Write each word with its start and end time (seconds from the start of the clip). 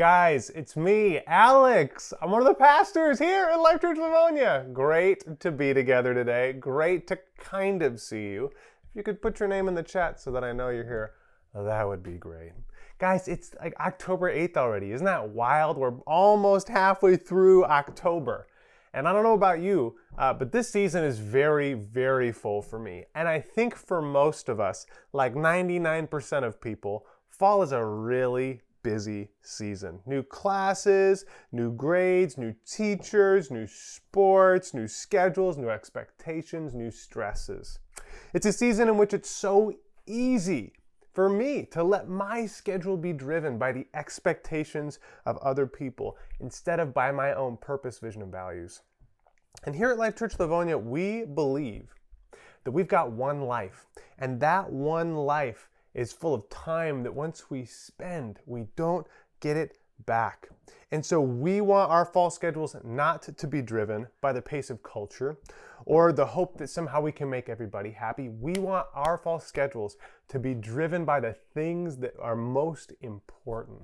Guys, 0.00 0.48
it's 0.54 0.78
me, 0.78 1.20
Alex. 1.26 2.14
I'm 2.22 2.30
one 2.30 2.40
of 2.40 2.48
the 2.48 2.54
pastors 2.54 3.18
here 3.18 3.50
at 3.52 3.60
Life 3.60 3.82
Church 3.82 3.98
Livonia. 3.98 4.64
Great 4.72 5.38
to 5.40 5.52
be 5.52 5.74
together 5.74 6.14
today. 6.14 6.54
Great 6.54 7.06
to 7.08 7.18
kind 7.36 7.82
of 7.82 8.00
see 8.00 8.22
you. 8.30 8.46
If 8.46 8.96
you 8.96 9.02
could 9.02 9.20
put 9.20 9.38
your 9.38 9.48
name 9.50 9.68
in 9.68 9.74
the 9.74 9.82
chat 9.82 10.18
so 10.18 10.30
that 10.30 10.42
I 10.42 10.52
know 10.52 10.70
you're 10.70 10.86
here, 10.86 11.12
that 11.54 11.86
would 11.86 12.02
be 12.02 12.12
great. 12.12 12.52
Guys, 12.98 13.28
it's 13.28 13.54
like 13.60 13.78
October 13.78 14.34
8th 14.34 14.56
already. 14.56 14.92
Isn't 14.92 15.04
that 15.04 15.28
wild? 15.28 15.76
We're 15.76 15.98
almost 16.06 16.70
halfway 16.70 17.18
through 17.18 17.66
October. 17.66 18.46
And 18.94 19.06
I 19.06 19.12
don't 19.12 19.22
know 19.22 19.34
about 19.34 19.60
you, 19.60 19.96
uh, 20.16 20.32
but 20.32 20.50
this 20.50 20.70
season 20.70 21.04
is 21.04 21.18
very, 21.18 21.74
very 21.74 22.32
full 22.32 22.62
for 22.62 22.78
me. 22.78 23.04
And 23.14 23.28
I 23.28 23.38
think 23.38 23.76
for 23.76 24.00
most 24.00 24.48
of 24.48 24.60
us, 24.60 24.86
like 25.12 25.34
99% 25.34 26.42
of 26.42 26.58
people, 26.58 27.04
fall 27.28 27.62
is 27.62 27.72
a 27.72 27.84
really 27.84 28.62
busy 28.82 29.28
season. 29.42 30.00
New 30.06 30.22
classes, 30.22 31.24
new 31.52 31.72
grades, 31.72 32.38
new 32.38 32.54
teachers, 32.66 33.50
new 33.50 33.66
sports, 33.66 34.74
new 34.74 34.88
schedules, 34.88 35.56
new 35.56 35.68
expectations, 35.68 36.74
new 36.74 36.90
stresses. 36.90 37.78
It's 38.34 38.46
a 38.46 38.52
season 38.52 38.88
in 38.88 38.96
which 38.96 39.14
it's 39.14 39.30
so 39.30 39.72
easy 40.06 40.72
for 41.12 41.28
me 41.28 41.64
to 41.72 41.82
let 41.82 42.08
my 42.08 42.46
schedule 42.46 42.96
be 42.96 43.12
driven 43.12 43.58
by 43.58 43.72
the 43.72 43.86
expectations 43.94 44.98
of 45.26 45.36
other 45.38 45.66
people 45.66 46.16
instead 46.38 46.80
of 46.80 46.94
by 46.94 47.10
my 47.10 47.34
own 47.34 47.56
purpose, 47.56 47.98
vision, 47.98 48.22
and 48.22 48.32
values. 48.32 48.82
And 49.64 49.74
here 49.74 49.90
at 49.90 49.98
Life 49.98 50.16
Church 50.16 50.38
Livonia, 50.38 50.78
we 50.78 51.24
believe 51.24 51.94
that 52.64 52.70
we've 52.70 52.88
got 52.88 53.12
one 53.12 53.42
life, 53.42 53.86
and 54.18 54.40
that 54.40 54.70
one 54.70 55.16
life 55.16 55.68
is 55.94 56.12
full 56.12 56.34
of 56.34 56.48
time 56.48 57.02
that 57.02 57.14
once 57.14 57.50
we 57.50 57.64
spend, 57.64 58.38
we 58.46 58.66
don't 58.76 59.06
get 59.40 59.56
it 59.56 59.78
back. 60.06 60.48
And 60.92 61.04
so 61.04 61.20
we 61.20 61.60
want 61.60 61.90
our 61.90 62.04
fall 62.04 62.30
schedules 62.30 62.74
not 62.82 63.22
to 63.22 63.46
be 63.46 63.62
driven 63.62 64.08
by 64.20 64.32
the 64.32 64.42
pace 64.42 64.70
of 64.70 64.82
culture 64.82 65.38
or 65.86 66.12
the 66.12 66.26
hope 66.26 66.58
that 66.58 66.68
somehow 66.68 67.00
we 67.00 67.12
can 67.12 67.30
make 67.30 67.48
everybody 67.48 67.90
happy. 67.90 68.28
We 68.28 68.54
want 68.54 68.86
our 68.94 69.16
fall 69.16 69.40
schedules 69.40 69.96
to 70.28 70.38
be 70.38 70.54
driven 70.54 71.04
by 71.04 71.20
the 71.20 71.36
things 71.54 71.96
that 71.98 72.14
are 72.20 72.36
most 72.36 72.92
important. 73.00 73.80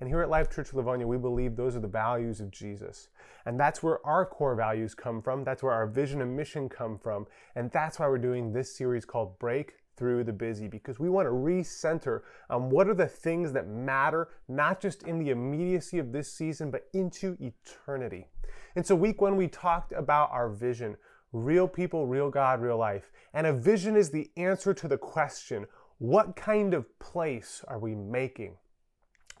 And 0.00 0.08
here 0.08 0.20
at 0.20 0.28
Life 0.28 0.50
Church 0.54 0.74
Livonia, 0.74 1.06
we 1.06 1.16
believe 1.16 1.56
those 1.56 1.74
are 1.74 1.80
the 1.80 1.88
values 1.88 2.40
of 2.40 2.50
Jesus. 2.50 3.08
And 3.46 3.58
that's 3.58 3.82
where 3.82 4.04
our 4.06 4.26
core 4.26 4.54
values 4.54 4.94
come 4.94 5.22
from. 5.22 5.44
That's 5.44 5.62
where 5.62 5.72
our 5.72 5.86
vision 5.86 6.20
and 6.20 6.36
mission 6.36 6.68
come 6.68 6.98
from. 6.98 7.26
And 7.54 7.70
that's 7.70 7.98
why 7.98 8.08
we're 8.08 8.18
doing 8.18 8.52
this 8.52 8.76
series 8.76 9.06
called 9.06 9.38
Break 9.38 9.74
through 9.96 10.24
the 10.24 10.32
busy 10.32 10.68
because 10.68 10.98
we 10.98 11.08
want 11.08 11.26
to 11.26 11.32
recenter 11.32 12.22
on 12.50 12.70
what 12.70 12.88
are 12.88 12.94
the 12.94 13.06
things 13.06 13.52
that 13.52 13.68
matter, 13.68 14.28
not 14.48 14.80
just 14.80 15.02
in 15.04 15.18
the 15.18 15.30
immediacy 15.30 15.98
of 15.98 16.12
this 16.12 16.32
season, 16.32 16.70
but 16.70 16.86
into 16.92 17.36
eternity. 17.40 18.26
And 18.74 18.86
so, 18.86 18.94
week 18.94 19.20
one, 19.20 19.36
we 19.36 19.48
talked 19.48 19.92
about 19.92 20.30
our 20.30 20.48
vision 20.48 20.96
real 21.32 21.68
people, 21.68 22.06
real 22.06 22.30
God, 22.30 22.60
real 22.60 22.78
life. 22.78 23.10
And 23.34 23.46
a 23.46 23.52
vision 23.52 23.96
is 23.96 24.10
the 24.10 24.30
answer 24.36 24.72
to 24.74 24.88
the 24.88 24.98
question 24.98 25.66
what 25.98 26.36
kind 26.36 26.74
of 26.74 26.98
place 26.98 27.64
are 27.68 27.78
we 27.78 27.94
making? 27.94 28.56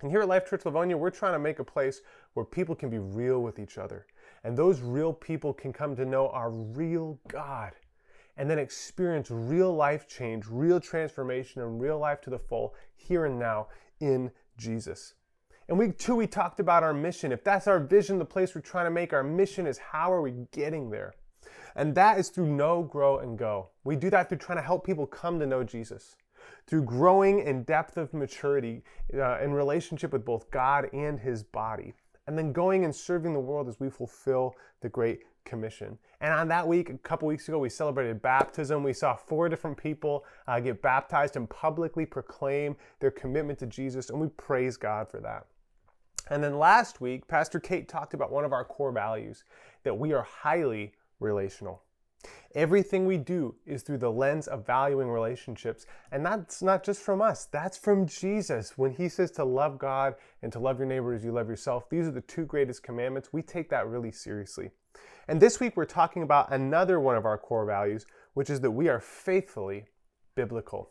And 0.00 0.10
here 0.10 0.22
at 0.22 0.28
Life 0.28 0.48
Church 0.48 0.64
Livonia, 0.64 0.96
we're 0.96 1.10
trying 1.10 1.34
to 1.34 1.38
make 1.38 1.58
a 1.58 1.64
place 1.64 2.00
where 2.34 2.44
people 2.44 2.74
can 2.74 2.90
be 2.90 2.98
real 2.98 3.40
with 3.40 3.58
each 3.58 3.78
other. 3.78 4.06
And 4.44 4.56
those 4.56 4.80
real 4.80 5.12
people 5.12 5.52
can 5.52 5.72
come 5.72 5.96
to 5.96 6.04
know 6.04 6.28
our 6.28 6.50
real 6.50 7.18
God 7.28 7.72
and 8.36 8.50
then 8.50 8.58
experience 8.58 9.30
real 9.30 9.74
life 9.74 10.08
change, 10.08 10.46
real 10.48 10.80
transformation, 10.80 11.62
and 11.62 11.80
real 11.80 11.98
life 11.98 12.20
to 12.22 12.30
the 12.30 12.38
full 12.38 12.74
here 12.94 13.24
and 13.24 13.38
now 13.38 13.68
in 14.00 14.30
Jesus. 14.56 15.14
And 15.68 15.78
week 15.78 15.98
two, 15.98 16.14
we 16.14 16.26
talked 16.26 16.60
about 16.60 16.84
our 16.84 16.94
mission. 16.94 17.32
If 17.32 17.42
that's 17.42 17.66
our 17.66 17.80
vision, 17.80 18.18
the 18.18 18.24
place 18.24 18.54
we're 18.54 18.60
trying 18.60 18.86
to 18.86 18.90
make, 18.90 19.12
our 19.12 19.24
mission 19.24 19.66
is 19.66 19.78
how 19.78 20.12
are 20.12 20.22
we 20.22 20.46
getting 20.52 20.90
there? 20.90 21.14
And 21.74 21.94
that 21.94 22.18
is 22.18 22.28
through 22.28 22.46
know, 22.46 22.82
grow, 22.82 23.18
and 23.18 23.36
go. 23.36 23.70
We 23.84 23.96
do 23.96 24.08
that 24.10 24.28
through 24.28 24.38
trying 24.38 24.58
to 24.58 24.64
help 24.64 24.86
people 24.86 25.06
come 25.06 25.40
to 25.40 25.46
know 25.46 25.64
Jesus, 25.64 26.16
through 26.66 26.84
growing 26.84 27.40
in 27.40 27.64
depth 27.64 27.96
of 27.96 28.14
maturity 28.14 28.82
uh, 29.14 29.40
in 29.40 29.52
relationship 29.52 30.12
with 30.12 30.24
both 30.24 30.50
God 30.50 30.88
and 30.92 31.18
His 31.18 31.42
body, 31.42 31.94
and 32.26 32.38
then 32.38 32.52
going 32.52 32.84
and 32.84 32.94
serving 32.94 33.32
the 33.34 33.40
world 33.40 33.68
as 33.68 33.80
we 33.80 33.90
fulfill 33.90 34.54
the 34.80 34.88
Great 34.88 35.20
Commission. 35.46 35.96
And 36.20 36.34
on 36.34 36.48
that 36.48 36.66
week, 36.68 36.90
a 36.90 36.98
couple 36.98 37.28
weeks 37.28 37.48
ago, 37.48 37.58
we 37.58 37.70
celebrated 37.70 38.20
baptism. 38.20 38.82
We 38.82 38.92
saw 38.92 39.14
four 39.14 39.48
different 39.48 39.76
people 39.76 40.24
uh, 40.46 40.60
get 40.60 40.82
baptized 40.82 41.36
and 41.36 41.48
publicly 41.48 42.04
proclaim 42.04 42.76
their 43.00 43.10
commitment 43.10 43.58
to 43.60 43.66
Jesus, 43.66 44.10
and 44.10 44.20
we 44.20 44.28
praise 44.28 44.76
God 44.76 45.08
for 45.08 45.20
that. 45.20 45.46
And 46.28 46.42
then 46.42 46.58
last 46.58 47.00
week, 47.00 47.28
Pastor 47.28 47.60
Kate 47.60 47.88
talked 47.88 48.12
about 48.12 48.32
one 48.32 48.44
of 48.44 48.52
our 48.52 48.64
core 48.64 48.92
values 48.92 49.44
that 49.84 49.96
we 49.96 50.12
are 50.12 50.22
highly 50.22 50.92
relational. 51.20 51.82
Everything 52.54 53.06
we 53.06 53.18
do 53.18 53.54
is 53.66 53.82
through 53.82 53.98
the 53.98 54.10
lens 54.10 54.48
of 54.48 54.66
valuing 54.66 55.08
relationships. 55.08 55.86
And 56.10 56.24
that's 56.24 56.62
not 56.62 56.82
just 56.82 57.02
from 57.02 57.20
us, 57.20 57.44
that's 57.44 57.76
from 57.76 58.06
Jesus. 58.06 58.76
When 58.76 58.92
he 58.92 59.08
says 59.08 59.30
to 59.32 59.44
love 59.44 59.78
God 59.78 60.14
and 60.42 60.50
to 60.52 60.58
love 60.58 60.78
your 60.78 60.88
neighbor 60.88 61.12
as 61.12 61.24
you 61.24 61.32
love 61.32 61.48
yourself, 61.48 61.88
these 61.90 62.08
are 62.08 62.12
the 62.12 62.22
two 62.22 62.44
greatest 62.44 62.82
commandments. 62.82 63.32
We 63.32 63.42
take 63.42 63.68
that 63.70 63.86
really 63.86 64.10
seriously. 64.10 64.70
And 65.28 65.42
this 65.42 65.58
week 65.58 65.76
we're 65.76 65.86
talking 65.86 66.22
about 66.22 66.52
another 66.52 67.00
one 67.00 67.16
of 67.16 67.24
our 67.24 67.36
core 67.36 67.66
values, 67.66 68.06
which 68.34 68.48
is 68.48 68.60
that 68.60 68.70
we 68.70 68.88
are 68.88 69.00
faithfully 69.00 69.86
biblical. 70.36 70.90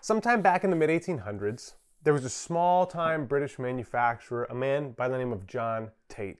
Sometime 0.00 0.42
back 0.42 0.64
in 0.64 0.70
the 0.70 0.76
mid 0.76 0.90
1800s, 0.90 1.74
there 2.02 2.12
was 2.12 2.24
a 2.24 2.30
small 2.30 2.86
time 2.86 3.26
British 3.26 3.58
manufacturer, 3.58 4.46
a 4.50 4.54
man 4.54 4.92
by 4.92 5.08
the 5.08 5.16
name 5.16 5.32
of 5.32 5.46
John 5.46 5.90
Tate. 6.08 6.38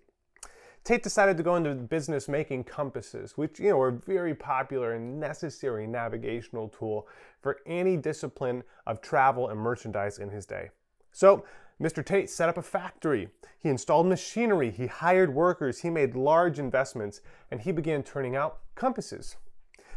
Tate 0.83 1.03
decided 1.03 1.37
to 1.37 1.43
go 1.43 1.57
into 1.57 1.75
business 1.75 2.29
making 2.29 2.65
compasses, 2.65 3.37
which 3.37 3.61
you 3.61 3.71
know 3.71 3.77
were 3.77 3.89
a 3.89 3.93
very 3.93 4.35
popular 4.35 4.95
and 4.95 5.21
necessary 5.21 5.87
navigational 5.87 6.69
tool 6.69 7.07
for 7.41 7.59
any 7.67 7.97
discipline 7.97 8.65
of 8.87 9.01
travel 9.01 9.49
and 9.49 9.61
merchandise 9.61 10.19
in 10.19 10.31
his 10.31 10.47
day. 10.47 10.71
So 11.13 11.45
Mr. 11.81 12.05
Tate 12.05 12.28
set 12.28 12.49
up 12.49 12.56
a 12.56 12.62
factory. 12.62 13.28
He 13.59 13.69
installed 13.69 14.06
machinery, 14.06 14.71
he 14.71 14.87
hired 14.87 15.34
workers, 15.34 15.81
he 15.81 15.91
made 15.91 16.16
large 16.16 16.59
investments, 16.59 17.21
and 17.50 17.61
he 17.61 17.72
began 17.72 18.03
turning 18.03 18.34
out 18.34 18.59
compasses. 18.75 19.37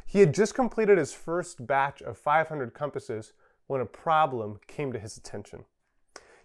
He 0.05 0.19
had 0.19 0.33
just 0.33 0.53
completed 0.53 0.97
his 0.97 1.13
first 1.13 1.65
batch 1.65 2.01
of 2.01 2.17
500 2.17 2.73
compasses 2.73 3.33
when 3.67 3.81
a 3.81 3.85
problem 3.85 4.59
came 4.67 4.91
to 4.91 4.99
his 4.99 5.17
attention. 5.17 5.63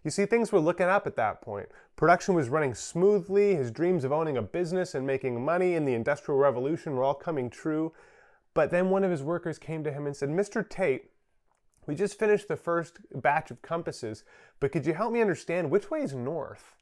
You 0.04 0.10
see, 0.10 0.24
things 0.24 0.52
were 0.52 0.60
looking 0.60 0.86
up 0.86 1.06
at 1.06 1.16
that 1.16 1.42
point. 1.42 1.68
Production 1.96 2.36
was 2.36 2.48
running 2.48 2.74
smoothly, 2.74 3.56
his 3.56 3.72
dreams 3.72 4.04
of 4.04 4.12
owning 4.12 4.36
a 4.36 4.42
business 4.42 4.94
and 4.94 5.04
making 5.04 5.44
money 5.44 5.74
in 5.74 5.84
the 5.84 5.94
Industrial 5.94 6.38
Revolution 6.38 6.94
were 6.94 7.02
all 7.02 7.14
coming 7.14 7.50
true. 7.50 7.92
But 8.54 8.70
then 8.70 8.88
one 8.88 9.02
of 9.02 9.10
his 9.10 9.24
workers 9.24 9.58
came 9.58 9.82
to 9.82 9.90
him 9.90 10.06
and 10.06 10.16
said, 10.16 10.28
Mr. 10.28 10.66
Tate, 10.66 11.10
we 11.86 11.94
just 11.94 12.18
finished 12.18 12.48
the 12.48 12.56
first 12.56 12.98
batch 13.14 13.50
of 13.50 13.62
compasses, 13.62 14.24
but 14.60 14.72
could 14.72 14.86
you 14.86 14.94
help 14.94 15.12
me 15.12 15.20
understand 15.20 15.70
which 15.70 15.90
way 15.90 16.00
is 16.00 16.14
north? 16.14 16.76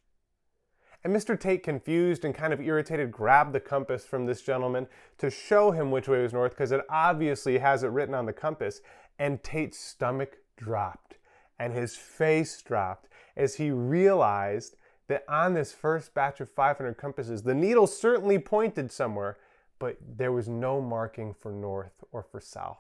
And 1.05 1.15
Mr. 1.15 1.39
Tate, 1.39 1.63
confused 1.63 2.25
and 2.25 2.35
kind 2.35 2.55
of 2.55 2.63
irritated, 2.63 3.13
grabbed 3.13 3.53
the 3.53 3.61
compass 3.61 4.07
from 4.07 4.25
this 4.25 4.41
gentleman 4.41 4.87
to 5.19 5.29
show 5.29 5.71
him 5.71 5.91
which 5.91 6.09
way 6.09 6.23
was 6.23 6.33
north 6.33 6.53
because 6.53 6.73
it 6.73 6.81
obviously 6.89 7.59
has 7.59 7.83
it 7.83 7.89
written 7.89 8.15
on 8.15 8.25
the 8.25 8.33
compass. 8.33 8.81
And 9.19 9.43
Tate's 9.43 9.79
stomach 9.79 10.39
dropped 10.57 11.19
and 11.59 11.75
his 11.75 11.95
face 11.95 12.61
dropped 12.63 13.09
as 13.37 13.57
he 13.57 13.71
realized 13.71 14.77
that 15.09 15.25
on 15.29 15.53
this 15.53 15.73
first 15.73 16.15
batch 16.15 16.41
of 16.41 16.49
500 16.49 16.95
compasses, 16.95 17.43
the 17.43 17.55
needle 17.55 17.87
certainly 17.87 18.39
pointed 18.39 18.91
somewhere, 18.91 19.37
but 19.79 19.99
there 20.17 20.33
was 20.33 20.49
no 20.49 20.81
marking 20.81 21.35
for 21.35 21.53
north 21.53 22.03
or 22.13 22.23
for 22.23 22.41
south. 22.41 22.79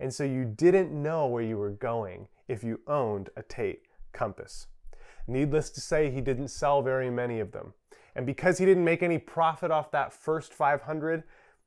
And 0.00 0.12
so 0.12 0.24
you 0.24 0.44
didn't 0.44 0.90
know 0.90 1.26
where 1.26 1.42
you 1.42 1.56
were 1.56 1.70
going 1.70 2.28
if 2.46 2.62
you 2.62 2.80
owned 2.86 3.30
a 3.36 3.42
Tate 3.42 3.82
compass. 4.12 4.66
Needless 5.26 5.70
to 5.70 5.80
say, 5.80 6.10
he 6.10 6.20
didn't 6.20 6.48
sell 6.48 6.82
very 6.82 7.10
many 7.10 7.40
of 7.40 7.52
them. 7.52 7.74
And 8.14 8.24
because 8.24 8.58
he 8.58 8.64
didn't 8.64 8.84
make 8.84 9.02
any 9.02 9.18
profit 9.18 9.70
off 9.70 9.90
that 9.90 10.12
first 10.12 10.52
500, 10.52 11.22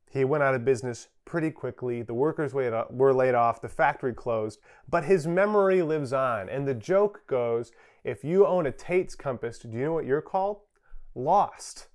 he 0.09 0.25
went 0.25 0.43
out 0.43 0.55
of 0.55 0.65
business 0.65 1.07
pretty 1.23 1.51
quickly. 1.51 2.01
The 2.01 2.13
workers 2.13 2.53
were 2.53 3.13
laid 3.13 3.35
off, 3.35 3.61
the 3.61 3.69
factory 3.69 4.13
closed, 4.13 4.59
but 4.89 5.05
his 5.05 5.27
memory 5.27 5.81
lives 5.81 6.11
on. 6.11 6.49
And 6.49 6.67
the 6.67 6.73
joke 6.73 7.23
goes 7.27 7.71
if 8.03 8.23
you 8.23 8.45
own 8.45 8.65
a 8.65 8.71
Tate's 8.71 9.15
compass, 9.15 9.59
do 9.59 9.69
you 9.69 9.85
know 9.85 9.93
what 9.93 10.05
you're 10.05 10.21
called? 10.21 10.61
Lost. 11.15 11.87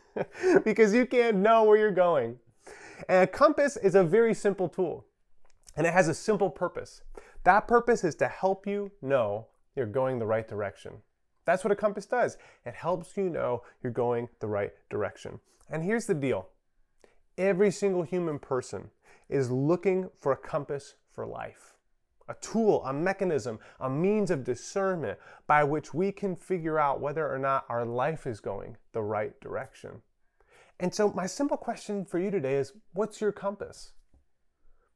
because 0.64 0.94
you 0.94 1.06
can't 1.06 1.36
know 1.36 1.62
where 1.64 1.78
you're 1.78 1.90
going. 1.90 2.38
And 3.08 3.24
a 3.24 3.26
compass 3.26 3.76
is 3.76 3.94
a 3.94 4.02
very 4.02 4.34
simple 4.34 4.68
tool. 4.68 5.06
And 5.76 5.86
it 5.86 5.92
has 5.92 6.08
a 6.08 6.14
simple 6.14 6.50
purpose. 6.50 7.02
That 7.44 7.66
purpose 7.68 8.04
is 8.04 8.14
to 8.16 8.28
help 8.28 8.66
you 8.66 8.92
know 9.02 9.48
you're 9.76 9.86
going 9.86 10.18
the 10.18 10.26
right 10.26 10.46
direction. 10.46 11.02
That's 11.44 11.64
what 11.64 11.72
a 11.72 11.76
compass 11.76 12.06
does. 12.06 12.38
It 12.64 12.74
helps 12.74 13.16
you 13.16 13.28
know 13.28 13.62
you're 13.82 13.92
going 13.92 14.28
the 14.40 14.46
right 14.46 14.72
direction. 14.88 15.40
And 15.68 15.84
here's 15.84 16.06
the 16.06 16.14
deal 16.14 16.48
every 17.36 17.70
single 17.70 18.02
human 18.02 18.38
person 18.38 18.90
is 19.28 19.50
looking 19.50 20.10
for 20.20 20.32
a 20.32 20.36
compass 20.36 20.94
for 21.12 21.26
life. 21.26 21.74
a 22.28 22.34
tool, 22.40 22.82
a 22.84 22.92
mechanism, 22.92 23.58
a 23.80 23.90
means 23.90 24.30
of 24.30 24.44
discernment 24.44 25.18
by 25.46 25.62
which 25.62 25.92
we 25.92 26.10
can 26.10 26.34
figure 26.34 26.78
out 26.78 27.00
whether 27.00 27.30
or 27.30 27.38
not 27.38 27.66
our 27.68 27.84
life 27.84 28.26
is 28.26 28.40
going 28.40 28.76
the 28.92 29.02
right 29.02 29.38
direction. 29.40 30.00
And 30.80 30.94
so, 30.94 31.12
my 31.12 31.26
simple 31.26 31.56
question 31.56 32.04
for 32.04 32.18
you 32.18 32.30
today 32.30 32.54
is 32.54 32.72
what's 32.94 33.20
your 33.20 33.32
compass? 33.32 33.92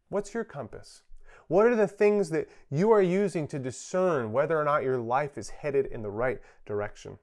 What's 0.08 0.32
your 0.34 0.44
compass? 0.44 1.02
What 1.48 1.66
are 1.66 1.76
the 1.76 1.88
things 1.88 2.30
that 2.30 2.48
you 2.70 2.90
are 2.90 3.02
using 3.02 3.46
to 3.48 3.58
discern 3.58 4.32
whether 4.32 4.58
or 4.58 4.64
not 4.64 4.82
your 4.82 4.98
life 4.98 5.38
is 5.38 5.48
headed 5.48 5.86
in 5.86 6.02
the 6.02 6.10
right 6.10 6.40
direction? 6.66 7.18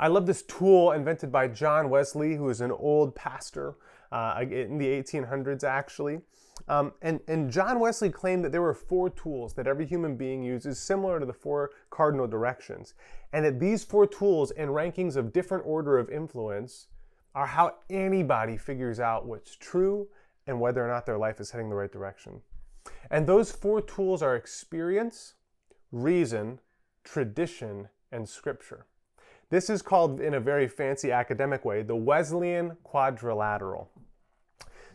I 0.00 0.08
love 0.08 0.26
this 0.26 0.42
tool 0.42 0.92
invented 0.92 1.30
by 1.30 1.48
John 1.48 1.88
Wesley, 1.90 2.34
who 2.34 2.48
is 2.48 2.60
an 2.60 2.72
old 2.72 3.14
pastor 3.14 3.76
uh, 4.10 4.42
in 4.42 4.78
the 4.78 4.86
1800s, 4.86 5.62
actually. 5.62 6.20
Um, 6.68 6.92
and, 7.02 7.20
and 7.28 7.50
John 7.50 7.78
Wesley 7.80 8.10
claimed 8.10 8.44
that 8.44 8.52
there 8.52 8.62
were 8.62 8.74
four 8.74 9.10
tools 9.10 9.54
that 9.54 9.66
every 9.66 9.86
human 9.86 10.16
being 10.16 10.42
uses, 10.42 10.78
similar 10.78 11.20
to 11.20 11.26
the 11.26 11.32
four 11.32 11.70
cardinal 11.90 12.26
directions. 12.26 12.94
And 13.32 13.44
that 13.44 13.60
these 13.60 13.84
four 13.84 14.06
tools 14.06 14.50
and 14.52 14.70
rankings 14.70 15.16
of 15.16 15.32
different 15.32 15.64
order 15.66 15.98
of 15.98 16.10
influence 16.10 16.88
are 17.34 17.46
how 17.46 17.76
anybody 17.88 18.56
figures 18.56 19.00
out 19.00 19.26
what's 19.26 19.56
true 19.56 20.08
and 20.46 20.60
whether 20.60 20.84
or 20.84 20.88
not 20.88 21.06
their 21.06 21.18
life 21.18 21.40
is 21.40 21.50
heading 21.50 21.68
the 21.68 21.74
right 21.74 21.92
direction. 21.92 22.40
And 23.10 23.26
those 23.26 23.52
four 23.52 23.80
tools 23.80 24.22
are 24.22 24.36
experience, 24.36 25.34
reason, 25.90 26.58
tradition, 27.04 27.88
and 28.10 28.28
scripture. 28.28 28.86
This 29.50 29.68
is 29.68 29.82
called, 29.82 30.20
in 30.20 30.34
a 30.34 30.40
very 30.40 30.66
fancy 30.66 31.12
academic 31.12 31.64
way, 31.64 31.82
the 31.82 31.96
Wesleyan 31.96 32.76
quadrilateral. 32.84 33.90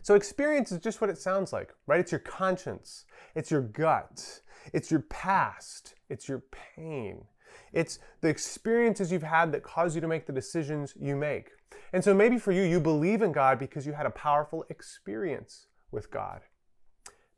So, 0.02 0.14
experience 0.14 0.72
is 0.72 0.80
just 0.80 1.00
what 1.00 1.10
it 1.10 1.18
sounds 1.18 1.52
like, 1.52 1.74
right? 1.86 2.00
It's 2.00 2.12
your 2.12 2.20
conscience, 2.20 3.04
it's 3.34 3.50
your 3.50 3.60
gut, 3.60 4.40
it's 4.72 4.90
your 4.90 5.00
past, 5.00 5.94
it's 6.08 6.28
your 6.28 6.42
pain. 6.50 7.24
It's 7.72 7.98
the 8.20 8.28
experiences 8.28 9.12
you've 9.12 9.22
had 9.22 9.52
that 9.52 9.62
cause 9.62 9.94
you 9.94 10.00
to 10.00 10.08
make 10.08 10.26
the 10.26 10.32
decisions 10.32 10.94
you 10.98 11.16
make. 11.16 11.50
And 11.92 12.02
so, 12.02 12.14
maybe 12.14 12.38
for 12.38 12.52
you, 12.52 12.62
you 12.62 12.80
believe 12.80 13.22
in 13.22 13.32
God 13.32 13.58
because 13.58 13.86
you 13.86 13.92
had 13.92 14.06
a 14.06 14.10
powerful 14.10 14.64
experience 14.68 15.66
with 15.90 16.10
God. 16.10 16.42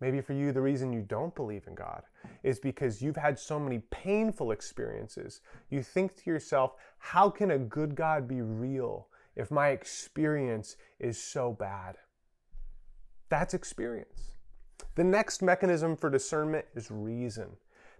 Maybe 0.00 0.21
for 0.23 0.32
you, 0.32 0.50
the 0.50 0.62
reason 0.62 0.93
you 0.93 1.03
don't 1.03 1.35
believe 1.35 1.67
in 1.67 1.75
God 1.75 2.03
is 2.43 2.59
because 2.59 3.03
you've 3.03 3.17
had 3.17 3.38
so 3.38 3.61
many 3.61 3.81
painful 3.91 4.50
experiences. 4.50 5.43
You 5.69 5.82
think 5.82 6.17
to 6.17 6.31
yourself, 6.31 6.73
how 6.99 7.29
can 7.29 7.50
a 7.50 7.59
good 7.59 7.94
God 7.94 8.27
be 8.27 8.41
real 8.41 9.09
if 9.37 9.50
my 9.50 9.69
experience 9.69 10.77
is 10.99 11.23
so 11.23 11.53
bad? 11.53 11.97
That's 13.29 13.53
experience. 13.53 14.32
The 14.94 15.05
next 15.05 15.43
mechanism 15.43 15.97
for 15.97 16.09
discernment 16.09 16.65
is 16.75 16.91
reason. 16.91 17.50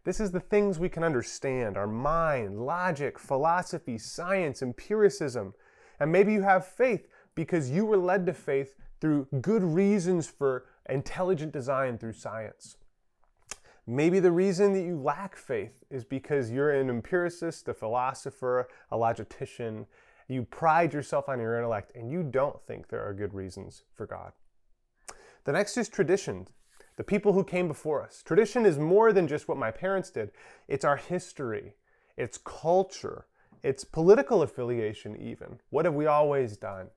This 0.05 0.21
is 0.21 0.31
the 0.31 0.41
things 0.41 0.79
we 0.79 0.88
can 0.88 1.05
understand 1.05 1.77
our 1.77 1.87
mind, 1.87 2.65
logic, 2.65 3.19
philosophy, 3.19 3.99
science, 3.99 4.62
empiricism. 4.62 5.53
And 6.00 6.11
maybe 6.11 6.32
you 6.32 6.43
have 6.43 6.67
faith 6.67 7.06
because 7.35 7.70
you 7.70 7.85
were 7.85 7.99
led 7.99 8.26
to 8.26 8.32
faith 8.32 8.75
through 9.00 9.29
good 9.41 9.62
reasons 9.62 10.26
for 10.26 10.64
intelligent 10.88 11.52
design 11.52 11.99
through 11.99 12.14
science. 12.14 12.76
Maybe 13.87 14.20
the 14.20 14.32
reason 14.32 14.73
that 14.75 14.82
you 14.82 15.00
lack 15.00 15.37
faith 15.37 15.85
is 15.91 16.05
because 16.05 16.50
you're 16.50 16.70
an 16.70 16.91
empiricist, 16.91 17.69
a 17.69 17.75
philosopher, 17.75 18.69
a 18.91 18.97
logician. 18.97 19.87
You 20.29 20.44
pride 20.44 20.93
yourself 20.93 21.29
on 21.29 21.41
your 21.41 21.56
intellect 21.56 21.93
and 21.94 22.11
you 22.11 22.23
don't 22.23 22.61
think 22.67 22.88
there 22.88 23.06
are 23.06 23.14
good 23.14 23.35
reasons 23.35 23.82
for 23.94 24.06
God. 24.06 24.32
The 25.44 25.53
next 25.53 25.76
is 25.76 25.88
tradition, 25.88 26.46
the 26.96 27.05
people 27.05 27.32
who 27.32 27.43
came 27.43 27.67
before 27.67 28.03
us. 28.03 28.23
Tradition 28.23 28.67
is 28.67 28.79
more 28.79 29.12
than 29.12 29.26
just 29.26 29.49
what 29.49 29.56
my 29.56 29.70
parents 29.70 30.11
did, 30.11 30.31
it's 30.69 30.85
our 30.85 30.96
history, 30.96 31.75
it's 32.17 32.38
culture, 32.38 33.26
it's 33.62 33.84
political 33.84 34.42
affiliation, 34.42 35.16
even. 35.16 35.58
What 35.70 35.84
have 35.84 35.94
we 35.94 36.06
always 36.06 36.56
done? 36.56 36.88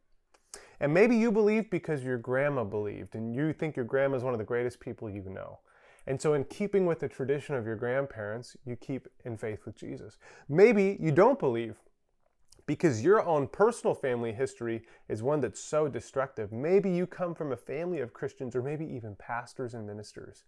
And 0.79 0.93
maybe 0.93 1.15
you 1.15 1.31
believe 1.31 1.69
because 1.69 2.03
your 2.03 2.17
grandma 2.17 2.63
believed, 2.63 3.15
and 3.15 3.35
you 3.35 3.53
think 3.53 3.75
your 3.75 3.85
grandma 3.85 4.17
is 4.17 4.23
one 4.23 4.33
of 4.33 4.39
the 4.39 4.45
greatest 4.45 4.79
people 4.79 5.09
you 5.09 5.23
know. 5.29 5.59
And 6.05 6.21
so, 6.21 6.33
in 6.33 6.43
keeping 6.45 6.85
with 6.85 6.99
the 6.99 7.07
tradition 7.07 7.55
of 7.55 7.65
your 7.65 7.75
grandparents, 7.75 8.57
you 8.65 8.75
keep 8.75 9.07
in 9.23 9.37
faith 9.37 9.65
with 9.65 9.77
Jesus. 9.77 10.17
Maybe 10.49 10.97
you 10.99 11.11
don't 11.11 11.39
believe 11.39 11.77
because 12.65 13.03
your 13.03 13.25
own 13.25 13.47
personal 13.47 13.93
family 13.93 14.31
history 14.31 14.83
is 15.09 15.23
one 15.23 15.41
that's 15.41 15.61
so 15.61 15.87
destructive. 15.87 16.51
Maybe 16.51 16.89
you 16.89 17.05
come 17.07 17.35
from 17.35 17.51
a 17.51 17.57
family 17.57 17.99
of 17.99 18.13
Christians 18.13 18.55
or 18.55 18.61
maybe 18.61 18.85
even 18.85 19.15
pastors 19.15 19.73
and 19.73 19.85
ministers 19.85 20.43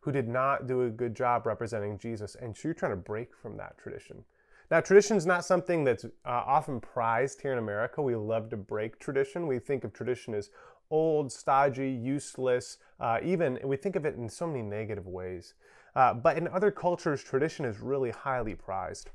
who 0.00 0.12
did 0.12 0.28
not 0.28 0.66
do 0.66 0.82
a 0.82 0.90
good 0.90 1.16
job 1.16 1.46
representing 1.46 1.98
Jesus, 1.98 2.36
and 2.36 2.56
so 2.56 2.68
you're 2.68 2.74
trying 2.74 2.92
to 2.92 2.96
break 2.96 3.34
from 3.34 3.56
that 3.56 3.76
tradition. 3.76 4.24
Now, 4.70 4.80
tradition 4.80 5.16
is 5.16 5.26
not 5.26 5.44
something 5.44 5.84
that's 5.84 6.04
uh, 6.04 6.08
often 6.24 6.80
prized 6.80 7.40
here 7.40 7.52
in 7.52 7.58
America. 7.58 8.02
We 8.02 8.16
love 8.16 8.50
to 8.50 8.56
break 8.56 8.98
tradition. 8.98 9.46
We 9.46 9.58
think 9.58 9.84
of 9.84 9.92
tradition 9.92 10.34
as 10.34 10.50
old, 10.90 11.32
stodgy, 11.32 11.90
useless, 11.90 12.78
uh, 13.00 13.18
even 13.22 13.58
we 13.64 13.76
think 13.76 13.96
of 13.96 14.04
it 14.04 14.16
in 14.16 14.28
so 14.28 14.46
many 14.46 14.62
negative 14.62 15.06
ways. 15.06 15.54
Uh, 15.94 16.14
but 16.14 16.36
in 16.36 16.48
other 16.48 16.70
cultures, 16.70 17.22
tradition 17.22 17.64
is 17.64 17.80
really 17.80 18.10
highly 18.10 18.54
prized. 18.54 19.10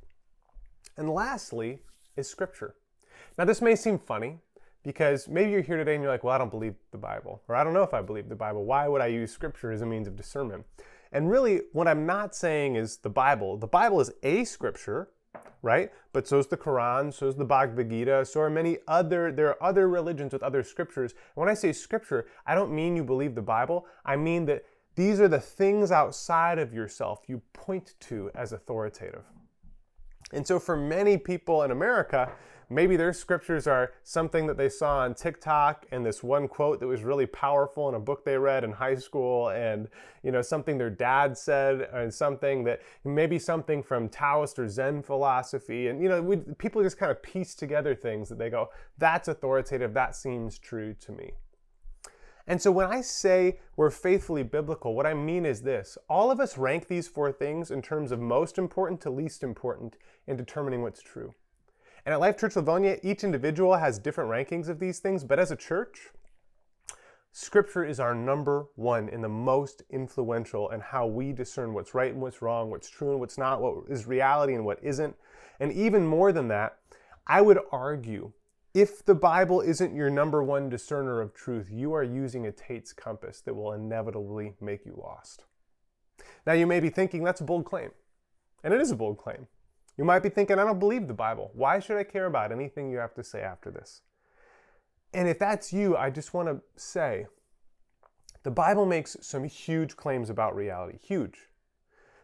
And 0.98 1.10
lastly, 1.10 1.80
is 2.18 2.30
Scripture. 2.30 2.76
Now, 3.38 3.46
this 3.46 3.62
may 3.62 3.76
seem 3.76 4.00
funny 4.00 4.40
because 4.84 5.28
maybe 5.28 5.52
you're 5.52 5.62
here 5.62 5.78
today 5.78 5.96
and 5.96 6.04
you're 6.04 6.12
like, 6.12 6.24
well, 6.24 6.34
I 6.34 6.38
don't 6.38 6.50
believe 6.50 6.76
the 6.92 6.98
Bible, 6.98 7.42
or 7.48 7.56
I 7.56 7.64
don't 7.64 7.74
know 7.74 7.84
if 7.84 7.94
I 7.94 8.02
believe 8.02 8.30
the 8.30 8.36
Bible. 8.36 8.66
Why 8.66 8.88
would 8.88 9.02
I 9.02 9.08
use 9.08 9.32
Scripture 9.32 9.72
as 9.72 9.82
a 9.82 9.86
means 9.86 10.08
of 10.08 10.16
discernment? 10.16 10.66
And 11.12 11.30
really, 11.30 11.62
what 11.74 11.88
I'm 11.88 12.06
not 12.06 12.36
saying 12.36 12.76
is 12.76 12.98
the 12.98 13.10
Bible. 13.10 13.58
The 13.58 13.68
Bible 13.68 14.02
is 14.02 14.12
a 14.24 14.44
Scripture, 14.44 15.10
right? 15.62 15.92
But 16.14 16.28
so 16.28 16.40
is 16.40 16.48
the 16.48 16.58
Quran, 16.58 17.14
so 17.14 17.28
is 17.28 17.36
the 17.36 17.46
Bhagavad 17.46 17.90
Gita, 17.90 18.26
so 18.26 18.42
are 18.42 18.50
many 18.50 18.78
other, 18.88 19.32
there 19.32 19.48
are 19.50 19.64
other 19.64 19.88
religions 19.88 20.34
with 20.34 20.44
other 20.44 20.64
scriptures. 20.64 21.14
When 21.36 21.50
I 21.50 21.54
say 21.54 21.72
scripture, 21.72 22.28
I 22.46 22.56
don't 22.56 22.74
mean 22.74 22.96
you 22.96 23.04
believe 23.04 23.36
the 23.36 23.42
Bible. 23.42 23.86
I 24.06 24.16
mean 24.16 24.46
that 24.46 24.64
these 24.96 25.20
are 25.20 25.28
the 25.28 25.40
things 25.40 25.92
outside 25.92 26.60
of 26.60 26.74
yourself 26.74 27.22
you 27.28 27.42
point 27.54 27.94
to 28.02 28.30
as 28.36 28.52
authoritative. 28.52 29.24
And 30.34 30.46
so 30.46 30.60
for 30.60 30.78
many 30.78 31.18
people 31.18 31.64
in 31.64 31.72
America, 31.72 32.32
maybe 32.72 32.96
their 32.96 33.12
scriptures 33.12 33.68
are 33.68 33.92
something 34.04 34.48
that 34.48 34.58
they 34.58 34.70
saw 34.70 35.00
on 35.00 35.14
TikTok 35.14 35.86
and 35.92 36.06
this 36.06 36.24
one 36.24 36.48
quote 36.48 36.80
that 36.80 36.88
was 36.88 37.04
really 37.04 37.26
powerful 37.26 37.90
in 37.90 37.96
a 37.96 38.00
book 38.00 38.24
they 38.24 38.38
read 38.38 38.64
in 38.64 38.72
high 38.72 38.96
school 38.96 39.50
and 39.50 39.90
you 40.24 40.32
know 40.32 40.42
something 40.42 40.78
their 40.78 40.90
dad 40.90 41.38
said 41.38 41.90
and 41.94 42.14
something 42.14 42.64
that 42.64 42.82
maybe 43.04 43.38
something 43.38 43.84
from 43.84 44.08
Taoist 44.08 44.58
or 44.58 44.70
Zen 44.70 45.04
philosophy 45.04 45.90
and 45.90 46.02
you 46.02 46.08
know 46.08 46.22
we, 46.22 46.38
people 46.38 46.82
just 46.82 46.98
kind 46.98 47.12
of 47.12 47.22
piece 47.22 47.56
together 47.56 47.94
things 47.94 48.30
that 48.30 48.40
they 48.40 48.50
go 48.50 48.70
that's 48.98 49.28
authoritative 49.28 49.94
that 49.94 50.16
seems 50.16 50.58
true 50.58 50.94
to 51.02 51.12
me. 51.12 51.34
And 52.52 52.62
so 52.62 52.70
when 52.70 52.86
I 52.86 53.00
say 53.00 53.60
we're 53.78 53.90
faithfully 53.90 54.44
biblical, 54.44 54.94
what 54.94 55.06
I 55.06 55.14
mean 55.14 55.46
is 55.46 55.62
this 55.62 55.98
all 56.10 56.32
of 56.32 56.42
us 56.42 56.58
rank 56.58 56.90
these 56.90 57.08
four 57.08 57.32
things 57.32 57.72
in 57.72 57.82
terms 57.82 58.12
of 58.12 58.20
most 58.20 58.58
important 58.58 59.00
to 59.02 59.10
least 59.10 59.42
important 59.42 59.96
in 60.28 60.36
determining 60.36 60.82
what's 60.82 61.02
true. 61.02 61.34
And 62.06 62.12
at 62.12 62.20
Life 62.20 62.38
Church 62.38 62.58
Livonia, 62.58 62.98
each 63.04 63.24
individual 63.24 63.78
has 63.78 64.00
different 64.00 64.30
rankings 64.30 64.68
of 64.68 64.80
these 64.80 65.00
things, 65.00 65.24
but 65.24 65.40
as 65.40 65.50
a 65.50 65.56
church, 65.56 66.10
Scripture 67.32 67.86
is 67.86 68.02
our 68.02 68.14
number 68.14 68.66
one 68.76 69.08
and 69.08 69.24
the 69.24 69.30
most 69.30 69.84
influential 69.90 70.70
in 70.72 70.82
how 70.82 71.08
we 71.08 71.32
discern 71.32 71.74
what's 71.74 71.94
right 71.94 72.12
and 72.12 72.22
what's 72.22 72.42
wrong, 72.42 72.70
what's 72.70 72.90
true 72.90 73.12
and 73.12 73.22
what's 73.22 73.38
not, 73.38 73.62
what 73.62 73.86
is 73.88 74.08
reality 74.08 74.56
and 74.56 74.66
what 74.66 74.84
isn't. 74.84 75.16
And 75.62 75.72
even 75.72 76.06
more 76.06 76.34
than 76.34 76.50
that, 76.50 76.80
I 77.26 77.40
would 77.40 77.60
argue 77.72 78.34
if 78.74 79.04
the 79.04 79.16
Bible 79.16 79.62
isn't 79.62 79.96
your 79.96 80.10
number 80.10 80.42
one 80.44 80.70
discerner 80.70 81.20
of 81.20 81.34
truth, 81.34 81.70
you 81.72 81.94
are 81.94 82.04
using 82.04 82.46
a 82.46 82.52
Tate's 82.52 82.94
compass 82.94 83.42
that 83.42 83.54
will 83.54 83.74
inevitably 83.74 84.54
make 84.62 84.86
you 84.86 84.98
lost. 85.02 85.46
Now, 86.46 86.54
you 86.54 86.66
may 86.66 86.80
be 86.80 86.90
thinking 86.90 87.24
that's 87.24 87.42
a 87.42 87.46
bold 87.46 87.66
claim, 87.66 87.92
and 88.64 88.74
it 88.74 88.80
is 88.80 88.92
a 88.92 88.96
bold 88.96 89.18
claim. 89.18 89.48
You 89.98 90.06
might 90.06 90.24
be 90.24 90.30
thinking, 90.30 90.58
I 90.58 90.64
don't 90.64 90.80
believe 90.80 91.08
the 91.08 91.14
Bible. 91.14 91.52
Why 91.54 91.80
should 91.80 91.98
I 91.98 92.04
care 92.04 92.26
about 92.26 92.52
anything 92.52 92.90
you 92.90 92.98
have 92.98 93.14
to 93.16 93.24
say 93.24 93.42
after 93.42 93.70
this? 93.70 94.02
And 95.14 95.28
if 95.28 95.38
that's 95.38 95.74
you, 95.74 95.98
I 95.98 96.10
just 96.10 96.34
want 96.34 96.48
to 96.48 96.62
say 96.76 97.28
the 98.44 98.52
Bible 98.52 98.86
makes 98.86 99.18
some 99.22 99.44
huge 99.44 99.98
claims 99.98 100.30
about 100.30 100.56
reality. 100.56 100.98
Huge. 100.98 101.50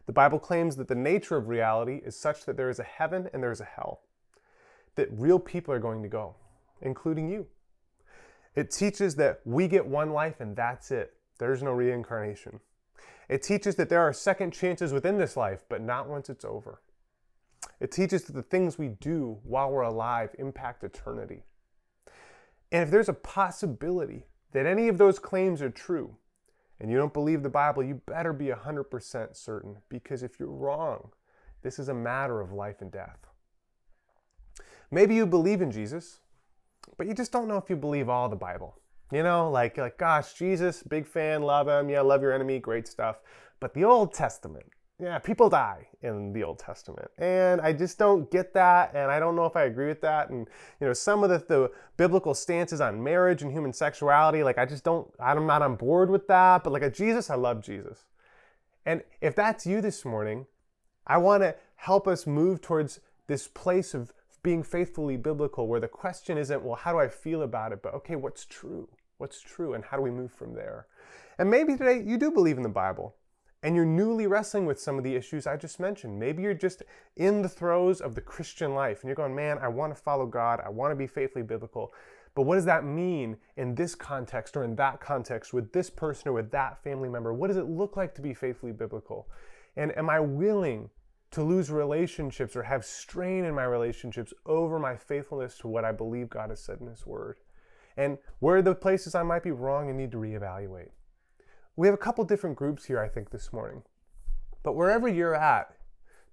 The 0.06 0.14
Bible 0.14 0.40
claims 0.40 0.78
that 0.78 0.88
the 0.88 0.96
nature 0.96 1.36
of 1.36 1.50
reality 1.50 2.02
is 2.06 2.18
such 2.18 2.46
that 2.46 2.56
there 2.56 2.70
is 2.70 2.80
a 2.80 2.84
heaven 2.84 3.30
and 3.34 3.44
there 3.44 3.52
is 3.52 3.60
a 3.60 3.66
hell, 3.66 4.04
that 4.98 5.08
real 5.12 5.40
people 5.40 5.74
are 5.74 5.80
going 5.80 6.04
to 6.04 6.10
go, 6.10 6.36
including 6.82 7.30
you. 7.30 7.48
It 8.56 8.72
teaches 8.72 9.16
that 9.16 9.40
we 9.46 9.68
get 9.68 9.86
one 9.86 10.12
life 10.12 10.42
and 10.42 10.56
that's 10.56 10.92
it. 10.92 11.14
There's 11.40 11.64
no 11.64 11.72
reincarnation. 11.72 12.60
It 13.30 13.44
teaches 13.44 13.76
that 13.76 13.90
there 13.90 14.02
are 14.02 14.14
second 14.14 14.52
chances 14.52 14.92
within 14.92 15.18
this 15.18 15.38
life, 15.38 15.64
but 15.70 15.82
not 15.82 16.10
once 16.10 16.30
it's 16.30 16.46
over. 16.46 16.82
It 17.80 17.92
teaches 17.92 18.24
that 18.24 18.34
the 18.34 18.42
things 18.42 18.78
we 18.78 18.88
do 18.88 19.38
while 19.44 19.70
we're 19.70 19.82
alive 19.82 20.36
impact 20.40 20.84
eternity. 20.84 21.44
And 22.72 22.84
if 22.84 22.92
there's 22.92 23.10
a 23.10 23.14
possibility 23.14 24.24
that 24.54 24.66
any 24.66 24.88
of 24.88 24.98
those 24.98 25.20
claims 25.20 25.62
are 25.62 25.70
true, 25.70 26.16
and 26.80 26.92
you 26.92 26.98
don't 26.98 27.14
believe 27.14 27.44
the 27.44 27.50
Bible, 27.50 27.84
you 27.84 28.02
better 28.06 28.34
be 28.34 28.48
100% 28.48 29.36
certain 29.36 29.78
because 29.90 30.24
if 30.24 30.40
you're 30.40 30.50
wrong, 30.50 31.10
this 31.62 31.80
is 31.80 31.90
a 31.90 31.94
matter 31.94 32.40
of 32.40 32.52
life 32.52 32.82
and 32.82 32.92
death. 32.92 33.27
Maybe 34.92 35.16
you 35.16 35.26
believe 35.26 35.62
in 35.62 35.72
Jesus, 35.72 36.20
but 36.98 37.08
you 37.08 37.14
just 37.14 37.32
don't 37.32 37.48
know 37.48 37.58
if 37.58 37.70
you 37.70 37.76
believe 37.76 38.10
all 38.10 38.30
the 38.30 38.36
Bible. 38.36 38.80
You 39.12 39.24
know, 39.24 39.50
like, 39.50 39.78
like 39.78 39.98
gosh, 39.98 40.34
Jesus, 40.34 40.84
big 40.84 41.06
fan, 41.06 41.42
love 41.42 41.68
him. 41.68 41.90
Yeah, 41.90 42.02
love 42.02 42.22
your 42.22 42.34
enemy, 42.34 42.60
great 42.60 42.88
stuff. 42.88 43.18
But 43.60 43.74
the 43.74 43.84
Old 43.86 44.14
Testament, 44.14 44.66
yeah, 45.00 45.20
people 45.20 45.50
die 45.50 45.88
in 46.02 46.34
the 46.34 46.44
Old 46.44 46.60
Testament. 46.60 47.10
And 47.18 47.62
I 47.62 47.72
just 47.72 47.98
don't 47.98 48.30
get 48.32 48.54
that. 48.54 48.96
And 48.96 49.12
I 49.12 49.20
don't 49.20 49.36
know 49.36 49.46
if 49.46 49.56
I 49.56 49.64
agree 49.64 49.88
with 49.88 50.02
that. 50.02 50.30
And, 50.30 50.48
you 50.82 50.88
know, 50.88 50.94
some 50.94 51.24
of 51.24 51.30
the, 51.30 51.38
the 51.38 51.72
biblical 51.98 52.34
stances 52.34 52.82
on 52.82 53.02
marriage 53.02 53.44
and 53.44 53.52
human 53.52 53.74
sexuality, 53.74 54.44
like, 54.44 54.58
I 54.58 54.66
just 54.66 54.84
don't, 54.84 55.08
I'm 55.20 55.46
not 55.46 55.62
on 55.62 55.76
board 55.76 56.10
with 56.10 56.28
that. 56.28 56.64
But 56.64 56.74
like 56.74 56.82
a 56.82 56.90
Jesus, 56.90 57.30
I 57.30 57.36
love 57.36 57.62
Jesus. 57.62 58.06
And 58.86 59.04
if 59.22 59.36
that's 59.36 59.66
you 59.66 59.82
this 59.82 60.04
morning, 60.04 60.48
I 61.06 61.18
want 61.18 61.44
to 61.44 61.56
help 61.76 62.08
us 62.08 62.26
move 62.26 62.62
towards 62.62 63.00
this 63.28 63.48
place 63.48 63.94
of 63.94 64.12
being 64.48 64.64
faithfully 64.64 65.18
biblical 65.18 65.68
where 65.68 65.82
the 65.82 65.90
question 65.90 66.38
isn't, 66.38 66.64
well, 66.64 66.78
how 66.78 66.94
do 66.94 67.00
I 67.00 67.10
feel 67.10 67.42
about 67.42 67.74
it? 67.74 67.84
But 67.84 67.94
okay, 67.96 68.16
what's 68.16 68.46
true? 68.46 68.88
What's 69.18 69.42
true? 69.42 69.74
And 69.74 69.84
how 69.84 69.98
do 69.98 70.04
we 70.04 70.10
move 70.10 70.32
from 70.32 70.54
there? 70.54 70.88
And 71.38 71.52
maybe 71.52 71.76
today 71.76 72.02
you 72.02 72.18
do 72.18 72.32
believe 72.32 72.56
in 72.56 72.64
the 72.64 72.70
Bible 72.70 73.14
and 73.62 73.76
you're 73.76 73.84
newly 73.84 74.26
wrestling 74.26 74.66
with 74.66 74.80
some 74.80 74.98
of 74.98 75.04
the 75.04 75.18
issues 75.18 75.48
I 75.48 75.58
just 75.58 75.82
mentioned. 75.82 76.18
Maybe 76.18 76.44
you're 76.44 76.54
just 76.54 76.82
in 77.18 77.42
the 77.42 77.50
throes 77.50 78.00
of 78.00 78.16
the 78.16 78.22
Christian 78.22 78.74
life 78.74 79.02
and 79.02 79.10
you're 79.10 79.18
going, 79.18 79.36
man, 79.36 79.58
I 79.58 79.68
want 79.68 79.94
to 79.94 80.02
follow 80.02 80.26
God, 80.26 80.62
I 80.66 80.70
want 80.70 80.94
to 80.94 80.96
be 80.96 81.08
faithfully 81.08 81.44
biblical. 81.44 81.92
But 82.34 82.44
what 82.44 82.56
does 82.56 82.64
that 82.64 82.86
mean 82.86 83.36
in 83.58 83.76
this 83.76 83.96
context 83.96 84.56
or 84.56 84.64
in 84.64 84.78
that 84.78 85.02
context 85.02 85.54
with 85.54 85.74
this 85.74 85.90
person 85.90 86.30
or 86.30 86.34
with 86.34 86.52
that 86.52 86.82
family 86.82 87.10
member? 87.10 87.34
What 87.34 87.48
does 87.48 87.58
it 87.58 87.68
look 87.68 87.98
like 87.98 88.16
to 88.16 88.22
be 88.22 88.34
faithfully 88.34 88.72
biblical? 88.72 89.28
And 89.76 89.92
am 89.98 90.10
I 90.10 90.22
willing 90.22 90.90
to 91.32 91.44
lose 91.44 91.70
relationships 91.70 92.56
or 92.56 92.64
have 92.64 92.86
strain 92.86 93.46
in 93.46 93.54
my 93.54 93.64
relationships 93.64 94.34
over 94.46 94.80
my 94.80 94.96
faithfulness 94.96 95.58
to 95.60 95.68
what 95.68 95.86
I 95.86 95.92
believe 95.92 96.30
God 96.30 96.50
has 96.50 96.62
said 96.62 96.80
in 96.80 96.88
His 96.88 97.06
Word? 97.06 97.38
And 97.98 98.18
where 98.40 98.58
are 98.58 98.62
the 98.62 98.76
places 98.76 99.16
I 99.16 99.24
might 99.24 99.44
be 99.44 99.52
wrong 99.52 99.90
and 99.90 99.98
need 99.98 100.12
to 100.12 100.18
reevaluate? 100.18 100.90
We 101.76 101.88
have 101.88 101.94
a 101.94 101.98
couple 101.98 102.24
different 102.24 102.56
groups 102.56 102.86
here, 102.86 103.00
I 103.00 103.08
think, 103.08 103.30
this 103.30 103.52
morning. 103.52 103.84
But 104.64 104.76
wherever 104.76 105.08
you're 105.08 105.36
at, 105.36 105.76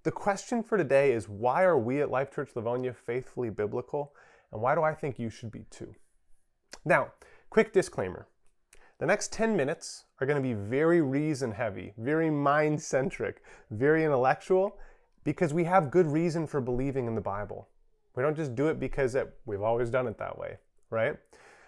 the 0.03 0.11
question 0.11 0.61
for 0.61 0.77
today 0.77 1.11
is 1.11 1.27
why 1.27 1.63
are 1.63 1.77
we 1.77 2.01
at 2.01 2.11
Life 2.11 2.33
Church 2.33 2.51
Livonia 2.55 2.93
faithfully 2.93 3.49
biblical? 3.49 4.13
And 4.51 4.61
why 4.61 4.75
do 4.75 4.83
I 4.83 4.93
think 4.93 5.17
you 5.17 5.29
should 5.29 5.51
be 5.51 5.65
too? 5.71 5.95
Now, 6.83 7.11
quick 7.49 7.73
disclaimer. 7.73 8.27
The 8.97 9.05
next 9.05 9.33
10 9.33 9.57
minutes 9.57 10.05
are 10.21 10.27
going 10.27 10.41
to 10.41 10.47
be 10.47 10.53
very 10.53 11.01
reason 11.01 11.51
heavy, 11.51 11.93
very 11.97 12.29
mind 12.29 12.81
centric, 12.81 13.43
very 13.69 14.05
intellectual, 14.05 14.77
because 15.25 15.53
we 15.53 15.65
have 15.65 15.91
good 15.91 16.07
reason 16.07 16.47
for 16.47 16.61
believing 16.61 17.05
in 17.05 17.15
the 17.15 17.21
Bible. 17.21 17.67
We 18.15 18.23
don't 18.23 18.37
just 18.37 18.55
do 18.55 18.67
it 18.67 18.79
because 18.79 19.15
it, 19.15 19.33
we've 19.45 19.61
always 19.61 19.89
done 19.89 20.07
it 20.07 20.17
that 20.19 20.37
way, 20.37 20.57
right? 20.91 21.17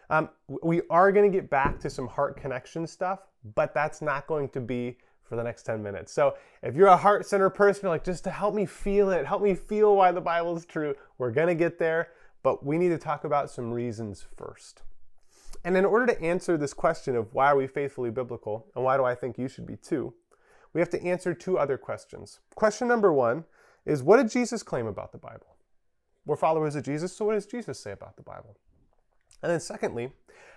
Um, 0.09 0.29
we 0.47 0.83
are 0.89 1.11
going 1.11 1.29
to 1.29 1.37
get 1.37 1.49
back 1.49 1.81
to 1.81 1.89
some 1.89 2.07
heart 2.07 2.37
connection 2.39 2.87
stuff, 2.87 3.19
but 3.55 3.73
that's 3.73 4.01
not 4.01 4.25
going 4.27 4.47
to 4.49 4.61
be 4.61 4.97
for 5.23 5.35
the 5.35 5.43
next 5.43 5.63
10 5.63 5.83
minutes. 5.83 6.13
So 6.13 6.35
if 6.63 6.75
you're 6.75 6.87
a 6.87 6.95
heart 6.95 7.25
center 7.25 7.49
person, 7.49 7.89
like 7.89 8.05
just 8.05 8.23
to 8.23 8.31
help 8.31 8.55
me 8.55 8.65
feel 8.65 9.09
it, 9.09 9.25
help 9.25 9.41
me 9.41 9.53
feel 9.53 9.97
why 9.97 10.13
the 10.13 10.21
Bible 10.21 10.55
is 10.55 10.65
true, 10.65 10.95
we're 11.17 11.31
going 11.31 11.49
to 11.49 11.55
get 11.55 11.77
there, 11.77 12.09
but 12.41 12.65
we 12.65 12.77
need 12.77 12.89
to 12.89 12.97
talk 12.97 13.25
about 13.25 13.49
some 13.49 13.69
reasons 13.73 14.25
first. 14.37 14.83
And 15.67 15.75
in 15.75 15.83
order 15.83 16.05
to 16.05 16.21
answer 16.21 16.55
this 16.55 16.73
question 16.73 17.17
of 17.17 17.33
why 17.33 17.47
are 17.47 17.57
we 17.57 17.67
faithfully 17.67 18.09
biblical 18.09 18.67
and 18.73 18.85
why 18.85 18.95
do 18.95 19.03
I 19.03 19.13
think 19.13 19.37
you 19.37 19.49
should 19.49 19.65
be 19.65 19.75
too, 19.75 20.13
we 20.71 20.79
have 20.79 20.89
to 20.91 21.03
answer 21.03 21.33
two 21.33 21.57
other 21.59 21.77
questions. 21.77 22.39
Question 22.55 22.87
number 22.87 23.11
one 23.11 23.43
is 23.85 24.01
what 24.01 24.15
did 24.15 24.31
Jesus 24.31 24.63
claim 24.63 24.87
about 24.87 25.11
the 25.11 25.17
Bible? 25.17 25.57
We're 26.25 26.37
followers 26.37 26.77
of 26.77 26.83
Jesus, 26.83 27.13
so 27.13 27.25
what 27.25 27.33
does 27.33 27.45
Jesus 27.45 27.81
say 27.81 27.91
about 27.91 28.15
the 28.15 28.23
Bible? 28.23 28.55
And 29.43 29.51
then, 29.51 29.59
secondly, 29.59 30.13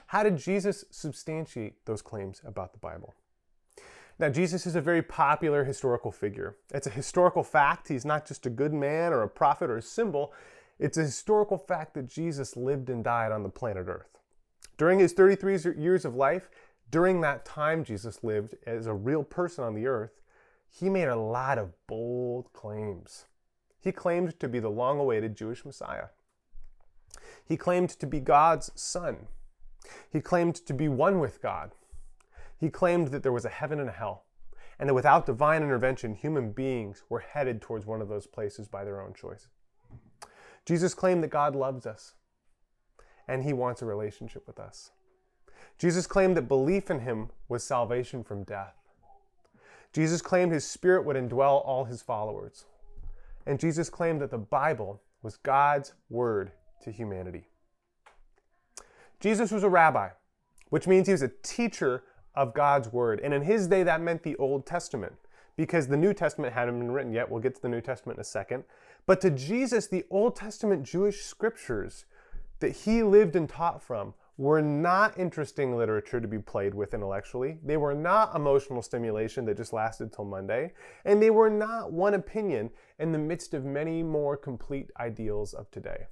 how 0.07 0.23
did 0.23 0.37
Jesus 0.37 0.85
substantiate 0.93 1.85
those 1.87 2.02
claims 2.02 2.40
about 2.45 2.73
the 2.73 2.79
Bible? 2.79 3.17
Now, 4.21 4.29
Jesus 4.29 4.64
is 4.64 4.76
a 4.76 4.81
very 4.81 5.02
popular 5.02 5.64
historical 5.64 6.12
figure. 6.12 6.55
It's 6.73 6.87
a 6.87 6.90
historical 6.90 7.43
fact. 7.43 7.88
He's 7.88 8.05
not 8.05 8.29
just 8.29 8.47
a 8.47 8.50
good 8.50 8.73
man 8.73 9.12
or 9.12 9.23
a 9.23 9.29
prophet 9.29 9.71
or 9.71 9.79
a 9.79 9.83
symbol. 9.83 10.33
It's 10.79 10.99
a 10.99 11.02
historical 11.02 11.59
fact 11.59 11.95
that 11.95 12.07
Jesus 12.07 12.57
lived 12.57 12.88
and 12.90 13.02
died 13.02 13.33
on 13.33 13.43
the 13.43 13.49
planet 13.49 13.88
Earth. 13.88 14.20
During 14.81 14.99
his 14.99 15.13
33 15.13 15.75
years 15.77 16.07
of 16.07 16.15
life, 16.17 16.49
during 16.91 17.21
that 17.21 17.45
time 17.45 17.85
Jesus 17.85 18.25
lived 18.25 18.55
as 18.67 18.87
a 18.87 18.95
real 18.95 19.23
person 19.23 19.63
on 19.63 19.75
the 19.75 19.87
earth, 19.87 20.23
he 20.71 20.89
made 20.89 21.09
a 21.09 21.17
lot 21.17 21.59
of 21.59 21.75
bold 21.87 22.51
claims. 22.55 23.27
He 23.79 23.93
claimed 23.93 24.41
to 24.41 24.49
be 24.49 24.59
the 24.59 24.71
long 24.71 24.99
awaited 24.99 25.37
Jewish 25.37 25.67
Messiah. 25.67 26.07
He 27.45 27.59
claimed 27.59 27.91
to 27.91 28.07
be 28.07 28.21
God's 28.21 28.71
son. 28.75 29.27
He 30.11 30.23
claimed 30.23 30.55
to 30.55 30.73
be 30.73 30.89
one 30.89 31.21
with 31.21 31.43
God. 31.43 31.73
He 32.57 32.71
claimed 32.71 33.09
that 33.09 33.23
there 33.23 33.33
was 33.33 33.45
a 33.45 33.51
heaven 33.51 33.81
and 33.81 33.91
a 33.91 33.93
hell, 33.93 34.25
and 34.79 34.89
that 34.89 34.95
without 34.95 35.27
divine 35.27 35.63
intervention, 35.63 36.15
human 36.15 36.53
beings 36.53 37.03
were 37.11 37.21
headed 37.21 37.61
towards 37.61 37.85
one 37.85 38.01
of 38.01 38.09
those 38.09 38.27
places 38.27 38.67
by 38.67 38.85
their 38.85 39.03
own 39.03 39.13
choice. 39.13 39.49
Jesus 40.65 40.95
claimed 40.95 41.23
that 41.23 41.29
God 41.29 41.55
loves 41.55 41.85
us, 41.85 42.15
and 43.31 43.45
he 43.45 43.53
wants 43.53 43.81
a 43.81 43.87
relationship 43.87 44.45
with 44.47 44.59
us. 44.59 44.91
Jesus 45.79 46.07
claimed 46.07 46.37
that 46.37 46.49
belief 46.49 46.91
in 46.91 47.01
him 47.01 47.31
was 47.49 47.63
salvation 47.63 48.25
from 48.25 48.43
death. 48.43 48.75
Jesus 49.93 50.21
claimed 50.21 50.53
his 50.53 50.67
spirit 50.67 51.05
would 51.05 51.17
indwell 51.17 51.65
all 51.65 51.85
his 51.85 52.03
followers. 52.03 52.65
And 53.47 53.61
Jesus 53.61 53.89
claimed 53.89 54.21
that 54.21 54.33
the 54.33 54.39
Bible 54.39 55.01
was 55.23 55.37
God's 55.37 55.95
word 56.09 56.51
to 56.83 56.91
humanity. 56.91 57.47
Jesus 59.21 59.53
was 59.53 59.63
a 59.63 59.69
rabbi, 59.69 60.09
which 60.71 60.89
means 60.89 61.07
he 61.07 61.13
was 61.13 61.23
a 61.23 61.31
teacher 61.43 62.03
of 62.35 62.53
God's 62.53 62.93
word. 62.93 63.21
And 63.23 63.33
in 63.33 63.43
his 63.43 63.69
day, 63.69 63.85
that 63.85 64.01
meant 64.01 64.25
the 64.25 64.37
Old 64.37 64.67
Testament 64.67 65.15
because 65.57 65.87
the 65.87 65.97
New 65.97 66.15
Testament 66.15 66.53
hadn't 66.53 66.79
been 66.79 66.91
written 66.91 67.13
yet. 67.13 67.31
We'll 67.31 67.41
get 67.41 67.55
to 67.55 67.63
the 67.63 67.69
New 67.69 67.81
Testament 67.81 68.19
in 68.19 68.23
a 68.23 68.25
second. 68.25 68.65
But 69.07 69.21
to 69.21 69.31
Jesus, 69.31 69.87
the 69.87 70.05
Old 70.11 70.35
Testament 70.35 70.85
Jewish 70.85 71.23
scriptures 71.23 72.07
that 72.61 72.76
he 72.76 73.02
lived 73.02 73.37
and 73.37 73.49
taught 73.49 73.83
from 73.83 74.14
were 74.37 74.62
not 74.62 75.19
interesting 75.19 75.76
literature 75.76 76.19
to 76.19 76.26
be 76.26 76.38
played 76.38 76.75
with 76.75 76.95
intellectually. 76.95 77.59
They 77.62 77.76
were 77.76 77.95
not 77.95 78.35
emotional 78.35 78.81
stimulation 78.81 79.45
that 79.45 79.59
just 79.59 79.75
lasted 79.75 80.12
till 80.12 80.25
Monday. 80.25 80.73
And 81.05 81.21
they 81.21 81.29
were 81.29 81.50
not 81.50 81.93
one 81.93 82.14
opinion 82.14 82.71
in 82.99 83.12
the 83.12 83.19
midst 83.19 83.52
of 83.52 83.67
many 83.67 84.02
more 84.02 84.38
complete 84.38 84.90
ideals 84.99 85.52
of 85.52 85.71
today. 85.71 86.07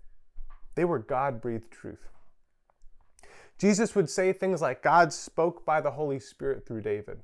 They 0.74 0.84
were 0.84 0.98
God 0.98 1.40
breathed 1.40 1.70
truth. 1.70 2.10
Jesus 3.58 3.94
would 3.94 4.10
say 4.10 4.32
things 4.32 4.60
like, 4.60 4.82
God 4.82 5.12
spoke 5.12 5.64
by 5.64 5.80
the 5.80 5.92
Holy 5.92 6.20
Spirit 6.20 6.66
through 6.66 6.82
David. 6.82 7.20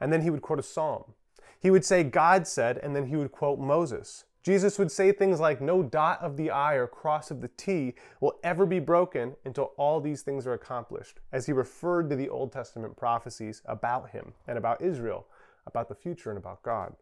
And 0.00 0.12
then 0.12 0.20
he 0.20 0.30
would 0.30 0.42
quote 0.42 0.60
a 0.60 0.62
psalm. 0.62 1.14
He 1.58 1.70
would 1.70 1.84
say, 1.84 2.02
God 2.04 2.46
said, 2.46 2.78
and 2.78 2.94
then 2.94 3.06
he 3.06 3.16
would 3.16 3.32
quote 3.32 3.58
Moses. 3.58 4.24
Jesus 4.42 4.78
would 4.78 4.90
say 4.90 5.12
things 5.12 5.38
like, 5.38 5.60
No 5.60 5.82
dot 5.82 6.20
of 6.22 6.36
the 6.36 6.50
I 6.50 6.74
or 6.74 6.86
cross 6.86 7.30
of 7.30 7.40
the 7.40 7.48
T 7.48 7.94
will 8.20 8.38
ever 8.42 8.64
be 8.64 8.78
broken 8.78 9.36
until 9.44 9.72
all 9.76 10.00
these 10.00 10.22
things 10.22 10.46
are 10.46 10.54
accomplished, 10.54 11.20
as 11.32 11.46
he 11.46 11.52
referred 11.52 12.08
to 12.10 12.16
the 12.16 12.28
Old 12.28 12.52
Testament 12.52 12.96
prophecies 12.96 13.62
about 13.66 14.10
him 14.10 14.32
and 14.48 14.56
about 14.56 14.80
Israel, 14.80 15.26
about 15.66 15.88
the 15.88 15.94
future 15.94 16.30
and 16.30 16.38
about 16.38 16.62
God. 16.62 16.94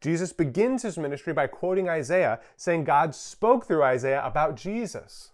Jesus 0.00 0.32
begins 0.32 0.82
his 0.82 0.98
ministry 0.98 1.32
by 1.32 1.46
quoting 1.46 1.88
Isaiah, 1.88 2.40
saying 2.56 2.84
God 2.84 3.14
spoke 3.14 3.66
through 3.66 3.84
Isaiah 3.84 4.24
about 4.24 4.56
Jesus. 4.56 5.30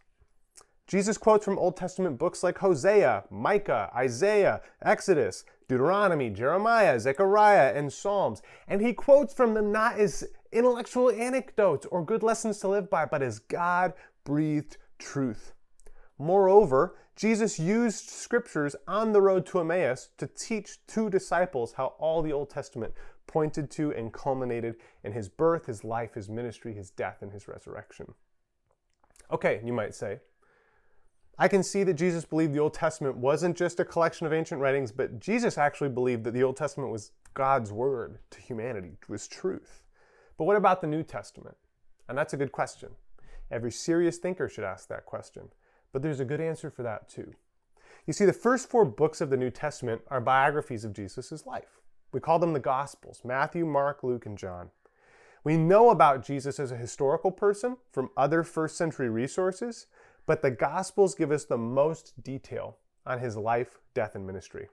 Jesus 0.87 1.16
quotes 1.16 1.44
from 1.44 1.59
Old 1.59 1.76
Testament 1.76 2.18
books 2.18 2.42
like 2.42 2.59
Hosea, 2.59 3.25
Micah, 3.30 3.90
Isaiah, 3.94 4.61
Exodus, 4.82 5.44
Deuteronomy, 5.68 6.30
Jeremiah, 6.30 6.99
Zechariah, 6.99 7.73
and 7.76 7.92
Psalms. 7.92 8.42
And 8.66 8.80
he 8.80 8.92
quotes 8.92 9.32
from 9.32 9.54
them 9.54 9.70
not 9.70 9.99
as 9.99 10.25
intellectual 10.52 11.11
anecdotes 11.11 11.87
or 11.87 12.04
good 12.04 12.23
lessons 12.23 12.59
to 12.59 12.69
live 12.69 12.90
by, 12.90 13.04
but 13.04 13.23
as 13.23 13.38
God 13.38 13.92
breathed 14.25 14.76
truth. 14.99 15.52
Moreover, 16.19 16.97
Jesus 17.16 17.59
used 17.59 18.09
scriptures 18.09 18.76
on 18.88 19.12
the 19.12 19.21
road 19.21 19.47
to 19.47 19.61
Emmaus 19.61 20.09
to 20.19 20.26
teach 20.26 20.78
two 20.87 21.11
disciples 21.11 21.75
how 21.75 21.95
all 21.99 22.23
the 22.23 22.33
Old 22.33 22.50
Testament 22.50 22.95
pointed 23.26 23.71
to 23.71 23.92
and 23.92 24.12
culminated 24.12 24.76
in 25.04 25.12
his 25.12 25.28
birth, 25.28 25.66
his 25.66 25.85
life, 25.85 26.14
his 26.14 26.28
ministry, 26.28 26.75
his 26.75 26.90
death, 26.90 27.19
and 27.21 27.33
his 27.33 27.47
resurrection. 27.47 28.14
Okay, 29.30 29.61
you 29.64 29.73
might 29.73 29.95
say, 29.95 30.19
I 31.38 31.49
can 31.49 31.62
see 31.62 31.85
that 31.85 31.95
Jesus 31.95 32.25
believed 32.25 32.52
the 32.52 32.59
Old 32.59 32.75
Testament 32.75 33.16
wasn't 33.16 33.57
just 33.57 33.80
a 33.80 33.85
collection 33.85 34.26
of 34.26 34.33
ancient 34.33 34.61
writings, 34.61 34.92
but 34.92 35.21
Jesus 35.21 35.57
actually 35.57 35.88
believed 35.88 36.25
that 36.25 36.33
the 36.33 36.42
Old 36.42 36.57
Testament 36.57 36.90
was 36.90 37.12
God's 37.33 37.73
word 37.73 38.19
to 38.30 38.40
humanity, 38.40 38.99
was 39.09 39.28
truth. 39.28 39.83
But 40.40 40.47
what 40.47 40.56
about 40.56 40.80
the 40.80 40.87
New 40.87 41.02
Testament? 41.02 41.59
And 42.09 42.16
that's 42.16 42.32
a 42.32 42.37
good 42.38 42.50
question. 42.50 42.92
Every 43.50 43.70
serious 43.70 44.16
thinker 44.16 44.49
should 44.49 44.64
ask 44.64 44.88
that 44.88 45.04
question. 45.04 45.50
But 45.92 46.00
there's 46.00 46.18
a 46.18 46.25
good 46.25 46.40
answer 46.40 46.70
for 46.70 46.82
that 46.82 47.11
too. 47.11 47.35
You 48.06 48.14
see, 48.14 48.25
the 48.25 48.32
first 48.32 48.70
four 48.70 48.87
books 48.87 49.20
of 49.20 49.28
the 49.28 49.37
New 49.37 49.50
Testament 49.50 50.00
are 50.09 50.18
biographies 50.18 50.82
of 50.82 50.94
Jesus' 50.94 51.44
life. 51.44 51.82
We 52.11 52.20
call 52.20 52.38
them 52.38 52.54
the 52.54 52.59
Gospels 52.59 53.20
Matthew, 53.23 53.66
Mark, 53.66 54.02
Luke, 54.02 54.25
and 54.25 54.38
John. 54.38 54.70
We 55.44 55.59
know 55.59 55.90
about 55.90 56.25
Jesus 56.25 56.59
as 56.59 56.73
a 56.73 56.76
historical 56.78 57.32
person 57.32 57.76
from 57.92 58.09
other 58.16 58.42
first 58.42 58.78
century 58.78 59.11
resources, 59.11 59.88
but 60.25 60.40
the 60.40 60.50
Gospels 60.50 61.14
give 61.14 61.32
us 61.32 61.44
the 61.44 61.59
most 61.59 62.14
detail 62.25 62.78
on 63.04 63.18
his 63.18 63.37
life, 63.37 63.78
death, 63.92 64.14
and 64.14 64.26
ministry. 64.26 64.68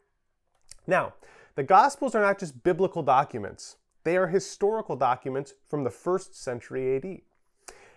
Now, 0.88 1.16
the 1.56 1.64
Gospels 1.64 2.16
are 2.16 2.22
not 2.22 2.40
just 2.40 2.64
biblical 2.64 3.04
documents, 3.04 3.76
they 4.08 4.18
are 4.18 4.28
historical 4.28 4.96
documents 4.96 5.54
from 5.68 5.84
the 5.84 5.90
first 5.90 6.36
century 6.36 6.96
AD. 6.96 7.22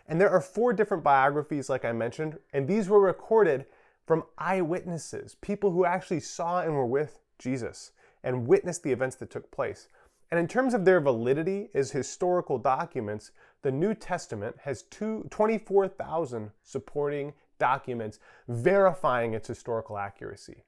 And 0.09 0.21
there 0.21 0.31
are 0.31 0.41
four 0.41 0.73
different 0.73 1.05
biographies, 1.05 1.69
like 1.69 1.85
I 1.85 1.93
mentioned, 1.93 2.39
and 2.53 2.67
these 2.67 2.89
were 2.89 3.01
recorded 3.01 3.67
from 4.07 4.25
eyewitnesses, 4.39 5.37
people 5.37 5.71
who 5.71 5.85
actually 5.85 6.21
saw 6.21 6.63
and 6.63 6.75
were 6.75 6.87
with 6.87 7.21
Jesus 7.39 7.93
and 8.25 8.47
witnessed 8.47 8.83
the 8.83 8.91
events 8.91 9.17
that 9.17 9.31
took 9.31 9.53
place. 9.53 9.89
And 10.31 10.41
in 10.41 10.49
terms 10.49 10.75
of 10.75 10.85
their 10.85 11.01
validity 11.01 11.69
as 11.75 11.93
historical 11.93 12.59
documents, 12.59 13.31
the 13.63 13.71
New 13.71 13.95
Testament 13.95 14.57
has 14.63 14.85
24,000 14.91 16.51
supporting 16.63 17.35
documents 17.59 18.19
verifying 18.49 19.35
its 19.35 19.47
historical 19.47 19.97
accuracy. 19.97 20.65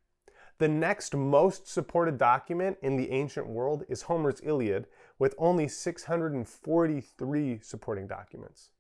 The 0.59 0.69
next 0.69 1.17
most 1.17 1.67
supported 1.67 2.19
document 2.19 2.79
in 2.83 2.97
the 2.97 3.11
ancient 3.11 3.49
world 3.49 3.85
is 3.89 4.03
Homer's 4.03 4.41
Iliad, 4.45 4.87
with 5.23 5.37
only 5.39 5.69
643 5.69 7.61
supporting 7.63 8.09
documents. 8.09 8.71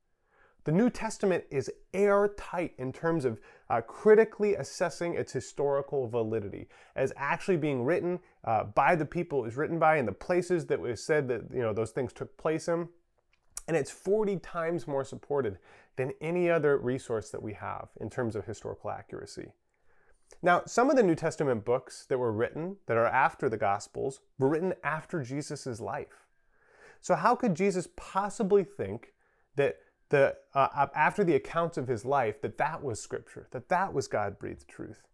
The 0.64 0.72
New 0.72 0.90
Testament 0.90 1.44
is 1.52 1.70
airtight 1.94 2.74
in 2.78 2.92
terms 2.92 3.24
of 3.24 3.38
uh, 3.70 3.80
critically 3.82 4.56
assessing 4.56 5.14
its 5.14 5.32
historical 5.32 6.08
validity 6.08 6.66
as 6.96 7.12
actually 7.16 7.58
being 7.58 7.84
written 7.84 8.18
uh, 8.42 8.64
by 8.64 8.96
the 8.96 9.04
people 9.04 9.38
it 9.38 9.42
was 9.42 9.56
written 9.56 9.78
by 9.78 9.98
and 9.98 10.08
the 10.08 10.10
places 10.10 10.66
that 10.66 10.80
was 10.80 11.00
said 11.00 11.28
that 11.28 11.42
you 11.54 11.62
know 11.62 11.72
those 11.72 11.92
things 11.92 12.12
took 12.12 12.36
place 12.36 12.66
in. 12.66 12.88
And 13.68 13.76
it's 13.76 13.92
40 13.92 14.38
times 14.38 14.88
more 14.88 15.04
supported 15.04 15.58
than 15.94 16.10
any 16.20 16.50
other 16.50 16.76
resource 16.76 17.30
that 17.30 17.40
we 17.44 17.52
have 17.52 17.90
in 18.00 18.10
terms 18.10 18.34
of 18.34 18.46
historical 18.46 18.90
accuracy. 18.90 19.52
Now, 20.42 20.62
some 20.66 20.90
of 20.90 20.96
the 20.96 21.02
New 21.02 21.14
Testament 21.14 21.64
books 21.64 22.04
that 22.06 22.18
were 22.18 22.32
written 22.32 22.78
that 22.86 22.96
are 22.96 23.06
after 23.06 23.48
the 23.48 23.56
Gospels 23.56 24.20
were 24.38 24.48
written 24.48 24.74
after 24.82 25.22
Jesus' 25.22 25.80
life. 25.80 26.21
So, 27.02 27.14
how 27.14 27.34
could 27.34 27.54
Jesus 27.54 27.88
possibly 27.96 28.64
think 28.64 29.12
that 29.56 29.76
the, 30.12 30.36
uh, 30.54 30.86
after 30.94 31.24
the 31.24 31.34
accounts 31.34 31.78
of 31.78 31.88
his 31.88 32.04
life 32.04 32.40
that 32.42 32.58
that 32.58 32.84
was 32.84 33.00
scripture, 33.00 33.48
that 33.50 33.70
that 33.70 33.94
was 33.94 34.08
God 34.08 34.38
breathed 34.38 34.68
truth. 34.68 35.08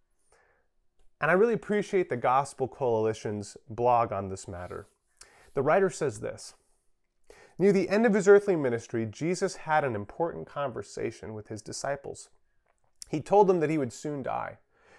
And 1.21 1.31
I 1.31 1.35
really 1.35 1.55
appreciate 1.55 2.11
the 2.11 2.17
Gospel 2.17 2.67
Coalition's 2.67 3.57
blog 3.71 4.13
on 4.13 4.29
this 4.29 4.49
matter. 4.49 4.89
The 5.55 5.63
writer 5.63 5.89
says 5.89 6.19
this 6.19 6.55
Near 7.61 7.73
the 7.73 7.89
end 7.89 8.07
of 8.07 8.15
his 8.15 8.27
earthly 8.27 8.57
ministry, 8.57 9.07
Jesus 9.07 9.57
had 9.57 9.85
an 9.85 9.95
important 9.95 10.49
conversation 10.49 11.33
with 11.33 11.47
his 11.47 11.63
disciples. 11.63 12.29
He 13.09 13.21
told 13.21 13.47
them 13.47 13.61
that 13.61 13.71
he 13.71 13.79
would 13.79 13.93
soon 13.93 14.25
die 14.25 14.59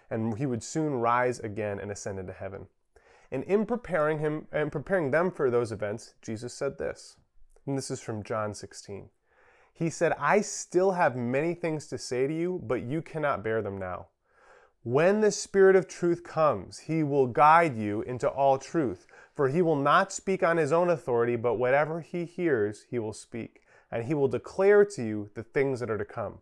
and 0.09 0.37
he 0.37 0.45
would 0.45 0.63
soon 0.63 0.93
rise 0.95 1.39
again 1.41 1.77
and 1.77 1.91
ascend 1.91 2.19
into 2.19 2.33
heaven. 2.33 2.67
And 3.31 3.43
in 3.43 3.65
preparing 3.65 4.19
him 4.19 4.47
and 4.51 4.71
preparing 4.71 5.11
them 5.11 5.31
for 5.31 5.51
those 5.51 5.71
events, 5.71 6.15
Jesus 6.21 6.53
said 6.53 6.77
this. 6.77 7.17
And 7.65 7.77
this 7.77 7.91
is 7.91 7.99
from 7.99 8.23
John 8.23 8.53
16. 8.53 9.09
He 9.73 9.89
said, 9.89 10.13
I 10.19 10.41
still 10.41 10.91
have 10.91 11.15
many 11.15 11.53
things 11.53 11.87
to 11.87 11.97
say 11.97 12.27
to 12.27 12.33
you, 12.33 12.61
but 12.65 12.81
you 12.81 13.01
cannot 13.01 13.43
bear 13.43 13.61
them 13.61 13.77
now. 13.77 14.07
When 14.83 15.21
the 15.21 15.31
Spirit 15.31 15.75
of 15.75 15.87
truth 15.87 16.23
comes, 16.23 16.79
he 16.79 17.03
will 17.03 17.27
guide 17.27 17.77
you 17.77 18.01
into 18.01 18.27
all 18.27 18.57
truth, 18.57 19.05
for 19.35 19.49
he 19.49 19.61
will 19.61 19.75
not 19.75 20.11
speak 20.11 20.41
on 20.41 20.57
his 20.57 20.71
own 20.71 20.89
authority, 20.89 21.35
but 21.35 21.55
whatever 21.55 22.01
he 22.01 22.25
hears, 22.25 22.85
he 22.89 22.97
will 22.97 23.13
speak, 23.13 23.61
and 23.91 24.05
he 24.05 24.13
will 24.13 24.27
declare 24.27 24.83
to 24.85 25.03
you 25.03 25.29
the 25.35 25.43
things 25.43 25.79
that 25.79 25.91
are 25.91 25.97
to 25.97 26.05
come. 26.05 26.39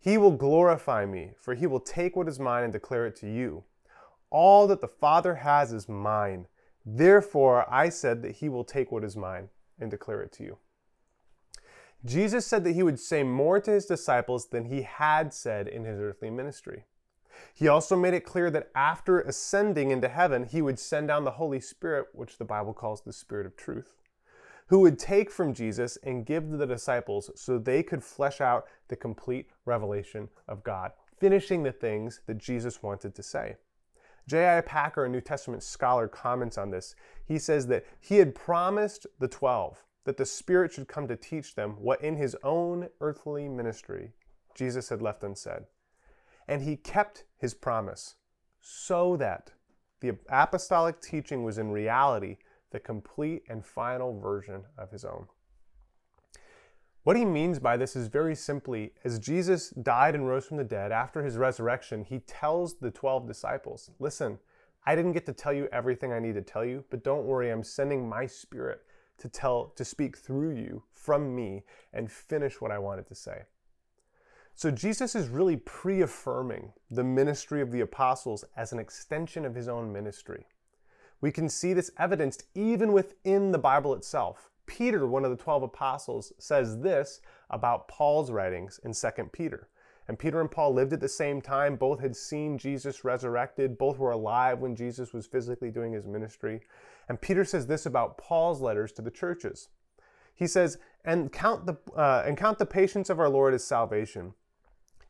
He 0.00 0.16
will 0.16 0.32
glorify 0.32 1.04
me, 1.04 1.32
for 1.40 1.54
he 1.54 1.66
will 1.66 1.80
take 1.80 2.16
what 2.16 2.28
is 2.28 2.38
mine 2.38 2.64
and 2.64 2.72
declare 2.72 3.06
it 3.06 3.16
to 3.16 3.28
you. 3.28 3.64
All 4.30 4.66
that 4.66 4.80
the 4.80 4.88
Father 4.88 5.36
has 5.36 5.72
is 5.72 5.88
mine. 5.88 6.46
Therefore, 6.84 7.66
I 7.72 7.88
said 7.88 8.22
that 8.22 8.36
he 8.36 8.48
will 8.48 8.64
take 8.64 8.92
what 8.92 9.04
is 9.04 9.16
mine 9.16 9.48
and 9.78 9.90
declare 9.90 10.22
it 10.22 10.32
to 10.32 10.44
you. 10.44 10.58
Jesus 12.04 12.46
said 12.46 12.64
that 12.64 12.72
he 12.72 12.82
would 12.82 13.00
say 13.00 13.22
more 13.22 13.60
to 13.60 13.70
his 13.70 13.86
disciples 13.86 14.48
than 14.48 14.66
he 14.66 14.82
had 14.82 15.34
said 15.34 15.66
in 15.66 15.84
his 15.84 15.98
earthly 15.98 16.30
ministry. 16.30 16.84
He 17.54 17.68
also 17.68 17.96
made 17.96 18.14
it 18.14 18.24
clear 18.24 18.50
that 18.50 18.70
after 18.74 19.20
ascending 19.20 19.90
into 19.90 20.08
heaven, 20.08 20.44
he 20.44 20.62
would 20.62 20.78
send 20.78 21.08
down 21.08 21.24
the 21.24 21.32
Holy 21.32 21.60
Spirit, 21.60 22.08
which 22.12 22.38
the 22.38 22.44
Bible 22.44 22.72
calls 22.72 23.02
the 23.02 23.12
Spirit 23.12 23.46
of 23.46 23.56
truth, 23.56 23.96
who 24.68 24.80
would 24.80 24.98
take 24.98 25.30
from 25.30 25.54
Jesus 25.54 25.98
and 26.02 26.26
give 26.26 26.50
to 26.50 26.56
the 26.56 26.66
disciples 26.66 27.30
so 27.34 27.58
they 27.58 27.82
could 27.82 28.02
flesh 28.02 28.40
out 28.40 28.66
the 28.88 28.96
complete 28.96 29.48
revelation 29.64 30.28
of 30.46 30.64
God, 30.64 30.92
finishing 31.18 31.62
the 31.62 31.72
things 31.72 32.20
that 32.26 32.38
Jesus 32.38 32.82
wanted 32.82 33.14
to 33.14 33.22
say. 33.22 33.56
J.I. 34.28 34.60
Packer, 34.60 35.06
a 35.06 35.08
New 35.08 35.22
Testament 35.22 35.62
scholar, 35.62 36.06
comments 36.06 36.58
on 36.58 36.70
this. 36.70 36.94
He 37.24 37.38
says 37.38 37.66
that 37.68 37.86
he 37.98 38.18
had 38.18 38.34
promised 38.34 39.06
the 39.18 39.26
12 39.26 39.82
that 40.04 40.18
the 40.18 40.26
Spirit 40.26 40.72
should 40.72 40.86
come 40.86 41.08
to 41.08 41.16
teach 41.16 41.54
them 41.54 41.76
what 41.80 42.02
in 42.02 42.16
his 42.16 42.36
own 42.42 42.88
earthly 43.00 43.48
ministry 43.48 44.12
Jesus 44.54 44.90
had 44.90 45.00
left 45.00 45.22
unsaid. 45.22 45.62
And 46.46 46.62
he 46.62 46.76
kept 46.76 47.24
his 47.38 47.54
promise 47.54 48.16
so 48.60 49.16
that 49.16 49.52
the 50.00 50.12
apostolic 50.28 51.00
teaching 51.00 51.42
was 51.42 51.56
in 51.56 51.70
reality 51.70 52.36
the 52.70 52.80
complete 52.80 53.44
and 53.48 53.64
final 53.64 54.20
version 54.20 54.64
of 54.76 54.90
his 54.90 55.06
own. 55.06 55.26
What 57.08 57.16
he 57.16 57.24
means 57.24 57.58
by 57.58 57.78
this 57.78 57.96
is 57.96 58.08
very 58.08 58.34
simply 58.34 58.92
as 59.02 59.18
Jesus 59.18 59.70
died 59.70 60.14
and 60.14 60.28
rose 60.28 60.44
from 60.44 60.58
the 60.58 60.62
dead 60.62 60.92
after 60.92 61.24
his 61.24 61.38
resurrection, 61.38 62.04
he 62.04 62.18
tells 62.18 62.74
the 62.74 62.90
12 62.90 63.26
disciples, 63.26 63.90
Listen, 63.98 64.38
I 64.84 64.94
didn't 64.94 65.14
get 65.14 65.24
to 65.24 65.32
tell 65.32 65.54
you 65.54 65.70
everything 65.72 66.12
I 66.12 66.18
need 66.18 66.34
to 66.34 66.42
tell 66.42 66.66
you, 66.66 66.84
but 66.90 67.02
don't 67.02 67.24
worry, 67.24 67.48
I'm 67.48 67.62
sending 67.62 68.06
my 68.06 68.26
spirit 68.26 68.82
to 69.16 69.28
tell 69.30 69.72
to 69.76 69.86
speak 69.86 70.18
through 70.18 70.56
you 70.56 70.82
from 70.92 71.34
me 71.34 71.62
and 71.94 72.12
finish 72.12 72.60
what 72.60 72.70
I 72.70 72.78
wanted 72.78 73.06
to 73.06 73.14
say. 73.14 73.44
So 74.54 74.70
Jesus 74.70 75.14
is 75.14 75.30
really 75.30 75.56
pre-affirming 75.56 76.74
the 76.90 77.04
ministry 77.04 77.62
of 77.62 77.72
the 77.72 77.80
apostles 77.80 78.44
as 78.54 78.74
an 78.74 78.78
extension 78.78 79.46
of 79.46 79.54
his 79.54 79.66
own 79.66 79.90
ministry. 79.90 80.44
We 81.22 81.32
can 81.32 81.48
see 81.48 81.72
this 81.72 81.90
evidenced 81.96 82.44
even 82.54 82.92
within 82.92 83.50
the 83.52 83.56
Bible 83.56 83.94
itself. 83.94 84.50
Peter, 84.68 85.06
one 85.06 85.24
of 85.24 85.32
the 85.32 85.42
12 85.42 85.64
apostles, 85.64 86.32
says 86.38 86.78
this 86.78 87.20
about 87.50 87.88
Paul's 87.88 88.30
writings 88.30 88.78
in 88.84 88.92
2 88.92 89.24
Peter. 89.32 89.68
And 90.06 90.18
Peter 90.18 90.40
and 90.40 90.50
Paul 90.50 90.72
lived 90.72 90.92
at 90.92 91.00
the 91.00 91.08
same 91.08 91.42
time. 91.42 91.76
Both 91.76 92.00
had 92.00 92.16
seen 92.16 92.56
Jesus 92.56 93.04
resurrected. 93.04 93.76
Both 93.76 93.98
were 93.98 94.12
alive 94.12 94.60
when 94.60 94.76
Jesus 94.76 95.12
was 95.12 95.26
physically 95.26 95.70
doing 95.70 95.92
his 95.92 96.06
ministry. 96.06 96.60
And 97.08 97.20
Peter 97.20 97.44
says 97.44 97.66
this 97.66 97.84
about 97.84 98.16
Paul's 98.16 98.60
letters 98.60 98.92
to 98.92 99.02
the 99.02 99.10
churches. 99.10 99.68
He 100.34 100.46
says, 100.46 100.78
and 101.04 101.32
count 101.32 101.66
the, 101.66 101.76
uh, 101.96 102.22
and 102.24 102.36
count 102.36 102.58
the 102.58 102.66
patience 102.66 103.10
of 103.10 103.18
our 103.18 103.28
Lord 103.28 103.54
as 103.54 103.64
salvation, 103.64 104.34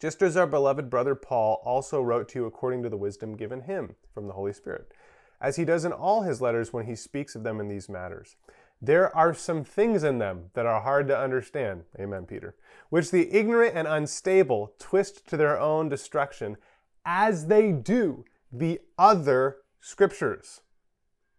just 0.01 0.23
as 0.23 0.37
our 0.37 0.47
beloved 0.47 0.91
brother 0.91 1.15
Paul 1.15 1.61
also 1.65 2.01
wrote 2.01 2.29
to 2.31 2.41
you 2.41 2.47
according 2.47 2.83
to 2.83 2.89
the 2.89 2.97
wisdom 2.97 3.37
given 3.37 3.63
him 3.63 3.95
from 4.15 4.27
the 4.27 4.33
Holy 4.33 4.53
Spirit, 4.53 4.93
as 5.41 5.57
he 5.57 5.65
does 5.65 5.85
in 5.85 5.93
all 5.93 6.23
his 6.23 6.41
letters 6.41 6.73
when 6.73 6.87
he 6.87 6.95
speaks 6.95 7.35
of 7.35 7.43
them 7.43 7.61
in 7.61 7.69
these 7.69 7.89
matters. 7.89 8.37
There 8.81 9.15
are 9.17 9.35
some 9.35 9.65
things 9.65 10.05
in 10.05 10.19
them 10.19 10.51
that 10.55 10.67
are 10.67 10.81
hard 10.81 11.09
to 11.09 11.19
understand, 11.19 11.83
amen, 11.99 12.27
Peter, 12.27 12.55
which 12.91 13.11
the 13.11 13.33
ignorant 13.35 13.77
and 13.77 13.89
unstable 13.89 14.73
twist 14.79 15.27
to 15.29 15.37
their 15.37 15.59
own 15.59 15.89
destruction, 15.89 16.57
as 17.05 17.47
they 17.47 17.73
do 17.73 18.25
the 18.53 18.81
other 18.97 19.59
scriptures. 19.81 20.61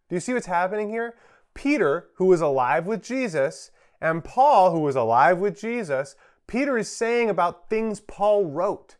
Do 0.09 0.15
you 0.15 0.19
see 0.19 0.33
what's 0.33 0.47
happening 0.47 0.89
here? 0.89 1.15
Peter, 1.53 2.09
who 2.15 2.25
was 2.25 2.41
alive 2.41 2.85
with 2.85 3.01
Jesus, 3.01 3.71
and 4.01 4.23
Paul, 4.23 4.71
who 4.71 4.79
was 4.79 4.95
alive 4.95 5.39
with 5.39 5.59
Jesus, 5.59 6.15
Peter 6.47 6.77
is 6.77 6.91
saying 6.91 7.29
about 7.29 7.69
things 7.69 7.99
Paul 7.99 8.45
wrote. 8.45 8.97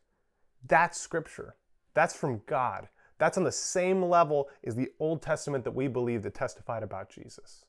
That's 0.66 1.00
scripture. 1.00 1.56
That's 1.94 2.16
from 2.16 2.42
God. 2.46 2.88
That's 3.18 3.38
on 3.38 3.44
the 3.44 3.52
same 3.52 4.04
level 4.04 4.50
as 4.64 4.76
the 4.76 4.90
Old 5.00 5.22
Testament 5.22 5.64
that 5.66 5.76
we 5.76 5.88
believe 5.88 6.24
that 6.24 6.36
testified 6.36 6.84
about 6.84 7.10
Jesus. 7.10 7.66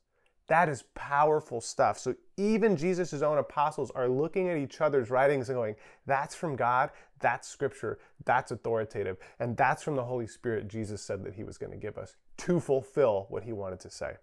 That 0.51 0.67
is 0.67 0.83
powerful 0.95 1.61
stuff. 1.61 1.97
So 1.97 2.13
even 2.35 2.75
Jesus' 2.75 3.21
own 3.21 3.37
apostles 3.37 3.89
are 3.91 4.09
looking 4.09 4.49
at 4.49 4.57
each 4.57 4.81
other's 4.81 5.09
writings 5.09 5.47
and 5.47 5.55
going, 5.55 5.75
that's 6.05 6.35
from 6.35 6.57
God, 6.57 6.89
that's 7.21 7.47
scripture, 7.47 7.99
that's 8.25 8.51
authoritative, 8.51 9.15
and 9.39 9.55
that's 9.55 9.81
from 9.81 9.95
the 9.95 10.03
Holy 10.03 10.27
Spirit 10.27 10.67
Jesus 10.67 11.01
said 11.01 11.23
that 11.23 11.35
he 11.35 11.45
was 11.45 11.57
going 11.57 11.71
to 11.71 11.77
give 11.77 11.97
us 11.97 12.17
to 12.39 12.59
fulfill 12.59 13.27
what 13.29 13.45
he 13.45 13.53
wanted 13.53 13.79
to 13.79 13.89
say. 13.89 14.15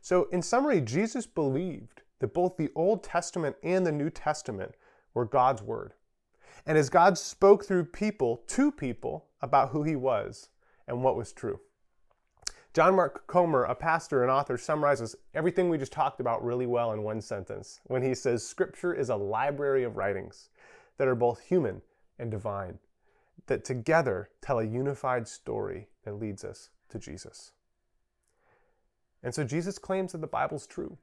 So, 0.00 0.26
in 0.32 0.40
summary, 0.40 0.80
Jesus 0.80 1.26
believed 1.26 2.00
that 2.20 2.32
both 2.32 2.56
the 2.56 2.70
Old 2.74 3.04
Testament 3.04 3.56
and 3.62 3.86
the 3.86 3.92
New 3.92 4.08
Testament 4.08 4.74
were 5.12 5.26
God's 5.26 5.62
word. 5.62 5.92
and 6.64 6.78
as 6.78 6.88
God 6.88 7.18
spoke 7.18 7.66
through 7.66 7.84
people 7.84 8.42
to 8.46 8.72
people 8.72 9.26
about 9.42 9.70
who 9.70 9.82
he 9.82 9.96
was 9.96 10.48
and 10.88 11.02
what 11.02 11.14
was 11.14 11.34
true. 11.34 11.60
John 12.76 12.94
Mark 12.94 13.26
Comer, 13.26 13.64
a 13.64 13.74
pastor 13.74 14.20
and 14.20 14.30
author, 14.30 14.58
summarizes 14.58 15.16
everything 15.32 15.70
we 15.70 15.78
just 15.78 15.92
talked 15.92 16.20
about 16.20 16.44
really 16.44 16.66
well 16.66 16.92
in 16.92 17.02
one 17.02 17.22
sentence 17.22 17.80
when 17.84 18.02
he 18.02 18.14
says 18.14 18.46
Scripture 18.46 18.92
is 18.92 19.08
a 19.08 19.16
library 19.16 19.82
of 19.82 19.96
writings 19.96 20.50
that 20.98 21.08
are 21.08 21.14
both 21.14 21.40
human 21.40 21.80
and 22.18 22.30
divine, 22.30 22.78
that 23.46 23.64
together 23.64 24.28
tell 24.42 24.58
a 24.58 24.64
unified 24.66 25.26
story 25.26 25.88
that 26.04 26.20
leads 26.20 26.44
us 26.44 26.68
to 26.90 26.98
Jesus. 26.98 27.52
And 29.22 29.34
so 29.34 29.42
Jesus 29.42 29.78
claims 29.78 30.12
that 30.12 30.20
the 30.20 30.26
Bible's 30.26 30.66
true. 30.66 30.98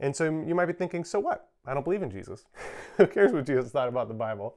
And 0.00 0.16
so 0.16 0.24
you 0.24 0.54
might 0.54 0.64
be 0.64 0.72
thinking, 0.72 1.04
so 1.04 1.20
what? 1.20 1.50
I 1.66 1.74
don't 1.74 1.84
believe 1.84 2.02
in 2.02 2.10
Jesus. 2.10 2.46
Who 2.96 3.06
cares 3.06 3.32
what 3.32 3.44
Jesus 3.44 3.70
thought 3.70 3.88
about 3.88 4.08
the 4.08 4.14
Bible? 4.14 4.54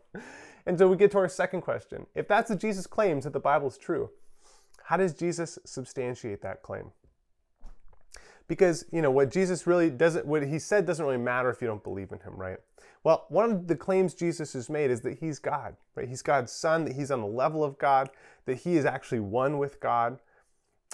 And 0.65 0.79
so 0.79 0.87
we 0.87 0.95
get 0.95 1.11
to 1.11 1.17
our 1.17 1.27
second 1.27 1.63
question. 1.63 2.05
If 2.15 2.29
that's 2.29 2.49
what 2.49 2.59
Jesus 2.59 2.87
claims 2.87 3.25
that 3.25 3.33
the 3.33 3.41
Bible 3.41 3.67
is 3.67 3.77
true, 3.77 4.09
how 4.85 4.97
does 4.97 5.13
Jesus 5.13 5.59
substantiate 5.65 6.41
that 6.41 6.61
claim? 6.61 6.91
Because, 8.47 8.85
you 8.91 9.01
know, 9.01 9.11
what 9.11 9.31
Jesus 9.31 9.65
really 9.65 9.89
doesn't, 9.89 10.25
what 10.25 10.45
he 10.45 10.59
said 10.59 10.85
doesn't 10.85 11.05
really 11.05 11.17
matter 11.17 11.49
if 11.49 11.61
you 11.61 11.67
don't 11.67 11.83
believe 11.83 12.11
in 12.11 12.19
him, 12.19 12.35
right? 12.35 12.57
Well, 13.03 13.25
one 13.29 13.49
of 13.49 13.67
the 13.67 13.75
claims 13.75 14.13
Jesus 14.13 14.53
has 14.53 14.69
made 14.69 14.91
is 14.91 15.01
that 15.01 15.19
he's 15.19 15.39
God, 15.39 15.75
right? 15.95 16.07
He's 16.07 16.21
God's 16.21 16.51
son, 16.51 16.85
that 16.85 16.95
he's 16.95 17.11
on 17.11 17.21
the 17.21 17.27
level 17.27 17.63
of 17.63 17.77
God, 17.77 18.09
that 18.45 18.57
he 18.57 18.75
is 18.75 18.85
actually 18.85 19.21
one 19.21 19.57
with 19.57 19.79
God. 19.79 20.19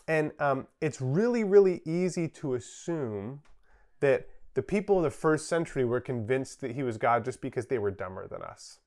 And 0.08 0.32
um, 0.39 0.67
it's 0.80 1.02
really, 1.02 1.43
really 1.43 1.82
easy 1.84 2.28
to 2.30 2.54
assume 2.54 3.41
that 4.00 4.28
the 4.54 4.62
people 4.62 4.97
of 4.97 5.04
the 5.04 5.12
first 5.12 5.50
century 5.50 5.84
were 5.84 6.00
convinced 6.00 6.62
that 6.62 6.71
he 6.71 6.84
was 6.84 6.97
God 6.97 7.26
just 7.26 7.41
because 7.41 7.67
they 7.67 7.78
were 7.78 7.91
dumber 7.91 8.28
than 8.28 8.41
us. 8.41 8.80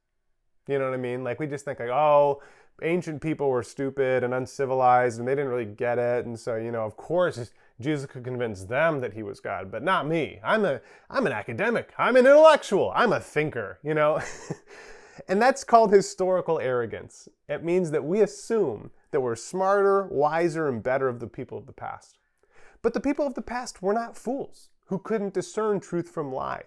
You 0.66 0.78
know 0.78 0.86
what 0.86 0.94
I 0.94 0.98
mean? 0.98 1.24
Like 1.24 1.40
we 1.40 1.46
just 1.46 1.64
think 1.64 1.80
like, 1.80 1.88
oh, 1.88 2.42
ancient 2.82 3.20
people 3.20 3.48
were 3.48 3.62
stupid 3.62 4.24
and 4.24 4.34
uncivilized 4.34 5.18
and 5.18 5.28
they 5.28 5.32
didn't 5.32 5.50
really 5.50 5.64
get 5.64 5.98
it. 5.98 6.26
And 6.26 6.38
so, 6.38 6.56
you 6.56 6.70
know, 6.70 6.84
of 6.84 6.96
course 6.96 7.50
Jesus 7.80 8.06
could 8.06 8.24
convince 8.24 8.64
them 8.64 9.00
that 9.00 9.14
he 9.14 9.22
was 9.22 9.40
God, 9.40 9.70
but 9.70 9.82
not 9.82 10.06
me. 10.06 10.38
I'm 10.44 10.64
a 10.64 10.80
I'm 11.08 11.26
an 11.26 11.32
academic. 11.32 11.92
I'm 11.98 12.16
an 12.16 12.26
intellectual. 12.26 12.92
I'm 12.94 13.12
a 13.12 13.20
thinker, 13.20 13.78
you 13.82 13.94
know? 13.94 14.20
and 15.28 15.40
that's 15.40 15.64
called 15.64 15.92
historical 15.92 16.58
arrogance. 16.58 17.28
It 17.48 17.64
means 17.64 17.90
that 17.90 18.04
we 18.04 18.20
assume 18.20 18.90
that 19.10 19.20
we're 19.20 19.36
smarter, 19.36 20.06
wiser, 20.06 20.68
and 20.68 20.82
better 20.82 21.08
of 21.08 21.20
the 21.20 21.26
people 21.26 21.58
of 21.58 21.66
the 21.66 21.72
past. 21.72 22.18
But 22.82 22.94
the 22.94 23.00
people 23.00 23.26
of 23.26 23.34
the 23.34 23.42
past 23.42 23.82
were 23.82 23.92
not 23.92 24.16
fools 24.16 24.68
who 24.86 24.98
couldn't 24.98 25.34
discern 25.34 25.80
truth 25.80 26.08
from 26.10 26.32
lie. 26.32 26.64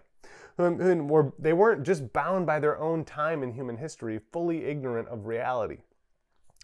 Um, 0.58 0.78
who 0.78 1.04
were, 1.04 1.34
they 1.40 1.54
weren't 1.54 1.84
just 1.84 2.14
bound 2.14 2.46
by 2.46 2.60
their 2.60 2.80
own 2.80 3.06
time 3.06 3.42
in 3.42 3.54
human 3.54 3.78
history, 3.78 4.20
fully 4.32 4.66
ignorant 4.66 5.08
of 5.10 5.26
reality. 5.26 5.80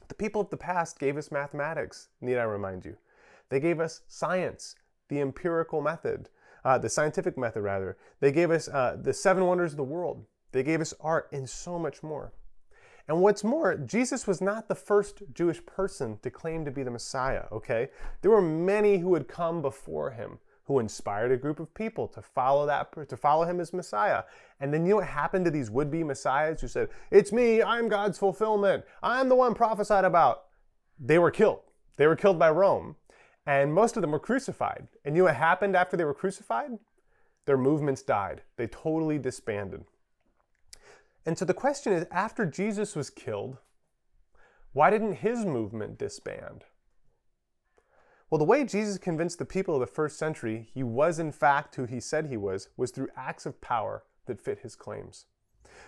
The 0.10 0.15
people 0.15 0.41
of 0.41 0.50
the 0.50 0.58
past 0.58 1.00
gave 1.00 1.17
us 1.17 1.32
mathematics, 1.32 2.10
need 2.19 2.38
I 2.38 2.43
remind 2.43 2.84
you. 2.84 2.98
They 3.50 3.60
gave 3.60 3.80
us 3.80 4.02
science, 4.08 4.76
the 5.08 5.22
empirical 5.22 5.82
method, 5.82 6.30
uh, 6.65 6.78
the 6.78 6.89
scientific 6.89 7.38
method, 7.38 7.62
rather. 7.62 7.98
They 8.19 8.32
gave 8.32 8.52
us 8.52 8.67
uh, 8.67 8.98
the 9.02 9.13
seven 9.13 9.45
wonders 9.45 9.72
of 9.72 9.78
the 9.78 9.84
world. 9.84 10.26
They 10.52 10.63
gave 10.63 10.82
us 10.82 10.93
art 11.00 11.30
and 11.32 11.50
so 11.50 11.80
much 11.80 12.04
more. 12.04 12.34
And 13.08 13.22
what's 13.22 13.43
more, 13.43 13.76
Jesus 13.76 14.28
was 14.28 14.41
not 14.41 14.67
the 14.67 14.76
first 14.76 15.22
Jewish 15.34 15.65
person 15.65 16.19
to 16.22 16.30
claim 16.30 16.65
to 16.65 16.72
be 16.72 16.84
the 16.84 16.91
Messiah, 16.91 17.45
okay? 17.52 17.89
There 18.22 18.32
were 18.32 18.41
many 18.41 18.98
who 18.98 19.13
had 19.13 19.28
come 19.28 19.62
before 19.62 20.12
him 20.12 20.39
who 20.69 20.77
inspired 20.77 21.32
a 21.32 21.38
group 21.38 21.60
of 21.60 21.73
people 21.73 22.08
to 22.08 22.21
follow 22.21 22.67
that 22.67 22.93
to 23.10 23.17
follow 23.17 23.43
him 23.43 23.60
as 23.60 23.73
Messiah. 23.73 24.21
And 24.60 24.71
then 24.71 24.86
you 24.86 24.91
know 24.91 24.95
what 24.97 25.08
happened 25.08 25.45
to 25.45 25.51
these 25.51 25.71
would-be 25.71 26.03
messiahs 26.03 26.62
who 26.62 26.67
said, 26.67 26.89
"It's 27.10 27.32
me, 27.32 27.63
I'm 27.63 27.89
God's 27.89 28.19
fulfillment. 28.19 28.86
I'm 29.01 29.29
the 29.29 29.36
one 29.36 29.55
prophesied 29.55 30.05
about." 30.05 30.45
They 30.99 31.17
were 31.17 31.32
killed. 31.32 31.62
They 31.97 32.05
were 32.05 32.15
killed 32.15 32.38
by 32.38 32.51
Rome, 32.51 32.97
and 33.47 33.73
most 33.73 33.97
of 33.97 34.01
them 34.01 34.12
were 34.12 34.19
crucified. 34.19 34.88
And 35.03 35.15
you 35.15 35.23
know 35.23 35.29
what 35.29 35.38
happened 35.38 35.75
after 35.75 35.97
they 35.97 36.05
were 36.05 36.13
crucified? 36.13 36.77
Their 37.45 37.58
movements 37.58 38.03
died. 38.03 38.43
They 38.55 38.67
totally 38.67 39.17
disbanded. 39.17 39.86
And 41.25 41.36
so 41.36 41.45
the 41.45 41.53
question 41.55 41.93
is 41.93 42.05
after 42.12 42.45
Jesus 42.45 42.95
was 42.95 43.10
killed, 43.10 43.58
why 44.73 44.91
didn't 44.91 45.13
his 45.13 45.47
movement 45.47 45.97
disband? 45.97 46.65
Well, 48.30 48.38
the 48.38 48.46
way 48.46 48.63
Jesus 48.63 49.00
convinced 49.00 49.39
the 49.39 49.46
people 49.46 49.74
of 49.74 49.80
the 49.80 49.88
first 49.88 50.20
century 50.20 50.70
he 50.72 50.84
was 50.84 51.18
in 51.18 51.32
fact 51.32 51.76
who 51.76 51.86
he 51.86 52.00
said 52.00 52.28
he 52.28 52.38
was 52.38 52.70
was 52.78 52.92
through 52.92 53.10
acts 53.18 53.48
of 53.48 53.60
power 53.60 54.04
that 54.28 54.39
fit 54.39 54.60
his 54.60 54.76
claims. 54.76 55.26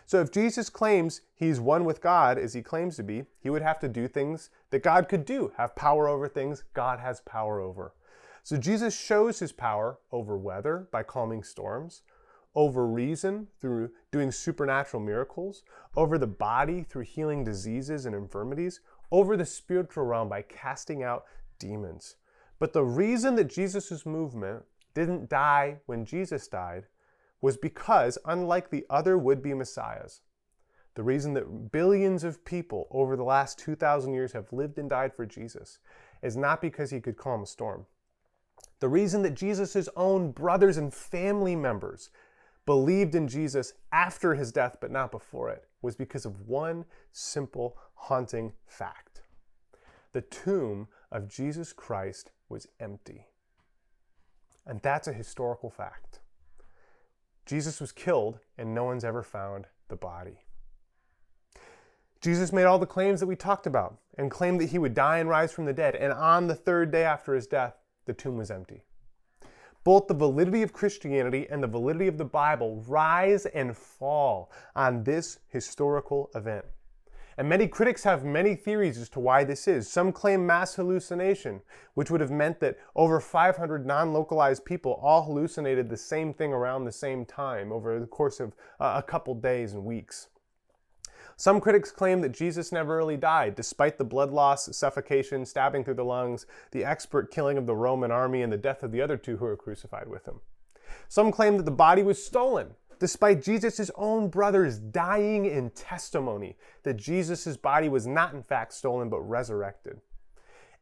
So 0.08 0.22
if 0.22 0.32
Jesus 0.32 0.70
claims 0.70 1.22
he's 1.36 1.60
one 1.60 1.86
with 1.86 2.02
God 2.02 2.40
as 2.40 2.54
he 2.54 2.64
claims 2.64 2.96
to 2.96 3.04
be, 3.04 3.26
he 3.40 3.50
would 3.50 3.62
have 3.62 3.80
to 3.80 3.88
do 3.88 4.08
things 4.08 4.50
that 4.72 4.82
God 4.82 5.08
could 5.08 5.26
do, 5.26 5.52
have 5.58 5.76
power 5.76 6.08
over 6.08 6.28
things 6.28 6.64
God 6.74 7.00
has 7.00 7.22
power 7.22 7.60
over. 7.60 7.94
So 8.44 8.58
Jesus 8.58 9.00
shows 9.00 9.38
his 9.38 9.52
power 9.52 10.00
over 10.12 10.36
weather 10.36 10.88
by 10.92 11.04
calming 11.04 11.44
storms, 11.44 12.02
over 12.56 12.88
reason 12.88 13.48
through 13.60 13.92
doing 14.12 14.32
supernatural 14.32 15.04
miracles, 15.04 15.64
over 15.96 16.18
the 16.18 16.28
body 16.28 16.84
through 16.84 17.04
healing 17.04 17.44
diseases 17.44 18.08
and 18.08 18.16
infirmities, 18.16 18.80
over 19.12 19.38
the 19.38 19.46
spiritual 19.46 20.06
realm 20.06 20.28
by 20.28 20.42
casting 20.42 21.04
out 21.04 21.26
demons. 21.60 22.16
But 22.62 22.74
the 22.74 22.84
reason 22.84 23.34
that 23.38 23.46
Jesus' 23.46 24.06
movement 24.06 24.66
didn't 24.94 25.30
die 25.30 25.80
when 25.88 26.06
Jesus 26.06 26.48
died 26.48 26.84
was 27.42 27.58
because, 27.58 28.20
unlike 28.24 28.70
the 28.70 28.86
other 28.88 29.18
would 29.18 29.42
be 29.42 29.56
messiahs, 29.56 30.22
the 30.94 31.02
reason 31.02 31.34
that 31.34 31.72
billions 31.72 32.24
of 32.24 32.46
people 32.46 32.88
over 32.92 33.16
the 33.16 33.24
last 33.24 33.58
2,000 33.58 34.14
years 34.14 34.34
have 34.34 34.54
lived 34.54 34.78
and 34.78 34.92
died 34.92 35.12
for 35.16 35.26
Jesus 35.26 35.80
is 36.22 36.38
not 36.38 36.62
because 36.62 36.92
he 36.92 37.02
could 37.02 37.18
calm 37.18 37.42
a 37.42 37.48
storm. 37.48 37.88
The 38.80 38.90
reason 38.90 39.24
that 39.24 39.34
Jesus' 39.34 39.90
own 39.96 40.30
brothers 40.32 40.78
and 40.78 40.94
family 40.94 41.56
members 41.56 42.12
believed 42.68 43.16
in 43.16 43.28
Jesus 43.28 43.74
after 43.92 44.36
his 44.36 44.52
death 44.52 44.78
but 44.80 44.92
not 44.92 45.10
before 45.10 45.50
it 45.50 45.66
was 45.82 45.96
because 45.96 46.28
of 46.28 46.48
one 46.48 46.86
simple, 47.12 47.76
haunting 47.96 48.54
fact. 48.68 49.22
The 50.12 50.22
tomb 50.22 50.90
of 51.12 51.28
Jesus 51.28 51.74
Christ 51.74 52.30
was 52.52 52.68
empty. 52.80 53.26
And 54.68 54.82
that's 54.82 55.08
a 55.08 55.14
historical 55.14 55.72
fact. 55.72 56.20
Jesus 57.46 57.82
was 57.82 57.92
killed, 57.92 58.40
and 58.58 58.76
no 58.76 58.84
one's 58.84 59.04
ever 59.04 59.24
found 59.24 59.66
the 59.88 59.96
body. 59.96 60.42
Jesus 62.22 62.54
made 62.54 62.66
all 62.66 62.78
the 62.78 62.86
claims 62.86 63.20
that 63.20 63.26
we 63.26 63.36
talked 63.36 63.66
about 63.66 63.98
and 64.18 64.30
claimed 64.30 64.62
that 64.62 64.70
he 64.70 64.78
would 64.78 64.94
die 64.94 65.18
and 65.18 65.28
rise 65.28 65.52
from 65.52 65.66
the 65.66 65.74
dead. 65.74 65.96
And 65.96 66.14
on 66.14 66.46
the 66.46 66.56
third 66.56 66.92
day 66.92 67.04
after 67.04 67.34
his 67.34 67.48
death, 67.48 67.74
the 68.06 68.14
tomb 68.14 68.38
was 68.38 68.52
empty. 68.52 68.84
Both 69.84 70.08
the 70.08 70.14
validity 70.14 70.62
of 70.62 70.74
Christianity 70.74 71.48
and 71.50 71.64
the 71.64 71.68
validity 71.68 72.08
of 72.08 72.20
the 72.20 72.26
Bible 72.26 72.84
rise 72.88 73.48
and 73.48 73.76
fall 73.76 74.52
on 74.76 75.04
this 75.04 75.40
historical 75.48 76.30
event. 76.36 76.66
And 77.38 77.48
many 77.48 77.68
critics 77.68 78.04
have 78.04 78.26
many 78.26 78.56
theories 78.56 78.98
as 78.98 79.10
to 79.10 79.20
why 79.20 79.44
this 79.44 79.68
is. 79.68 79.90
Some 79.90 80.12
claim 80.12 80.46
mass 80.46 80.76
hallucination, 80.76 81.62
which 81.94 82.12
would 82.12 82.22
have 82.22 82.32
meant 82.32 82.60
that 82.60 82.78
over 82.96 83.20
500 83.20 83.86
non 83.86 84.14
localized 84.14 84.66
people 84.66 85.00
all 85.02 85.24
hallucinated 85.24 85.90
the 85.90 85.98
same 85.98 86.34
thing 86.34 86.52
around 86.54 86.86
the 86.86 86.92
same 86.92 87.26
time 87.26 87.72
over 87.72 88.00
the 88.00 88.08
course 88.08 88.40
of 88.40 88.56
uh, 88.80 88.94
a 88.98 89.04
couple 89.04 89.34
days 89.36 89.74
and 89.74 89.86
weeks. 89.86 90.28
Some 91.38 91.60
critics 91.60 91.92
claim 91.92 92.22
that 92.22 92.34
Jesus 92.34 92.72
never 92.72 92.96
really 92.96 93.18
died, 93.18 93.56
despite 93.56 93.98
the 93.98 94.04
blood 94.04 94.32
loss, 94.32 94.76
suffocation, 94.78 95.46
stabbing 95.46 95.84
through 95.84 95.96
the 95.96 96.06
lungs, 96.06 96.46
the 96.72 96.86
expert 96.86 97.32
killing 97.32 97.58
of 97.58 97.66
the 97.66 97.76
Roman 97.76 98.12
army, 98.12 98.44
and 98.44 98.54
the 98.54 98.58
death 98.58 98.84
of 98.84 98.92
the 98.92 99.02
other 99.02 99.18
two 99.18 99.38
who 99.38 99.46
were 99.46 99.58
crucified 99.58 100.08
with 100.08 100.28
him. 100.28 100.42
Some 101.08 101.32
claim 101.32 101.58
that 101.58 101.64
the 101.64 101.72
body 101.72 102.04
was 102.04 102.24
stolen, 102.24 102.76
despite 103.02 103.42
Jesus' 103.42 103.90
own 103.96 104.28
brothers 104.28 104.78
dying 104.78 105.48
in 105.48 105.72
testimony 105.72 106.56
that 106.84 106.98
Jesus' 106.98 107.58
body 107.58 107.90
was 107.90 108.06
not 108.06 108.36
in 108.36 108.44
fact 108.44 108.72
stolen 108.72 109.10
but 109.10 109.22
resurrected. 109.22 110.00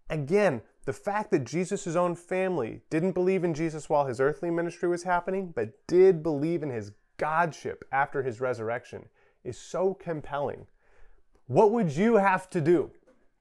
Again, 0.09 0.61
the 0.83 0.91
fact 0.91 1.31
that 1.31 1.45
Jesus' 1.45 1.95
own 1.95 2.15
family 2.15 2.81
didn't 2.89 3.13
believe 3.13 3.45
in 3.45 3.53
Jesus 3.53 3.87
while 3.87 4.05
his 4.05 4.19
earthly 4.19 4.51
ministry 4.51 4.89
was 4.89 5.03
happening, 5.03 5.53
but 5.55 5.71
did 5.87 6.21
believe 6.21 6.61
in 6.61 6.69
his 6.69 6.91
Godship 7.15 7.85
after 7.89 8.21
his 8.21 8.41
resurrection 8.41 9.05
is 9.45 9.57
so 9.57 9.93
compelling. 9.93 10.67
What 11.47 11.71
would 11.71 11.89
you 11.89 12.15
have 12.15 12.49
to 12.49 12.59
do 12.59 12.91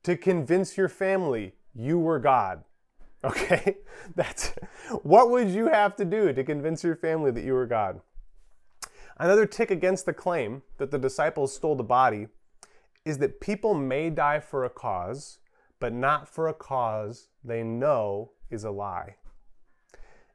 to 0.05 0.17
convince 0.17 0.77
your 0.77 0.88
family 0.88 1.57
you 1.75 1.99
were 1.99 2.21
God? 2.21 2.62
Okay? 3.25 3.79
That's 4.14 4.53
what 5.03 5.31
would 5.31 5.49
you 5.49 5.67
have 5.67 5.97
to 5.97 6.05
do 6.05 6.33
to 6.33 6.45
convince 6.45 6.85
your 6.85 6.95
family 6.95 7.33
that 7.33 7.43
you 7.43 7.53
were 7.55 7.67
God? 7.67 8.01
Another 9.19 9.47
tick 9.47 9.71
against 9.71 10.07
the 10.07 10.13
claim 10.13 10.63
that 10.77 10.91
the 10.91 10.99
disciples 10.99 11.55
stole 11.55 11.75
the 11.75 11.83
body 11.83 12.29
is 13.05 13.19
that 13.19 13.41
people 13.41 13.75
may 13.75 14.11
die 14.11 14.39
for 14.39 14.65
a 14.65 14.71
cause, 14.71 15.39
but 15.81 15.93
not 15.93 16.29
for 16.29 16.49
a 16.49 16.55
cause 16.55 17.29
they 17.43 17.63
know 17.63 18.33
is 18.51 18.65
a 18.65 18.71
lie. 18.71 19.17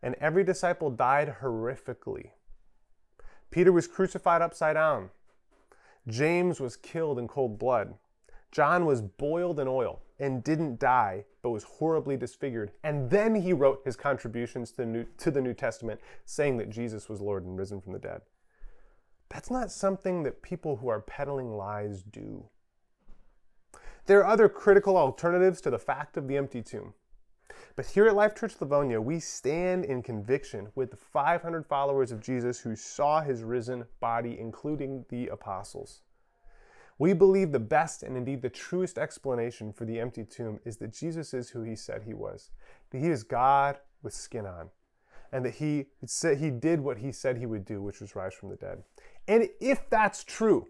And 0.01 0.15
every 0.19 0.43
disciple 0.43 0.89
died 0.89 1.37
horrifically. 1.41 2.31
Peter 3.51 3.71
was 3.71 3.87
crucified 3.87 4.41
upside 4.41 4.75
down 4.75 5.11
James 6.07 6.59
was 6.59 6.75
killed 6.75 7.17
in 7.17 7.27
cold 7.27 7.57
blood. 7.57 7.93
John 8.51 8.85
was 8.85 9.01
boiled 9.01 9.59
in 9.59 9.67
oil 9.67 10.01
and 10.19 10.43
didn't 10.43 10.79
die, 10.79 11.25
but 11.41 11.51
was 11.51 11.63
horribly 11.63 12.17
disfigured. 12.17 12.71
And 12.83 13.09
then 13.09 13.35
he 13.35 13.53
wrote 13.53 13.81
his 13.85 13.95
contributions 13.95 14.71
to 14.71 14.77
the, 15.31 15.41
New, 15.41 15.53
Testament, 15.53 16.01
saying 16.25 16.57
that 16.57 16.69
Jesus 16.69 17.07
was 17.07 17.21
Lord 17.21 17.45
and 17.45 17.57
risen 17.57 17.79
from 17.79 17.93
the 17.93 17.99
dead. 17.99 18.21
That's 19.33 19.49
not 19.49 19.71
something 19.71 20.21
that 20.23 20.43
people 20.43 20.77
who 20.77 20.89
are 20.89 21.01
peddling 21.01 21.57
lies 21.57 22.03
do. 22.03 22.45
There 24.05 24.19
are 24.19 24.31
other 24.31 24.47
critical 24.47 24.95
alternatives 24.95 25.59
to 25.61 25.71
the 25.71 25.79
fact 25.79 26.17
of 26.17 26.27
the 26.27 26.37
empty 26.37 26.61
tomb. 26.61 26.93
But 27.75 27.87
here 27.87 28.05
at 28.05 28.15
Life 28.15 28.35
Church 28.35 28.53
Livonia, 28.61 29.01
we 29.01 29.19
stand 29.19 29.85
in 29.85 30.03
conviction 30.03 30.67
with 30.75 30.91
the 30.91 30.97
500 30.97 31.65
followers 31.65 32.11
of 32.11 32.21
Jesus 32.21 32.59
who 32.59 32.75
saw 32.75 33.21
his 33.21 33.43
risen 33.43 33.85
body, 33.99 34.37
including 34.39 35.05
the 35.09 35.29
apostles. 35.29 36.01
We 36.99 37.13
believe 37.13 37.51
the 37.51 37.59
best 37.59 38.03
and 38.03 38.15
indeed 38.15 38.43
the 38.43 38.49
truest 38.49 38.99
explanation 38.99 39.73
for 39.73 39.85
the 39.85 39.99
empty 39.99 40.25
tomb 40.25 40.59
is 40.63 40.77
that 40.77 40.93
Jesus 40.93 41.33
is 41.33 41.49
who 41.49 41.63
he 41.63 41.75
said 41.75 42.03
he 42.03 42.13
was, 42.13 42.51
that 42.91 42.99
he 42.99 43.07
is 43.07 43.23
God 43.23 43.79
with 44.03 44.13
skin 44.13 44.45
on, 44.45 44.69
and 45.33 45.43
that 45.43 45.55
he, 45.55 45.87
said 46.05 46.37
he 46.37 46.51
did 46.51 46.79
what 46.79 46.99
he 46.99 47.11
said 47.11 47.37
he 47.37 47.47
would 47.47 47.65
do, 47.65 47.81
which 47.81 47.99
was 47.99 48.15
rise 48.15 48.33
from 48.33 48.49
the 48.49 48.55
dead. 48.55 48.83
And 49.27 49.49
if 49.59 49.89
that's 49.89 50.23
true, 50.23 50.67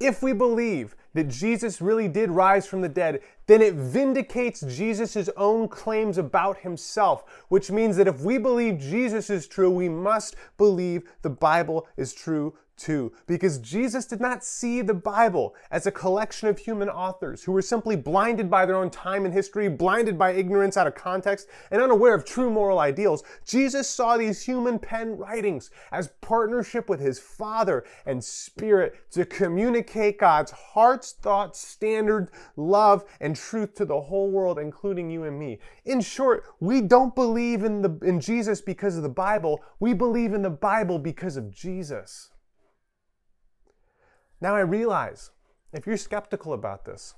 if 0.00 0.22
we 0.22 0.32
believe 0.32 0.96
that 1.14 1.28
Jesus 1.28 1.80
really 1.80 2.08
did 2.08 2.30
rise 2.30 2.66
from 2.66 2.80
the 2.80 2.88
dead, 2.88 3.20
then 3.46 3.62
it 3.62 3.74
vindicates 3.74 4.62
Jesus' 4.62 5.28
own 5.36 5.68
claims 5.68 6.18
about 6.18 6.58
himself, 6.58 7.44
which 7.48 7.70
means 7.70 7.96
that 7.96 8.08
if 8.08 8.20
we 8.20 8.36
believe 8.36 8.78
Jesus 8.78 9.30
is 9.30 9.46
true, 9.46 9.70
we 9.70 9.88
must 9.88 10.34
believe 10.56 11.02
the 11.22 11.30
Bible 11.30 11.86
is 11.96 12.12
true 12.12 12.54
too, 12.80 13.12
because 13.26 13.58
Jesus 13.58 14.06
did 14.06 14.20
not 14.20 14.42
see 14.42 14.80
the 14.80 14.94
Bible 14.94 15.54
as 15.70 15.86
a 15.86 15.92
collection 15.92 16.48
of 16.48 16.58
human 16.58 16.88
authors 16.88 17.44
who 17.44 17.52
were 17.52 17.62
simply 17.62 17.94
blinded 17.94 18.50
by 18.50 18.64
their 18.64 18.76
own 18.76 18.90
time 18.90 19.24
and 19.24 19.34
history, 19.34 19.68
blinded 19.68 20.18
by 20.18 20.32
ignorance 20.32 20.76
out 20.76 20.86
of 20.86 20.94
context, 20.94 21.48
and 21.70 21.82
unaware 21.82 22.14
of 22.14 22.24
true 22.24 22.50
moral 22.50 22.78
ideals. 22.78 23.22
Jesus 23.44 23.88
saw 23.88 24.16
these 24.16 24.42
human 24.42 24.78
pen 24.78 25.16
writings 25.16 25.70
as 25.92 26.08
partnership 26.20 26.88
with 26.88 27.00
his 27.00 27.18
Father 27.18 27.84
and 28.06 28.24
Spirit 28.24 28.94
to 29.12 29.24
communicate 29.24 30.18
God's 30.18 30.50
heart's 30.50 31.12
thoughts, 31.12 31.60
standard, 31.60 32.30
love, 32.56 33.04
and 33.20 33.36
truth 33.36 33.74
to 33.74 33.84
the 33.84 34.00
whole 34.00 34.30
world, 34.30 34.58
including 34.58 35.10
you 35.10 35.24
and 35.24 35.38
me. 35.38 35.58
In 35.84 36.00
short, 36.00 36.44
we 36.60 36.80
don't 36.80 37.14
believe 37.14 37.62
in, 37.62 37.82
the, 37.82 37.98
in 38.02 38.20
Jesus 38.20 38.60
because 38.60 38.96
of 38.96 39.02
the 39.02 39.08
Bible, 39.08 39.60
we 39.78 39.92
believe 39.92 40.32
in 40.32 40.42
the 40.42 40.50
Bible 40.50 40.98
because 40.98 41.36
of 41.36 41.50
Jesus. 41.50 42.29
Now 44.42 44.56
I 44.56 44.60
realize 44.60 45.32
if 45.70 45.86
you're 45.86 45.98
skeptical 45.98 46.54
about 46.54 46.86
this, 46.86 47.14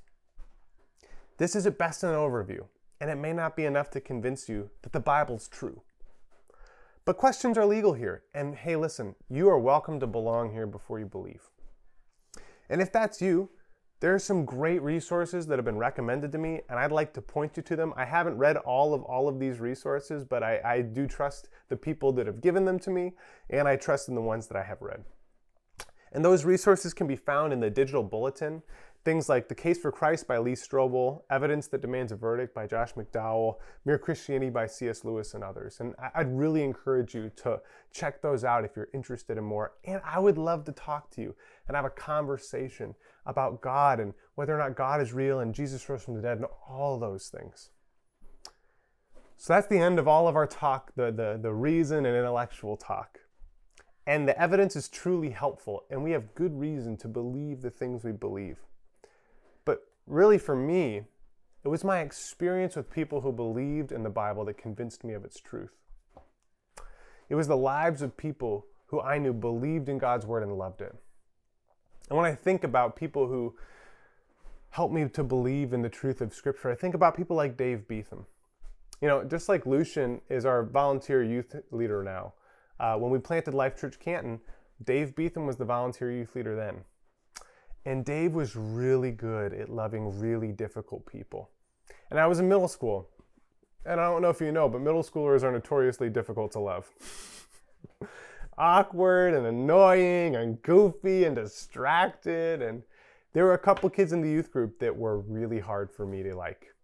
this 1.39 1.55
is 1.55 1.67
at 1.67 1.79
best 1.79 2.03
an 2.03 2.11
overview, 2.11 2.67
and 3.01 3.11
it 3.11 3.15
may 3.15 3.33
not 3.33 3.55
be 3.55 3.65
enough 3.65 3.91
to 3.91 4.01
convince 4.01 4.49
you 4.49 4.71
that 4.83 4.93
the 4.93 4.99
Bible's 4.99 5.47
true. 5.47 5.83
But 7.05 7.19
questions 7.19 7.57
are 7.57 7.65
legal 7.65 7.93
here, 7.93 8.25
and 8.35 8.57
hey, 8.57 8.75
listen, 8.75 9.15
you 9.29 9.49
are 9.49 9.59
welcome 9.59 10.01
to 10.01 10.07
belong 10.09 10.51
here 10.51 10.67
before 10.67 10.99
you 10.99 11.07
believe. 11.07 11.43
And 12.69 12.81
if 12.81 12.91
that's 12.91 13.23
you, 13.23 13.51
there 14.01 14.13
are 14.13 14.19
some 14.19 14.45
great 14.45 14.83
resources 14.83 15.47
that 15.47 15.59
have 15.59 15.65
been 15.65 15.79
recommended 15.79 16.33
to 16.33 16.39
me, 16.39 16.63
and 16.69 16.77
I'd 16.77 16.91
like 16.91 17.13
to 17.15 17.23
point 17.23 17.57
you 17.57 17.63
to 17.63 17.77
them. 17.77 17.95
I 17.97 18.05
haven't 18.05 18.37
read 18.37 18.57
all 18.57 18.95
of 18.95 19.03
all 19.03 19.29
of 19.29 19.39
these 19.39 19.61
resources, 19.61 20.25
but 20.25 20.43
I, 20.43 20.61
I 20.65 20.83
do 20.83 21.07
trust 21.07 21.51
the 21.69 21.77
people 21.77 22.11
that 22.15 22.27
have 22.27 22.41
given 22.41 22.65
them 22.65 22.81
to 22.81 22.91
me, 22.91 23.13
and 23.49 23.69
I 23.69 23.77
trust 23.77 24.09
in 24.09 24.17
the 24.17 24.21
ones 24.21 24.49
that 24.49 24.57
I 24.57 24.65
have 24.65 24.83
read. 24.83 25.05
And 26.13 26.25
those 26.25 26.45
resources 26.45 26.93
can 26.93 27.07
be 27.07 27.17
found 27.17 27.53
in 27.53 27.61
the 27.61 27.71
digital 27.71 28.03
bulletin. 28.03 28.63
Things 29.05 29.29
like 29.29 29.49
The 29.49 29.55
Case 29.55 29.79
for 29.79 29.91
Christ 29.91 30.29
by 30.29 30.39
Lee 30.39 30.53
Strobel, 30.53 31.23
Evidence 31.29 31.67
That 31.67 31.81
Demands 31.81 32.13
a 32.13 32.17
Verdict 32.17 32.55
by 32.55 32.69
Josh 32.69 32.93
McDowell, 32.93 33.57
Mere 33.85 33.99
Christianity 33.99 34.49
by 34.49 34.69
C.S. 34.69 35.05
Lewis, 35.05 35.35
and 35.35 35.43
others. 35.43 35.81
And 35.81 35.95
I'd 36.15 36.33
really 36.33 36.63
encourage 36.63 37.13
you 37.13 37.33
to 37.37 37.61
check 37.93 38.23
those 38.23 38.45
out 38.45 38.65
if 38.65 38.77
you're 38.77 38.91
interested 38.95 39.39
in 39.39 39.45
more. 39.45 39.73
And 39.85 40.01
I 40.05 40.21
would 40.21 40.39
love 40.39 40.65
to 40.67 40.73
talk 40.73 41.11
to 41.13 41.21
you 41.21 41.35
and 41.67 41.77
have 41.77 41.85
a 41.85 41.91
conversation 41.91 42.95
about 43.27 43.61
God 43.61 43.99
and 43.99 44.15
whether 44.37 44.55
or 44.55 44.59
not 44.59 44.77
God 44.77 45.01
is 45.01 45.13
real 45.13 45.41
and 45.41 45.53
Jesus 45.53 45.89
rose 45.89 46.05
from 46.05 46.15
the 46.15 46.23
dead 46.23 46.37
and 46.37 46.47
all 46.69 46.97
those 46.99 47.27
things. 47.27 47.71
So 49.37 49.55
that's 49.55 49.67
the 49.67 49.79
end 49.79 49.99
of 49.99 50.07
all 50.07 50.29
of 50.29 50.37
our 50.37 50.47
talk, 50.47 50.95
the, 50.95 51.11
the, 51.11 51.41
the 51.43 51.53
reason 51.53 52.07
and 52.07 52.17
intellectual 52.17 52.77
talk. 52.77 53.19
And 54.07 54.29
the 54.29 54.39
evidence 54.41 54.75
is 54.75 54.89
truly 54.89 55.31
helpful, 55.31 55.85
and 55.89 56.03
we 56.03 56.11
have 56.11 56.35
good 56.35 56.59
reason 56.59 56.97
to 56.99 57.09
believe 57.09 57.63
the 57.63 57.71
things 57.71 58.03
we 58.03 58.13
believe. 58.13 58.59
But 59.65 59.85
really, 60.07 60.39
for 60.39 60.57
me, 60.57 61.03
it 61.65 61.69
was 61.69 61.85
my 61.85 62.01
experience 62.01 62.75
with 62.75 62.91
people 62.91 63.21
who 63.21 63.31
believed 63.31 63.93
in 63.93 64.03
the 64.03 64.11
Bible 64.11 64.45
that 64.47 64.59
convinced 64.59 65.05
me 65.05 65.15
of 65.15 65.25
its 65.25 65.39
truth. 65.39 65.71
It 67.29 67.37
was 67.37 67.47
the 67.47 67.57
lives 67.57 68.03
of 68.03 68.17
people 68.17 68.67
who 68.87 69.01
I 69.01 69.19
knew 69.19 69.33
believed 69.33 69.89
in 69.89 69.99
God's 69.99 70.27
word 70.27 70.43
and 70.43 70.59
loved 70.59 70.81
it. 70.81 70.95
And 72.09 72.19
when 72.19 72.27
I 72.27 72.35
think 72.35 72.65
about 72.65 72.97
people 72.97 73.29
who 73.29 73.55
helped 74.71 74.93
me 74.93 75.09
to 75.09 75.23
believe 75.23 75.73
in 75.73 75.83
the 75.83 75.89
truth 75.89 76.21
of 76.21 76.35
Scripture, 76.35 76.71
I 76.71 76.75
think 76.75 76.95
about 76.95 77.17
people 77.17 77.37
like 77.37 77.57
Dave 77.57 77.87
Beetham. 77.89 78.25
You 79.01 79.09
know, 79.09 79.25
just 79.25 79.49
like 79.49 79.65
Lucian 79.65 80.21
is 80.29 80.45
our 80.45 80.63
volunteer 80.63 81.23
youth 81.23 81.55
leader 81.71 82.03
now, 82.03 82.35
uh, 82.83 82.97
when 82.97 83.13
we 83.13 83.19
planted 83.19 83.55
Life 83.55 83.79
Church 83.79 83.99
Canton, 84.01 84.41
Dave 84.83 85.15
Beetham 85.15 85.47
was 85.47 85.57
the 85.57 85.65
volunteer 85.65 86.11
youth 86.11 86.35
leader 86.35 86.57
then. 86.57 86.83
And 87.87 88.05
Dave 88.05 88.35
was 88.35 88.57
really 88.57 89.13
good 89.13 89.55
at 89.55 89.69
loving 89.69 90.19
really 90.19 90.51
difficult 90.51 91.07
people. 91.07 91.51
And 92.11 92.19
I 92.19 92.27
was 92.27 92.41
in 92.41 92.49
middle 92.49 92.69
school. 92.69 93.09
And 93.87 94.01
I 94.01 94.05
don't 94.05 94.21
know 94.21 94.31
if 94.31 94.41
you 94.41 94.53
know, 94.53 94.69
but 94.69 94.81
middle 94.81 95.03
schoolers 95.03 95.43
are 95.45 95.53
notoriously 95.53 96.11
difficult 96.11 96.53
to 96.53 96.59
love. 96.59 96.91
Awkward 98.59 99.35
and 99.35 99.47
annoying 99.47 100.37
and 100.37 100.61
goofy 100.63 101.25
and 101.25 101.37
distracted. 101.37 102.63
And 102.63 102.83
there 103.33 103.45
were 103.45 103.55
a 103.55 103.59
couple 103.59 103.89
kids 103.91 104.13
in 104.13 104.21
the 104.21 104.29
youth 104.29 104.53
group 104.53 104.81
that 104.81 104.97
were 104.97 105.21
really 105.21 105.61
hard 105.61 105.91
for 105.91 106.05
me 106.05 106.23
to 106.25 106.35
like. 106.35 106.75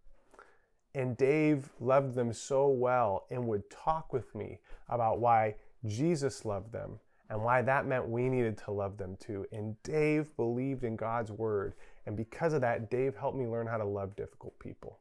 And 0.94 1.16
Dave 1.16 1.70
loved 1.80 2.14
them 2.14 2.32
so 2.32 2.68
well 2.68 3.26
and 3.30 3.46
would 3.46 3.68
talk 3.68 4.12
with 4.12 4.34
me 4.34 4.60
about 4.88 5.20
why 5.20 5.54
Jesus 5.86 6.44
loved 6.44 6.72
them 6.72 6.98
and 7.30 7.42
why 7.42 7.62
that 7.62 7.86
meant 7.86 8.08
we 8.08 8.28
needed 8.28 8.56
to 8.58 8.70
love 8.70 8.96
them 8.96 9.16
too. 9.20 9.46
And 9.52 9.80
Dave 9.82 10.34
believed 10.36 10.84
in 10.84 10.96
God's 10.96 11.30
word. 11.30 11.74
And 12.06 12.16
because 12.16 12.52
of 12.52 12.62
that, 12.62 12.90
Dave 12.90 13.16
helped 13.16 13.36
me 13.36 13.46
learn 13.46 13.66
how 13.66 13.76
to 13.76 13.84
love 13.84 14.16
difficult 14.16 14.58
people. 14.58 14.98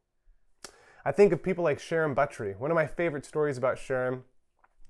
I 1.06 1.12
think 1.14 1.32
of 1.32 1.42
people 1.42 1.64
like 1.64 1.80
Sharon 1.80 2.14
Buttrey. 2.14 2.58
One 2.58 2.70
of 2.70 2.76
my 2.76 2.86
favorite 2.86 3.26
stories 3.26 3.58
about 3.58 3.78
Sharon 3.78 4.24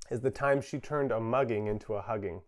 is 0.09 0.21
the 0.21 0.31
time 0.31 0.61
she 0.61 0.79
turned 0.79 1.11
a 1.11 1.19
mugging 1.19 1.67
into 1.67 1.93
a 1.93 2.01
hugging. 2.01 2.41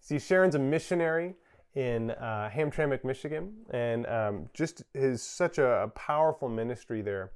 See, 0.00 0.18
Sharon's 0.18 0.54
a 0.54 0.58
missionary 0.58 1.34
in 1.74 2.12
uh, 2.12 2.50
Hamtramck, 2.52 3.04
Michigan, 3.04 3.52
and 3.70 4.06
um, 4.06 4.48
just 4.54 4.84
is 4.94 5.22
such 5.22 5.58
a, 5.58 5.82
a 5.82 5.88
powerful 5.88 6.48
ministry 6.48 7.02
there. 7.02 7.32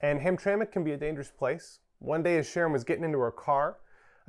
And 0.00 0.18
Hamtramck 0.18 0.72
can 0.72 0.82
be 0.82 0.92
a 0.92 0.96
dangerous 0.96 1.30
place. 1.30 1.80
One 1.98 2.22
day, 2.22 2.38
as 2.38 2.48
Sharon 2.48 2.72
was 2.72 2.84
getting 2.84 3.04
into 3.04 3.18
her 3.18 3.30
car, 3.30 3.76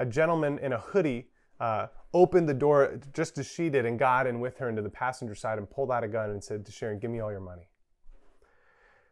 a 0.02 0.06
gentleman 0.06 0.58
in 0.58 0.74
a 0.74 0.80
hoodie 0.80 1.28
uh, 1.60 1.86
opened 2.12 2.50
the 2.50 2.56
door 2.56 3.00
just 3.14 3.38
as 3.38 3.48
she 3.48 3.70
did 3.70 3.86
and 3.86 4.00
got 4.00 4.26
in 4.26 4.40
with 4.40 4.58
her 4.58 4.68
into 4.68 4.82
the 4.82 4.90
passenger 4.90 5.36
side 5.36 5.60
and 5.60 5.70
pulled 5.70 5.92
out 5.92 6.04
a 6.04 6.08
gun 6.08 6.32
and 6.32 6.44
said 6.44 6.66
to 6.66 6.72
Sharon, 6.72 6.98
Give 6.98 7.12
me 7.12 7.20
all 7.20 7.32
your 7.32 7.40
money. 7.40 7.70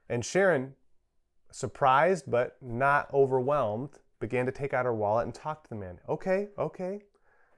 And 0.09 0.25
Sharon, 0.25 0.73
surprised 1.51 2.25
but 2.27 2.57
not 2.59 3.07
overwhelmed, 3.13 3.99
began 4.19 4.47
to 4.47 4.51
take 4.51 4.73
out 4.73 4.85
her 4.85 4.93
wallet 4.93 5.25
and 5.25 5.33
talk 5.33 5.63
to 5.63 5.69
the 5.69 5.75
man. 5.75 5.99
Okay, 6.09 6.47
okay, 6.57 7.03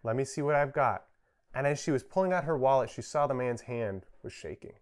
let 0.04 0.18
me 0.18 0.26
see 0.26 0.42
what 0.42 0.56
I've 0.56 0.74
got. 0.74 1.06
And 1.54 1.66
as 1.66 1.82
she 1.82 1.92
was 1.92 2.04
pulling 2.04 2.34
out 2.34 2.44
her 2.44 2.58
wallet, 2.58 2.90
she 2.90 3.02
saw 3.02 3.28
the 3.28 3.34
man's 3.34 3.62
hand 3.62 4.06
was 4.24 4.34
shaking. 4.34 4.74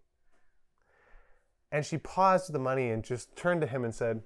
And 1.70 1.86
she 1.86 1.98
paused 1.98 2.52
the 2.52 2.58
money 2.58 2.90
and 2.90 3.04
just 3.04 3.36
turned 3.36 3.60
to 3.60 3.68
him 3.68 3.84
and 3.84 3.94
said, 3.94 4.22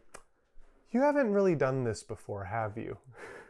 You 0.91 1.03
haven't 1.03 1.35
really 1.35 1.55
done 1.55 1.85
this 1.85 2.03
before, 2.03 2.45
have 2.45 2.79
you? 2.79 2.97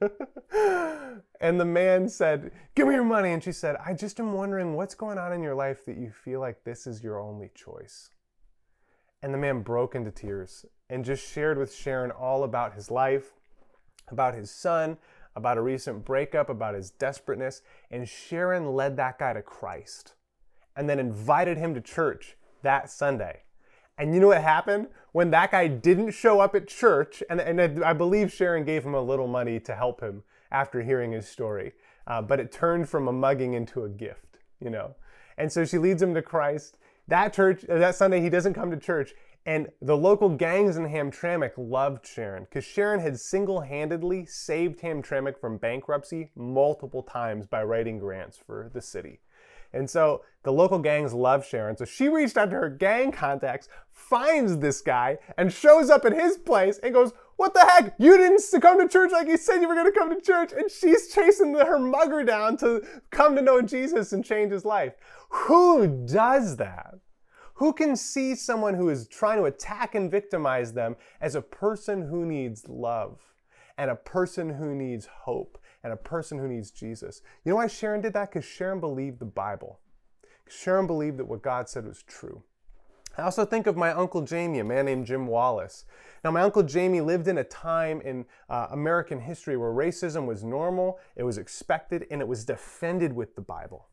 and 1.40 1.60
the 1.60 1.64
man 1.64 2.08
said, 2.08 2.50
Give 2.74 2.88
me 2.88 2.94
your 2.94 3.04
money. 3.04 3.32
And 3.32 3.42
she 3.42 3.52
said, 3.52 3.76
I 3.84 3.94
just 3.94 4.20
am 4.20 4.32
wondering 4.32 4.74
what's 4.74 4.94
going 4.94 5.18
on 5.18 5.32
in 5.32 5.42
your 5.42 5.54
life 5.54 5.84
that 5.86 5.98
you 5.98 6.10
feel 6.10 6.40
like 6.40 6.64
this 6.64 6.86
is 6.86 7.02
your 7.02 7.20
only 7.20 7.50
choice. 7.54 8.10
And 9.22 9.34
the 9.34 9.38
man 9.38 9.62
broke 9.62 9.94
into 9.94 10.10
tears 10.10 10.64
and 10.88 11.04
just 11.04 11.28
shared 11.28 11.58
with 11.58 11.74
Sharon 11.74 12.10
all 12.10 12.44
about 12.44 12.74
his 12.74 12.90
life, 12.90 13.32
about 14.08 14.34
his 14.34 14.50
son, 14.50 14.96
about 15.34 15.58
a 15.58 15.62
recent 15.62 16.04
breakup, 16.04 16.48
about 16.48 16.74
his 16.74 16.90
desperateness. 16.90 17.62
And 17.90 18.08
Sharon 18.08 18.74
led 18.74 18.96
that 18.96 19.18
guy 19.18 19.32
to 19.32 19.42
Christ 19.42 20.14
and 20.76 20.88
then 20.88 20.98
invited 20.98 21.58
him 21.58 21.74
to 21.74 21.80
church 21.80 22.36
that 22.62 22.90
Sunday. 22.90 23.42
And 23.98 24.14
you 24.14 24.20
know 24.20 24.28
what 24.28 24.42
happened? 24.42 24.88
When 25.12 25.30
that 25.30 25.50
guy 25.50 25.66
didn't 25.66 26.12
show 26.12 26.40
up 26.40 26.54
at 26.54 26.68
church, 26.68 27.22
and, 27.28 27.40
and 27.40 27.84
I 27.84 27.92
believe 27.92 28.32
Sharon 28.32 28.64
gave 28.64 28.84
him 28.84 28.94
a 28.94 29.00
little 29.00 29.26
money 29.26 29.58
to 29.60 29.74
help 29.74 30.00
him 30.00 30.22
after 30.52 30.82
hearing 30.82 31.12
his 31.12 31.28
story, 31.28 31.72
uh, 32.06 32.22
but 32.22 32.40
it 32.40 32.52
turned 32.52 32.88
from 32.88 33.08
a 33.08 33.12
mugging 33.12 33.54
into 33.54 33.84
a 33.84 33.88
gift. 33.88 34.38
you 34.60 34.70
know. 34.70 34.94
And 35.36 35.52
so 35.52 35.64
she 35.64 35.78
leads 35.78 36.02
him 36.02 36.14
to 36.14 36.22
Christ. 36.22 36.78
That 37.06 37.32
church, 37.32 37.64
uh, 37.68 37.78
that 37.78 37.94
Sunday, 37.94 38.20
he 38.20 38.28
doesn't 38.28 38.54
come 38.54 38.70
to 38.70 38.76
church. 38.76 39.14
And 39.46 39.68
the 39.80 39.96
local 39.96 40.28
gangs 40.28 40.76
in 40.76 40.84
Hamtramck 40.84 41.52
loved 41.56 42.06
Sharon 42.06 42.44
because 42.44 42.64
Sharon 42.64 43.00
had 43.00 43.18
single 43.18 43.60
handedly 43.62 44.26
saved 44.26 44.80
Hamtramck 44.80 45.38
from 45.38 45.56
bankruptcy 45.56 46.30
multiple 46.36 47.02
times 47.02 47.46
by 47.46 47.62
writing 47.62 47.98
grants 47.98 48.36
for 48.36 48.70
the 48.74 48.82
city. 48.82 49.20
And 49.72 49.88
so 49.88 50.22
the 50.44 50.52
local 50.52 50.78
gangs 50.78 51.12
love 51.12 51.44
Sharon. 51.44 51.76
So 51.76 51.84
she 51.84 52.08
reached 52.08 52.36
out 52.36 52.50
to 52.50 52.56
her 52.56 52.70
gang 52.70 53.12
contacts, 53.12 53.68
finds 53.90 54.58
this 54.58 54.80
guy, 54.80 55.18
and 55.36 55.52
shows 55.52 55.90
up 55.90 56.04
at 56.04 56.12
his 56.12 56.38
place 56.38 56.78
and 56.82 56.94
goes, 56.94 57.12
What 57.36 57.54
the 57.54 57.60
heck? 57.60 57.94
You 57.98 58.16
didn't 58.16 58.42
come 58.62 58.80
to 58.80 58.88
church 58.88 59.12
like 59.12 59.28
you 59.28 59.36
said 59.36 59.60
you 59.60 59.68
were 59.68 59.74
going 59.74 59.92
to 59.92 59.98
come 59.98 60.14
to 60.14 60.20
church. 60.20 60.52
And 60.52 60.70
she's 60.70 61.12
chasing 61.12 61.54
her 61.54 61.78
mugger 61.78 62.24
down 62.24 62.56
to 62.58 62.82
come 63.10 63.36
to 63.36 63.42
know 63.42 63.60
Jesus 63.60 64.12
and 64.12 64.24
change 64.24 64.52
his 64.52 64.64
life. 64.64 64.94
Who 65.30 66.06
does 66.06 66.56
that? 66.56 66.94
Who 67.54 67.72
can 67.72 67.96
see 67.96 68.36
someone 68.36 68.74
who 68.74 68.88
is 68.88 69.08
trying 69.08 69.38
to 69.38 69.44
attack 69.44 69.96
and 69.96 70.10
victimize 70.10 70.72
them 70.72 70.94
as 71.20 71.34
a 71.34 71.42
person 71.42 72.02
who 72.02 72.24
needs 72.24 72.68
love 72.68 73.18
and 73.76 73.90
a 73.90 73.96
person 73.96 74.50
who 74.50 74.74
needs 74.74 75.06
hope 75.06 75.58
and 75.82 75.92
a 75.92 75.96
person 75.96 76.38
who 76.38 76.48
needs 76.48 76.70
Jesus. 76.70 77.22
You 77.44 77.50
know 77.50 77.56
why 77.56 77.66
Sharon 77.66 78.00
did 78.00 78.12
that? 78.14 78.30
Because 78.30 78.44
Sharon 78.44 78.80
believed 78.80 79.18
the 79.18 79.24
Bible. 79.24 79.80
Sharon 80.48 80.86
believed 80.86 81.18
that 81.18 81.26
what 81.26 81.42
God 81.42 81.68
said 81.68 81.86
was 81.86 82.02
true. 82.02 82.42
I 83.16 83.22
also 83.22 83.44
think 83.44 83.66
of 83.66 83.76
my 83.76 83.90
Uncle 83.90 84.22
Jamie, 84.22 84.60
a 84.60 84.64
man 84.64 84.84
named 84.84 85.06
Jim 85.06 85.26
Wallace. 85.26 85.84
Now, 86.22 86.30
my 86.30 86.40
Uncle 86.42 86.62
Jamie 86.62 87.00
lived 87.00 87.26
in 87.26 87.38
a 87.38 87.44
time 87.44 88.00
in 88.02 88.26
uh, 88.48 88.68
American 88.70 89.20
history 89.20 89.56
where 89.56 89.72
racism 89.72 90.26
was 90.26 90.44
normal, 90.44 91.00
it 91.16 91.24
was 91.24 91.36
expected, 91.36 92.06
and 92.10 92.20
it 92.20 92.28
was 92.28 92.44
defended 92.44 93.12
with 93.12 93.34
the 93.34 93.40
Bible. 93.40 93.88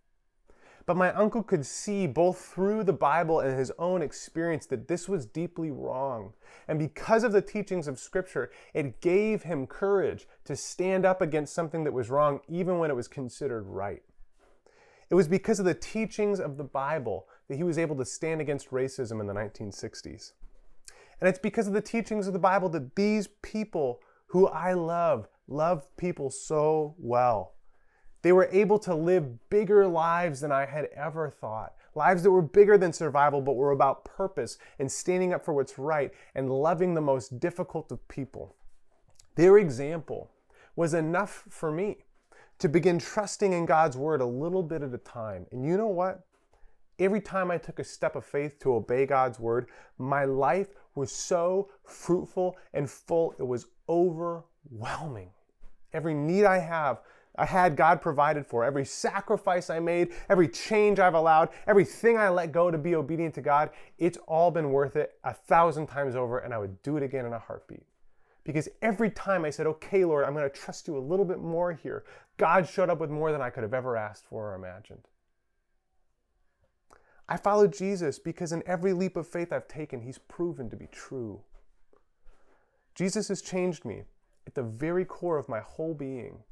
But 0.86 0.98
my 0.98 1.12
uncle 1.14 1.42
could 1.42 1.66
see 1.66 2.06
both 2.06 2.38
through 2.38 2.84
the 2.84 2.94
Bible 2.94 3.40
and 3.40 3.58
his 3.58 3.72
own 3.80 4.04
experience 4.04 4.68
that 4.68 4.88
this 4.88 5.10
was 5.10 5.26
deeply 5.26 5.72
wrong. 5.72 6.34
And 6.68 6.78
because 6.78 7.24
of 7.24 7.32
the 7.32 7.42
teachings 7.42 7.88
of 7.88 7.98
Scripture, 7.98 8.52
it 8.74 9.02
gave 9.02 9.44
him 9.44 9.66
courage 9.66 10.28
to 10.46 10.56
stand 10.56 11.06
up 11.06 11.22
against 11.22 11.56
something 11.56 11.84
that 11.86 11.94
was 11.94 12.12
wrong, 12.12 12.42
even 12.48 12.78
when 12.78 12.92
it 12.92 12.96
was 12.96 13.08
considered 13.08 13.66
right. 13.66 14.04
It 15.10 15.16
was 15.16 15.28
because 15.28 15.60
of 15.60 15.66
the 15.66 15.74
teachings 15.74 16.40
of 16.40 16.58
the 16.58 16.64
Bible 16.64 17.28
that 17.48 17.58
he 17.58 17.64
was 17.64 17.78
able 17.78 17.96
to 17.96 18.06
stand 18.06 18.42
against 18.42 18.72
racism 18.72 19.20
in 19.20 19.28
the 19.28 19.34
1960s. 19.34 20.34
And 21.20 21.28
it's 21.28 21.40
because 21.40 21.68
of 21.68 21.74
the 21.74 21.82
teachings 21.82 22.28
of 22.28 22.34
the 22.34 22.40
Bible 22.40 22.70
that 22.70 22.96
these 22.96 23.28
people 23.42 24.02
who 24.28 24.48
I 24.48 24.74
love 24.74 25.28
love 25.48 25.88
people 25.98 26.30
so 26.30 26.96
well. 26.98 27.55
They 28.26 28.32
were 28.32 28.50
able 28.52 28.80
to 28.80 28.96
live 28.96 29.52
bigger 29.52 29.88
lives 29.88 30.40
than 30.40 30.52
I 30.52 30.66
had 30.66 30.86
ever 30.96 31.30
thought. 31.30 31.76
Lives 31.94 32.24
that 32.24 32.32
were 32.32 32.42
bigger 32.42 32.76
than 32.76 32.92
survival, 32.92 33.40
but 33.40 33.56
were 33.56 33.70
about 33.70 34.04
purpose 34.04 34.58
and 34.80 34.92
standing 34.92 35.32
up 35.32 35.46
for 35.46 35.54
what's 35.54 35.78
right 35.78 36.12
and 36.34 36.50
loving 36.50 36.96
the 36.96 37.02
most 37.02 37.40
difficult 37.40 37.92
of 37.92 38.08
people. 38.08 38.56
Their 39.36 39.60
example 39.60 40.32
was 40.76 40.96
enough 40.96 41.44
for 41.52 41.72
me 41.72 41.98
to 42.58 42.68
begin 42.68 42.98
trusting 42.98 43.54
in 43.54 43.68
God's 43.68 43.96
word 43.96 44.22
a 44.22 44.26
little 44.26 44.64
bit 44.64 44.82
at 44.82 44.92
a 44.92 44.98
time. 44.98 45.46
And 45.52 45.64
you 45.64 45.78
know 45.78 45.86
what? 45.86 46.26
Every 46.98 47.22
time 47.22 47.52
I 47.52 47.60
took 47.60 47.78
a 47.78 47.84
step 47.84 48.16
of 48.16 48.26
faith 48.26 48.58
to 48.62 48.74
obey 48.74 49.06
God's 49.06 49.40
word, 49.40 49.68
my 50.00 50.26
life 50.26 50.70
was 50.96 51.12
so 51.12 51.70
fruitful 51.84 52.58
and 52.74 52.90
full, 52.90 53.36
it 53.38 53.46
was 53.46 53.68
overwhelming. 53.88 55.30
Every 55.94 56.16
need 56.16 56.46
I 56.46 56.58
have 56.58 57.02
I 57.38 57.46
had 57.46 57.76
God 57.76 58.02
provided 58.02 58.46
for. 58.46 58.64
Every 58.64 58.86
sacrifice 58.86 59.70
I 59.70 59.80
made, 59.80 60.14
every 60.30 60.48
change 60.48 61.00
I've 61.00 61.14
allowed, 61.14 61.50
everything 61.68 62.18
I 62.18 62.30
let 62.30 62.52
go 62.52 62.72
to 62.72 62.78
be 62.78 62.96
obedient 62.96 63.36
to 63.36 63.42
God, 63.42 63.72
it's 63.98 64.18
all 64.28 64.52
been 64.52 64.72
worth 64.72 64.96
it 64.96 65.18
a 65.24 65.34
thousand 65.34 65.88
times 65.88 66.16
over, 66.16 66.40
and 66.40 66.54
I 66.54 66.58
would 66.58 66.82
do 66.82 66.98
it 66.98 67.04
again 67.04 67.26
in 67.26 67.34
a 67.34 67.40
heartbeat. 67.40 67.84
Because 68.44 68.70
every 68.82 69.10
time 69.10 69.44
I 69.44 69.50
said, 69.50 69.66
okay, 69.68 70.06
Lord, 70.06 70.24
I'm 70.24 70.34
going 70.34 70.50
to 70.50 70.56
trust 70.56 70.88
you 70.88 70.98
a 70.98 71.00
little 71.00 71.26
bit 71.26 71.40
more 71.40 71.74
here, 71.74 72.06
God 72.38 72.70
showed 72.70 72.90
up 72.90 73.00
with 73.00 73.10
more 73.10 73.32
than 73.32 73.42
I 73.42 73.50
could 73.50 73.64
have 73.64 73.74
ever 73.74 73.98
asked 73.98 74.26
for 74.26 74.52
or 74.52 74.56
imagined. 74.56 75.08
I 77.28 77.38
followed 77.38 77.74
Jesus 77.74 78.20
because 78.20 78.52
in 78.52 78.62
every 78.68 78.94
leap 78.94 79.18
of 79.18 79.28
faith 79.28 79.52
I've 79.52 79.68
taken, 79.68 80.02
he's 80.02 80.20
proven 80.20 80.70
to 80.70 80.76
be 80.76 80.88
true. 80.92 81.42
Jesus 82.94 83.28
has 83.30 83.42
changed 83.42 83.84
me 83.84 84.04
at 84.46 84.54
the 84.54 84.64
very 84.64 85.06
core 85.06 85.40
of 85.40 85.50
my 85.50 85.60
whole 85.60 85.96
being. 85.96 86.44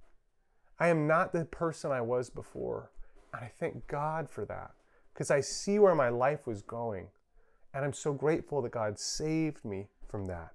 I 0.80 0.88
am 0.88 1.08
not 1.08 1.34
the 1.34 1.46
person 1.46 1.92
I 1.92 2.02
was 2.02 2.30
before. 2.30 2.92
And 3.34 3.44
I 3.44 3.52
thank 3.60 3.88
God 3.88 4.30
for 4.30 4.46
that 4.46 4.72
because 5.14 5.32
I 5.32 5.42
see 5.42 5.80
where 5.80 5.96
my 5.96 6.10
life 6.10 6.48
was 6.48 6.62
going. 6.62 7.08
And 7.74 7.84
I'm 7.84 7.94
so 7.94 8.14
grateful 8.14 8.62
that 8.62 8.72
God 8.72 9.00
saved 9.00 9.64
me 9.66 9.88
from 10.08 10.26
that. 10.26 10.54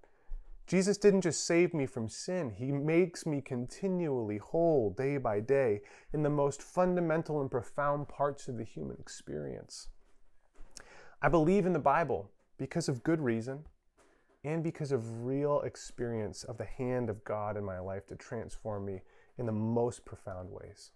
Jesus 0.67 0.99
didn't 0.99 1.23
just 1.23 1.47
save 1.47 1.73
me 1.73 1.87
from 1.87 2.11
sin, 2.11 2.51
He 2.51 2.71
makes 2.71 3.25
me 3.25 3.41
continually 3.41 4.37
whole 4.37 4.91
day 4.91 5.17
by 5.17 5.41
day 5.41 5.81
in 6.13 6.23
the 6.23 6.29
most 6.29 6.63
fundamental 6.63 7.41
and 7.41 7.51
profound 7.51 8.07
parts 8.09 8.49
of 8.49 8.59
the 8.59 8.65
human 8.65 8.99
experience. 9.01 9.89
I 11.23 11.29
believe 11.31 11.65
in 11.65 11.73
the 11.73 11.79
Bible 11.79 12.31
because 12.59 12.89
of 12.89 13.03
good 13.03 13.21
reason 13.21 13.65
and 14.45 14.63
because 14.63 14.93
of 14.93 15.25
real 15.25 15.63
experience 15.63 16.45
of 16.45 16.59
the 16.59 16.67
hand 16.67 17.09
of 17.09 17.25
God 17.25 17.57
in 17.57 17.65
my 17.65 17.79
life 17.79 18.07
to 18.09 18.15
transform 18.15 18.85
me 18.85 19.01
in 19.39 19.47
the 19.47 19.53
most 19.53 20.05
profound 20.05 20.51
ways. 20.51 20.91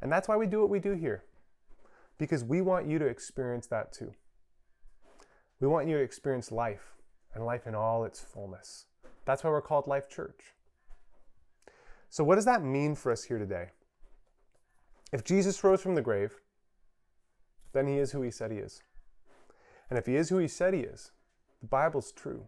And 0.00 0.10
that's 0.10 0.28
why 0.28 0.36
we 0.36 0.46
do 0.46 0.60
what 0.60 0.70
we 0.70 0.78
do 0.78 0.92
here, 0.92 1.24
because 2.16 2.42
we 2.42 2.60
want 2.60 2.86
you 2.86 2.98
to 2.98 3.06
experience 3.06 3.66
that 3.66 3.92
too. 3.92 4.12
We 5.60 5.68
want 5.68 5.88
you 5.88 5.96
to 5.98 6.02
experience 6.02 6.50
life 6.50 6.94
and 7.34 7.44
life 7.44 7.66
in 7.66 7.74
all 7.74 8.04
its 8.04 8.20
fullness. 8.20 8.86
That's 9.26 9.44
why 9.44 9.50
we're 9.50 9.60
called 9.60 9.86
Life 9.86 10.08
Church. 10.08 10.54
So, 12.08 12.24
what 12.24 12.36
does 12.36 12.46
that 12.46 12.62
mean 12.62 12.94
for 12.94 13.12
us 13.12 13.24
here 13.24 13.38
today? 13.38 13.68
If 15.12 15.24
Jesus 15.24 15.62
rose 15.62 15.82
from 15.82 15.94
the 15.94 16.02
grave, 16.02 16.40
then 17.72 17.86
he 17.86 17.98
is 17.98 18.12
who 18.12 18.22
he 18.22 18.30
said 18.30 18.50
he 18.50 18.58
is. 18.58 18.82
And 19.88 19.98
if 19.98 20.06
he 20.06 20.16
is 20.16 20.28
who 20.28 20.38
he 20.38 20.48
said 20.48 20.72
he 20.72 20.80
is, 20.80 21.12
the 21.60 21.66
Bible's 21.66 22.12
true. 22.12 22.46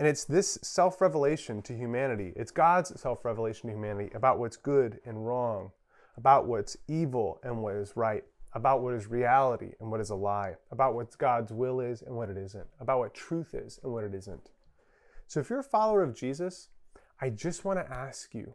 And 0.00 0.08
it's 0.08 0.24
this 0.24 0.58
self 0.62 1.02
revelation 1.02 1.60
to 1.60 1.76
humanity, 1.76 2.32
it's 2.34 2.50
God's 2.50 2.98
self 2.98 3.22
revelation 3.22 3.68
to 3.68 3.76
humanity 3.76 4.10
about 4.14 4.38
what's 4.38 4.56
good 4.56 4.98
and 5.04 5.26
wrong, 5.26 5.72
about 6.16 6.46
what's 6.46 6.74
evil 6.88 7.38
and 7.44 7.62
what 7.62 7.74
is 7.74 7.92
right, 7.96 8.24
about 8.54 8.80
what 8.80 8.94
is 8.94 9.08
reality 9.08 9.72
and 9.78 9.90
what 9.90 10.00
is 10.00 10.08
a 10.08 10.14
lie, 10.14 10.54
about 10.70 10.94
what 10.94 11.16
God's 11.18 11.52
will 11.52 11.80
is 11.80 12.00
and 12.00 12.16
what 12.16 12.30
it 12.30 12.38
isn't, 12.38 12.66
about 12.80 12.98
what 12.98 13.12
truth 13.12 13.52
is 13.52 13.78
and 13.82 13.92
what 13.92 14.04
it 14.04 14.14
isn't. 14.14 14.48
So 15.26 15.38
if 15.38 15.50
you're 15.50 15.60
a 15.60 15.64
follower 15.64 16.02
of 16.02 16.14
Jesus, 16.14 16.68
I 17.20 17.28
just 17.28 17.66
want 17.66 17.78
to 17.78 17.92
ask 17.92 18.34
you 18.34 18.54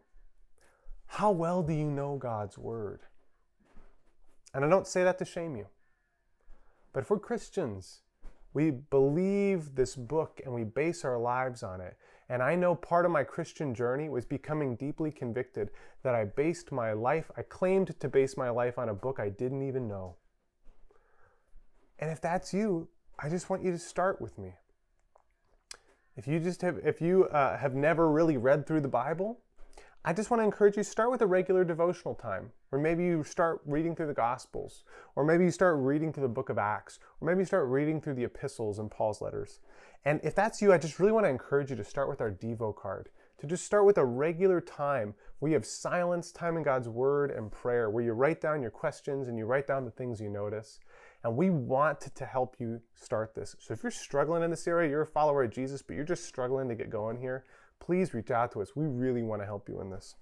how 1.05 1.29
well 1.29 1.61
do 1.61 1.73
you 1.73 1.91
know 1.91 2.17
God's 2.17 2.57
word? 2.57 3.01
And 4.51 4.65
I 4.65 4.67
don't 4.67 4.87
say 4.87 5.03
that 5.03 5.19
to 5.19 5.25
shame 5.25 5.55
you. 5.55 5.67
But 6.91 7.01
if 7.01 7.11
we're 7.11 7.19
Christians, 7.19 8.01
we 8.55 8.71
believe 8.71 9.75
this 9.75 9.97
book 9.97 10.39
and 10.45 10.53
we 10.55 10.63
base 10.63 11.03
our 11.03 11.19
lives 11.19 11.61
on 11.61 11.81
it. 11.81 11.97
And 12.29 12.41
I 12.41 12.55
know 12.55 12.73
part 12.73 13.05
of 13.05 13.11
my 13.11 13.23
Christian 13.23 13.75
journey 13.75 14.07
was 14.07 14.23
becoming 14.23 14.77
deeply 14.77 15.11
convicted 15.11 15.71
that 16.03 16.15
I 16.15 16.23
based 16.23 16.71
my 16.71 16.93
life, 16.93 17.29
I 17.37 17.41
claimed 17.41 17.99
to 17.99 18.07
base 18.07 18.37
my 18.37 18.49
life 18.49 18.79
on 18.79 18.87
a 18.87 18.93
book 18.93 19.19
I 19.19 19.27
didn't 19.27 19.61
even 19.67 19.89
know. 19.89 20.15
And 21.99 22.09
if 22.09 22.21
that's 22.21 22.53
you, 22.53 22.87
I 23.19 23.27
just 23.27 23.49
want 23.49 23.61
you 23.61 23.71
to 23.71 23.77
start 23.77 24.21
with 24.21 24.37
me. 24.37 24.53
If 26.15 26.25
you 26.25 26.39
just 26.39 26.61
have, 26.61 26.79
if 26.81 27.01
you 27.01 27.25
uh, 27.25 27.57
have 27.57 27.75
never 27.75 28.09
really 28.09 28.37
read 28.37 28.65
through 28.65 28.81
the 28.81 28.87
Bible, 28.87 29.41
I 30.07 30.13
just 30.13 30.29
want 30.29 30.39
to 30.39 30.43
encourage 30.43 30.77
you 30.77 30.83
start 30.83 31.09
with 31.09 31.23
a 31.23 31.25
regular 31.25 31.63
devotional 31.63 32.13
time, 32.13 32.51
or 32.71 32.77
maybe 32.77 33.03
you 33.03 33.23
start 33.23 33.61
reading 33.65 33.95
through 33.95 34.05
the 34.05 34.13
Gospels, 34.13 34.83
or 35.15 35.25
maybe 35.25 35.45
you 35.45 35.49
start 35.49 35.77
reading 35.79 36.13
through 36.13 36.21
the 36.21 36.29
book 36.29 36.49
of 36.49 36.59
Acts, 36.59 36.99
or 37.19 37.27
maybe 37.27 37.39
you 37.39 37.45
start 37.45 37.67
reading 37.69 37.99
through 37.99 38.13
the 38.13 38.23
epistles 38.23 38.77
and 38.77 38.91
Paul's 38.91 39.19
letters. 39.19 39.61
And 40.05 40.19
if 40.23 40.35
that's 40.35 40.61
you, 40.61 40.71
I 40.71 40.77
just 40.77 40.99
really 40.99 41.11
want 41.11 41.25
to 41.25 41.31
encourage 41.31 41.71
you 41.71 41.75
to 41.77 41.83
start 41.83 42.07
with 42.07 42.21
our 42.21 42.29
Devo 42.29 42.75
card, 42.75 43.09
to 43.39 43.47
just 43.47 43.65
start 43.65 43.83
with 43.83 43.97
a 43.97 44.05
regular 44.05 44.61
time 44.61 45.15
where 45.39 45.49
you 45.49 45.55
have 45.55 45.65
silence, 45.65 46.31
time 46.31 46.55
in 46.55 46.61
God's 46.61 46.87
Word 46.87 47.31
and 47.31 47.51
prayer, 47.51 47.89
where 47.89 48.03
you 48.03 48.13
write 48.13 48.39
down 48.39 48.61
your 48.61 48.69
questions 48.69 49.27
and 49.27 49.39
you 49.39 49.45
write 49.45 49.65
down 49.65 49.85
the 49.85 49.91
things 49.91 50.21
you 50.21 50.29
notice. 50.29 50.79
And 51.23 51.35
we 51.35 51.49
want 51.49 52.01
to 52.13 52.25
help 52.25 52.57
you 52.59 52.79
start 52.93 53.33
this. 53.33 53.55
So 53.59 53.73
if 53.73 53.81
you're 53.81 53.89
struggling 53.89 54.43
in 54.43 54.51
this 54.51 54.67
area, 54.67 54.87
you're 54.87 55.01
a 55.01 55.07
follower 55.07 55.43
of 55.43 55.49
Jesus, 55.49 55.81
but 55.81 55.95
you're 55.95 56.05
just 56.05 56.25
struggling 56.25 56.69
to 56.69 56.75
get 56.75 56.91
going 56.91 57.17
here, 57.17 57.45
please 57.85 58.13
reach 58.13 58.31
out 58.31 58.51
to 58.53 58.61
us. 58.61 58.75
We 58.75 58.85
really 58.85 59.21
want 59.21 59.41
to 59.41 59.45
help 59.45 59.69
you 59.69 59.79
in 59.81 59.89
this. 59.89 60.15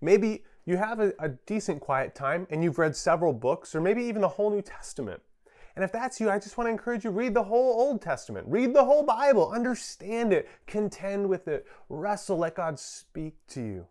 Maybe 0.00 0.44
you 0.64 0.76
have 0.76 1.00
a, 1.00 1.12
a, 1.18 1.28
decent 1.46 1.80
quiet 1.80 2.14
time 2.14 2.46
and 2.50 2.62
you've 2.62 2.78
read 2.78 2.96
several 2.96 3.32
books 3.32 3.74
or 3.74 3.80
maybe 3.80 4.02
even 4.04 4.22
the 4.22 4.28
whole 4.28 4.50
New 4.50 4.62
Testament. 4.62 5.20
And 5.74 5.84
if 5.84 5.92
that's 5.92 6.18
you, 6.20 6.30
I 6.30 6.38
just 6.38 6.56
want 6.56 6.66
to 6.66 6.72
encourage 6.72 7.04
you 7.04 7.10
read 7.10 7.34
the 7.34 7.42
whole 7.42 7.80
Old 7.80 8.00
Testament. 8.00 8.46
Read 8.48 8.74
the 8.74 8.84
whole 8.84 9.02
Bible, 9.02 9.52
understand 9.52 10.32
it, 10.32 10.48
contend 10.66 11.28
with 11.28 11.48
it, 11.48 11.66
wrestle, 11.90 12.38
let 12.38 12.54
God 12.54 12.78
speak 12.78 13.34
to 13.48 13.60
you. 13.60 13.86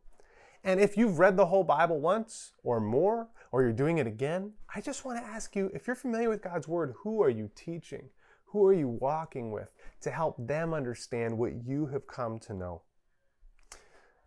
And 0.64 0.80
if 0.80 0.98
you've 0.98 1.20
read 1.20 1.38
the 1.38 1.46
whole 1.46 1.64
Bible 1.64 2.00
once 2.00 2.54
or 2.64 2.82
more, 2.82 3.28
or 3.52 3.62
you're 3.62 3.72
doing 3.72 4.00
it 4.00 4.08
again, 4.08 4.54
I 4.74 4.82
just 4.82 5.06
want 5.06 5.20
to 5.20 5.24
ask 5.24 5.56
you 5.56 5.70
if 5.76 5.86
you're 5.86 5.96
familiar 5.96 6.28
with 6.28 6.42
God's 6.42 6.68
Word, 6.68 6.96
who 7.04 7.22
are 7.22 7.30
you 7.30 7.52
teaching? 7.56 8.10
Who 8.56 8.66
are 8.68 8.74
you 8.74 8.88
walking 8.88 9.52
with 9.52 9.68
to 10.00 10.10
help 10.10 10.38
them 10.40 10.74
understand 10.74 11.38
what 11.38 11.66
you 11.68 11.88
have 11.88 12.08
come 12.08 12.40
to 12.40 12.54
know? 12.54 12.84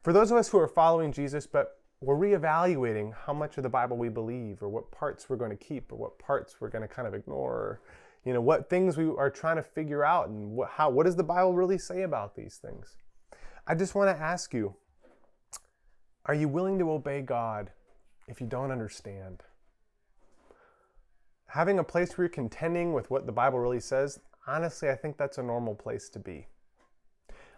For 0.02 0.12
those 0.12 0.30
of 0.30 0.36
us 0.36 0.50
who 0.50 0.58
are 0.58 0.68
following 0.68 1.12
Jesus, 1.12 1.46
but 1.46 1.80
we're 2.02 2.14
reevaluating 2.14 3.14
how 3.24 3.32
much 3.32 3.56
of 3.56 3.62
the 3.62 3.70
Bible 3.70 3.96
we 3.96 4.10
believe, 4.10 4.62
or 4.62 4.68
what 4.68 4.90
parts 4.90 5.30
we're 5.30 5.36
going 5.36 5.56
to 5.56 5.56
keep, 5.56 5.90
or 5.90 5.96
what 5.96 6.18
parts 6.18 6.56
we're 6.60 6.68
going 6.68 6.86
to 6.86 6.94
kind 6.94 7.08
of 7.08 7.14
ignore, 7.14 7.52
or, 7.52 7.80
you 8.22 8.34
know, 8.34 8.42
what 8.42 8.68
things 8.68 8.98
we 8.98 9.06
are 9.06 9.30
trying 9.30 9.56
to 9.56 9.62
figure 9.62 10.04
out, 10.04 10.28
and 10.28 10.50
what, 10.50 10.68
how, 10.72 10.90
what 10.90 11.06
does 11.06 11.16
the 11.16 11.24
Bible 11.24 11.54
really 11.54 11.78
say 11.78 12.02
about 12.02 12.36
these 12.36 12.58
things? 12.58 12.98
I 13.66 13.74
just 13.74 13.94
want 13.94 14.14
to 14.14 14.22
ask 14.22 14.52
you 14.52 14.74
are 16.26 16.34
you 16.34 16.48
willing 16.48 16.78
to 16.80 16.92
obey 16.92 17.22
God 17.22 17.70
if 18.26 18.42
you 18.42 18.46
don't 18.46 18.72
understand? 18.72 19.42
Having 21.48 21.78
a 21.78 21.84
place 21.84 22.16
where 22.16 22.26
you're 22.26 22.28
contending 22.28 22.92
with 22.92 23.10
what 23.10 23.24
the 23.24 23.32
Bible 23.32 23.58
really 23.58 23.80
says, 23.80 24.20
honestly, 24.46 24.90
I 24.90 24.94
think 24.94 25.16
that's 25.16 25.38
a 25.38 25.42
normal 25.42 25.74
place 25.74 26.10
to 26.10 26.18
be. 26.18 26.46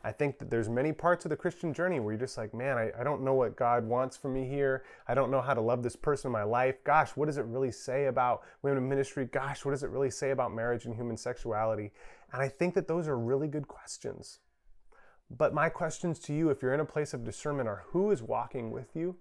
I 0.02 0.12
think 0.12 0.38
that 0.38 0.48
there's 0.48 0.68
many 0.68 0.92
parts 0.92 1.24
of 1.24 1.28
the 1.28 1.36
Christian 1.36 1.74
journey 1.74 1.98
where 2.00 2.12
you're 2.12 2.20
just 2.20 2.38
like, 2.38 2.54
man, 2.54 2.78
I, 2.78 2.92
I 2.98 3.02
don't 3.02 3.22
know 3.22 3.34
what 3.34 3.56
God 3.56 3.84
wants 3.84 4.16
from 4.16 4.32
me 4.32 4.48
here. 4.48 4.84
I 5.08 5.14
don't 5.14 5.30
know 5.30 5.42
how 5.42 5.54
to 5.54 5.60
love 5.60 5.82
this 5.82 5.96
person 5.96 6.28
in 6.28 6.32
my 6.32 6.44
life. 6.44 6.82
Gosh, 6.84 7.10
what 7.16 7.26
does 7.26 7.36
it 7.36 7.44
really 7.46 7.72
say 7.72 8.06
about 8.06 8.42
women 8.62 8.78
in 8.78 8.88
ministry? 8.88 9.26
Gosh, 9.26 9.64
what 9.64 9.72
does 9.72 9.82
it 9.82 9.90
really 9.90 10.10
say 10.10 10.30
about 10.30 10.54
marriage 10.54 10.86
and 10.86 10.94
human 10.94 11.16
sexuality? 11.16 11.92
And 12.32 12.40
I 12.40 12.48
think 12.48 12.74
that 12.74 12.88
those 12.88 13.08
are 13.08 13.18
really 13.18 13.48
good 13.48 13.68
questions. 13.68 14.38
But 15.28 15.52
my 15.52 15.68
questions 15.68 16.18
to 16.20 16.32
you, 16.32 16.48
if 16.48 16.62
you're 16.62 16.74
in 16.74 16.80
a 16.80 16.84
place 16.84 17.12
of 17.12 17.24
discernment, 17.24 17.68
are 17.68 17.84
who 17.88 18.10
is 18.10 18.22
walking 18.22 18.70
with 18.70 18.94
you? 18.94 19.16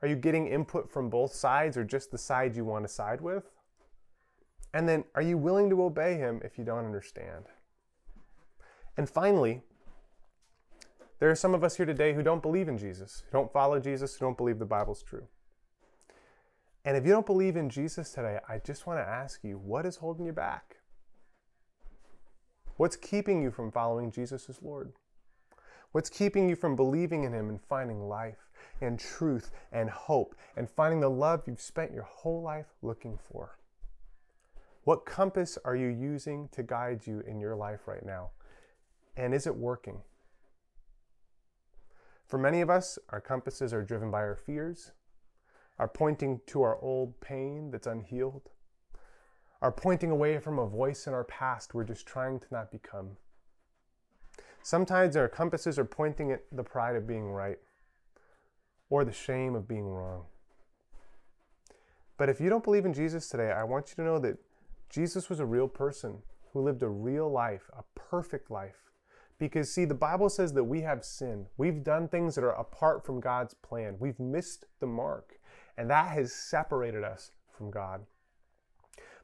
Are 0.00 0.08
you 0.08 0.16
getting 0.16 0.46
input 0.46 0.90
from 0.90 1.10
both 1.10 1.34
sides 1.34 1.76
or 1.76 1.84
just 1.84 2.10
the 2.10 2.18
side 2.18 2.56
you 2.56 2.64
want 2.64 2.84
to 2.84 2.88
side 2.88 3.20
with? 3.20 3.50
And 4.74 4.88
then, 4.88 5.04
are 5.14 5.22
you 5.22 5.38
willing 5.38 5.70
to 5.70 5.84
obey 5.84 6.16
him 6.16 6.40
if 6.44 6.58
you 6.58 6.64
don't 6.64 6.84
understand? 6.84 7.44
And 8.96 9.08
finally, 9.08 9.62
there 11.20 11.30
are 11.30 11.36
some 11.36 11.54
of 11.54 11.62
us 11.62 11.76
here 11.76 11.86
today 11.86 12.12
who 12.12 12.24
don't 12.24 12.42
believe 12.42 12.68
in 12.68 12.76
Jesus, 12.76 13.22
who 13.24 13.38
don't 13.38 13.52
follow 13.52 13.78
Jesus, 13.78 14.16
who 14.16 14.26
don't 14.26 14.36
believe 14.36 14.58
the 14.58 14.66
Bible's 14.66 15.04
true. 15.04 15.28
And 16.84 16.96
if 16.96 17.06
you 17.06 17.12
don't 17.12 17.24
believe 17.24 17.56
in 17.56 17.70
Jesus 17.70 18.10
today, 18.10 18.40
I 18.48 18.58
just 18.58 18.84
want 18.84 18.98
to 18.98 19.08
ask 19.08 19.44
you 19.44 19.58
what 19.58 19.86
is 19.86 19.96
holding 19.96 20.26
you 20.26 20.32
back? 20.32 20.78
What's 22.76 22.96
keeping 22.96 23.40
you 23.42 23.52
from 23.52 23.70
following 23.70 24.10
Jesus 24.10 24.48
as 24.48 24.60
Lord? 24.60 24.92
What's 25.92 26.10
keeping 26.10 26.48
you 26.48 26.56
from 26.56 26.74
believing 26.74 27.22
in 27.22 27.32
Him 27.32 27.48
and 27.48 27.60
finding 27.68 28.08
life 28.08 28.48
and 28.80 28.98
truth 28.98 29.52
and 29.70 29.88
hope 29.88 30.34
and 30.56 30.68
finding 30.68 30.98
the 30.98 31.08
love 31.08 31.44
you've 31.46 31.60
spent 31.60 31.92
your 31.92 32.02
whole 32.02 32.42
life 32.42 32.66
looking 32.82 33.20
for? 33.30 33.56
What 34.84 35.06
compass 35.06 35.58
are 35.64 35.74
you 35.74 35.88
using 35.88 36.48
to 36.52 36.62
guide 36.62 37.06
you 37.06 37.20
in 37.26 37.40
your 37.40 37.56
life 37.56 37.88
right 37.88 38.04
now? 38.04 38.30
And 39.16 39.34
is 39.34 39.46
it 39.46 39.56
working? 39.56 40.02
For 42.26 42.38
many 42.38 42.60
of 42.60 42.68
us, 42.68 42.98
our 43.08 43.20
compasses 43.20 43.72
are 43.72 43.82
driven 43.82 44.10
by 44.10 44.18
our 44.18 44.36
fears, 44.36 44.92
are 45.78 45.88
pointing 45.88 46.40
to 46.46 46.62
our 46.62 46.78
old 46.80 47.18
pain 47.20 47.70
that's 47.70 47.86
unhealed, 47.86 48.50
are 49.62 49.72
pointing 49.72 50.10
away 50.10 50.38
from 50.38 50.58
a 50.58 50.66
voice 50.66 51.06
in 51.06 51.14
our 51.14 51.24
past 51.24 51.72
we're 51.72 51.84
just 51.84 52.06
trying 52.06 52.38
to 52.38 52.46
not 52.50 52.70
become. 52.70 53.16
Sometimes 54.62 55.16
our 55.16 55.28
compasses 55.28 55.78
are 55.78 55.84
pointing 55.84 56.30
at 56.30 56.42
the 56.52 56.62
pride 56.62 56.96
of 56.96 57.06
being 57.06 57.30
right 57.30 57.58
or 58.90 59.04
the 59.04 59.12
shame 59.12 59.54
of 59.54 59.66
being 59.66 59.86
wrong. 59.86 60.24
But 62.16 62.28
if 62.28 62.40
you 62.40 62.50
don't 62.50 62.64
believe 62.64 62.84
in 62.84 62.92
Jesus 62.92 63.28
today, 63.28 63.50
I 63.50 63.64
want 63.64 63.88
you 63.88 63.96
to 63.96 64.02
know 64.02 64.18
that 64.18 64.38
Jesus 64.90 65.28
was 65.28 65.40
a 65.40 65.46
real 65.46 65.68
person 65.68 66.22
who 66.52 66.60
lived 66.60 66.82
a 66.82 66.88
real 66.88 67.30
life, 67.30 67.70
a 67.76 67.82
perfect 67.94 68.50
life, 68.50 68.90
because, 69.38 69.72
see, 69.72 69.84
the 69.84 69.94
Bible 69.94 70.28
says 70.28 70.52
that 70.52 70.64
we 70.64 70.82
have 70.82 71.04
sinned. 71.04 71.46
We've 71.56 71.82
done 71.82 72.08
things 72.08 72.34
that 72.34 72.44
are 72.44 72.58
apart 72.58 73.04
from 73.04 73.20
God's 73.20 73.54
plan. 73.54 73.96
We've 73.98 74.20
missed 74.20 74.66
the 74.78 74.86
mark, 74.86 75.40
and 75.76 75.90
that 75.90 76.12
has 76.12 76.32
separated 76.32 77.02
us 77.02 77.32
from 77.50 77.70
God. 77.70 78.06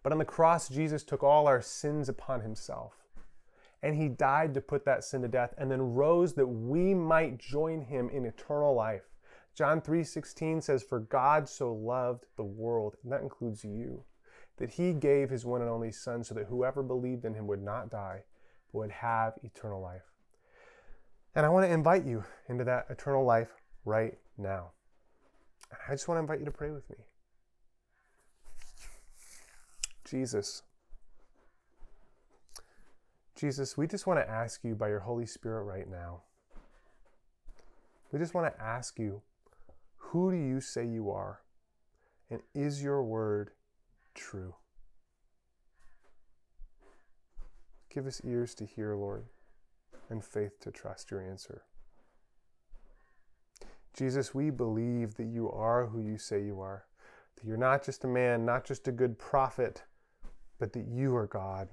But 0.03 0.13
on 0.13 0.19
the 0.19 0.25
cross, 0.25 0.69
Jesus 0.69 1.05
took 1.05 1.23
all 1.23 1.47
our 1.47 1.61
sins 1.61 2.09
upon 2.09 2.41
himself. 2.41 2.95
And 3.83 3.97
he 3.97 4.09
died 4.09 4.55
to 4.55 4.61
put 4.61 4.85
that 4.85 5.05
sin 5.05 5.23
to 5.23 5.29
death 5.29 5.55
and 5.57 5.71
then 5.71 5.95
rose 5.95 6.35
that 6.35 6.47
we 6.47 6.93
might 6.93 7.39
join 7.39 7.83
him 7.83 8.11
in 8.11 8.27
eternal 8.27 8.75
life. 8.75 9.09
John 9.55 9.81
3:16 9.81 10.61
says 10.61 10.83
for 10.83 11.01
God 11.01 11.49
so 11.49 11.73
loved 11.73 12.27
the 12.37 12.45
world, 12.45 12.97
and 13.03 13.13
that 13.13 13.23
includes 13.23 13.65
you, 13.65 14.05
that 14.61 14.71
he 14.71 14.93
gave 14.93 15.31
his 15.31 15.47
one 15.47 15.63
and 15.63 15.71
only 15.71 15.91
son 15.91 16.23
so 16.23 16.35
that 16.35 16.47
whoever 16.47 16.83
believed 16.83 17.25
in 17.25 17.33
him 17.33 17.47
would 17.47 17.63
not 17.63 17.91
die, 17.91 18.23
but 18.71 18.79
would 18.79 18.91
have 18.91 19.33
eternal 19.43 19.81
life. 19.81 20.13
And 21.35 21.47
I 21.47 21.49
want 21.49 21.67
to 21.67 21.73
invite 21.73 22.05
you 22.05 22.25
into 22.47 22.65
that 22.65 22.85
eternal 22.91 23.25
life 23.25 23.49
right 23.87 24.19
now. 24.37 24.73
I 25.89 25.93
just 25.93 26.09
want 26.09 26.19
to 26.19 26.21
invite 26.21 26.41
you 26.41 26.45
to 26.45 26.51
pray 26.51 26.71
with 26.71 26.89
me. 26.91 26.97
Jesus. 30.05 30.63
Jesus, 33.35 33.79
we 33.79 33.87
just 33.87 34.07
want 34.07 34.21
to 34.21 34.29
ask 34.29 34.63
you 34.63 34.75
by 34.75 34.89
your 34.89 35.01
Holy 35.01 35.25
Spirit 35.25 35.63
right 35.63 35.89
now. 35.89 36.21
We 38.13 38.19
just 38.19 38.35
want 38.35 38.55
to 38.55 38.63
ask 38.63 38.99
you, 38.99 39.23
who 39.97 40.31
do 40.31 40.37
you 40.37 40.61
say 40.61 40.85
you 40.85 41.11
are? 41.11 41.41
And 42.29 42.43
is 42.55 42.83
your 42.83 43.03
word 43.03 43.53
true? 44.15 44.55
Give 47.93 48.07
us 48.07 48.21
ears 48.25 48.55
to 48.57 48.65
hear, 48.65 48.95
Lord, 48.95 49.27
and 50.09 50.25
faith 50.25 50.61
to 50.61 50.71
trust 50.71 51.11
your 51.11 51.21
answer. 51.21 51.63
Jesus, 53.95 54.35
we 54.35 54.51
believe 54.51 55.15
that 55.15 55.27
you 55.27 55.51
are 55.51 55.87
who 55.87 56.01
you 56.01 56.17
say 56.17 56.43
you 56.43 56.61
are, 56.61 56.85
that 57.37 57.45
you're 57.45 57.57
not 57.57 57.85
just 57.85 58.05
a 58.05 58.09
man, 58.09 58.47
not 58.47 58.65
just 58.65 58.87
a 58.87 58.93
good 58.93 59.19
prophet, 59.19 59.83
but 60.59 60.73
that 60.73 60.87
you 60.87 61.17
are 61.17 61.27
God. 61.27 61.69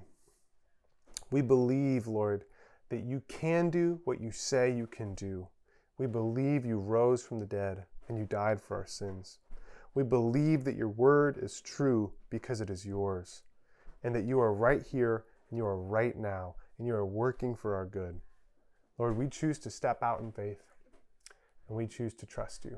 We 1.29 1.41
believe, 1.41 2.07
Lord, 2.07 2.45
that 2.89 3.03
you 3.03 3.21
can 3.27 3.69
do 3.69 3.99
what 4.05 4.19
you 4.19 4.31
say 4.31 4.71
you 4.73 4.87
can 4.87 5.13
do. 5.13 5.47
We 5.97 6.07
believe 6.07 6.65
you 6.65 6.79
rose 6.79 7.21
from 7.23 7.39
the 7.39 7.45
dead 7.45 7.83
and 8.07 8.17
you 8.17 8.25
died 8.25 8.61
for 8.61 8.77
our 8.77 8.87
sins. 8.87 9.39
We 9.97 10.03
believe 10.03 10.63
that 10.65 10.75
your 10.75 10.89
word 10.89 11.39
is 11.41 11.59
true 11.59 12.13
because 12.29 12.61
it 12.61 12.69
is 12.69 12.85
yours, 12.85 13.41
and 14.03 14.13
that 14.13 14.25
you 14.25 14.39
are 14.39 14.53
right 14.53 14.83
here 14.83 15.25
and 15.49 15.57
you 15.57 15.65
are 15.65 15.75
right 15.75 16.15
now, 16.15 16.53
and 16.77 16.85
you 16.85 16.93
are 16.93 17.03
working 17.03 17.55
for 17.55 17.73
our 17.73 17.87
good. 17.87 18.21
Lord, 18.99 19.17
we 19.17 19.27
choose 19.27 19.57
to 19.57 19.71
step 19.71 20.03
out 20.03 20.19
in 20.19 20.31
faith, 20.31 20.61
and 21.67 21.75
we 21.75 21.87
choose 21.87 22.13
to 22.13 22.27
trust 22.27 22.63
you. 22.63 22.77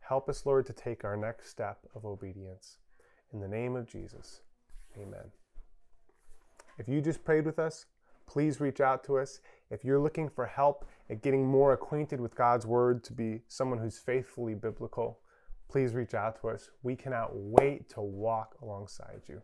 Help 0.00 0.30
us, 0.30 0.46
Lord, 0.46 0.64
to 0.64 0.72
take 0.72 1.04
our 1.04 1.14
next 1.14 1.50
step 1.50 1.80
of 1.94 2.06
obedience. 2.06 2.78
In 3.34 3.40
the 3.40 3.46
name 3.46 3.76
of 3.76 3.86
Jesus, 3.86 4.40
amen. 4.96 5.32
If 6.78 6.88
you 6.88 7.02
just 7.02 7.22
prayed 7.22 7.44
with 7.44 7.58
us, 7.58 7.84
please 8.24 8.62
reach 8.62 8.80
out 8.80 9.04
to 9.04 9.18
us. 9.18 9.40
If 9.70 9.84
you're 9.84 10.00
looking 10.00 10.30
for 10.30 10.46
help 10.46 10.86
at 11.10 11.20
getting 11.20 11.44
more 11.44 11.74
acquainted 11.74 12.18
with 12.18 12.34
God's 12.34 12.64
Word 12.64 13.04
to 13.04 13.12
be 13.12 13.42
someone 13.46 13.78
who's 13.78 13.98
faithfully 13.98 14.54
biblical, 14.54 15.18
please 15.70 15.94
reach 15.94 16.14
out 16.14 16.40
to 16.40 16.48
us. 16.48 16.70
We 16.82 16.96
cannot 16.96 17.30
wait 17.32 17.88
to 17.90 18.00
walk 18.00 18.56
alongside 18.62 19.22
you. 19.28 19.40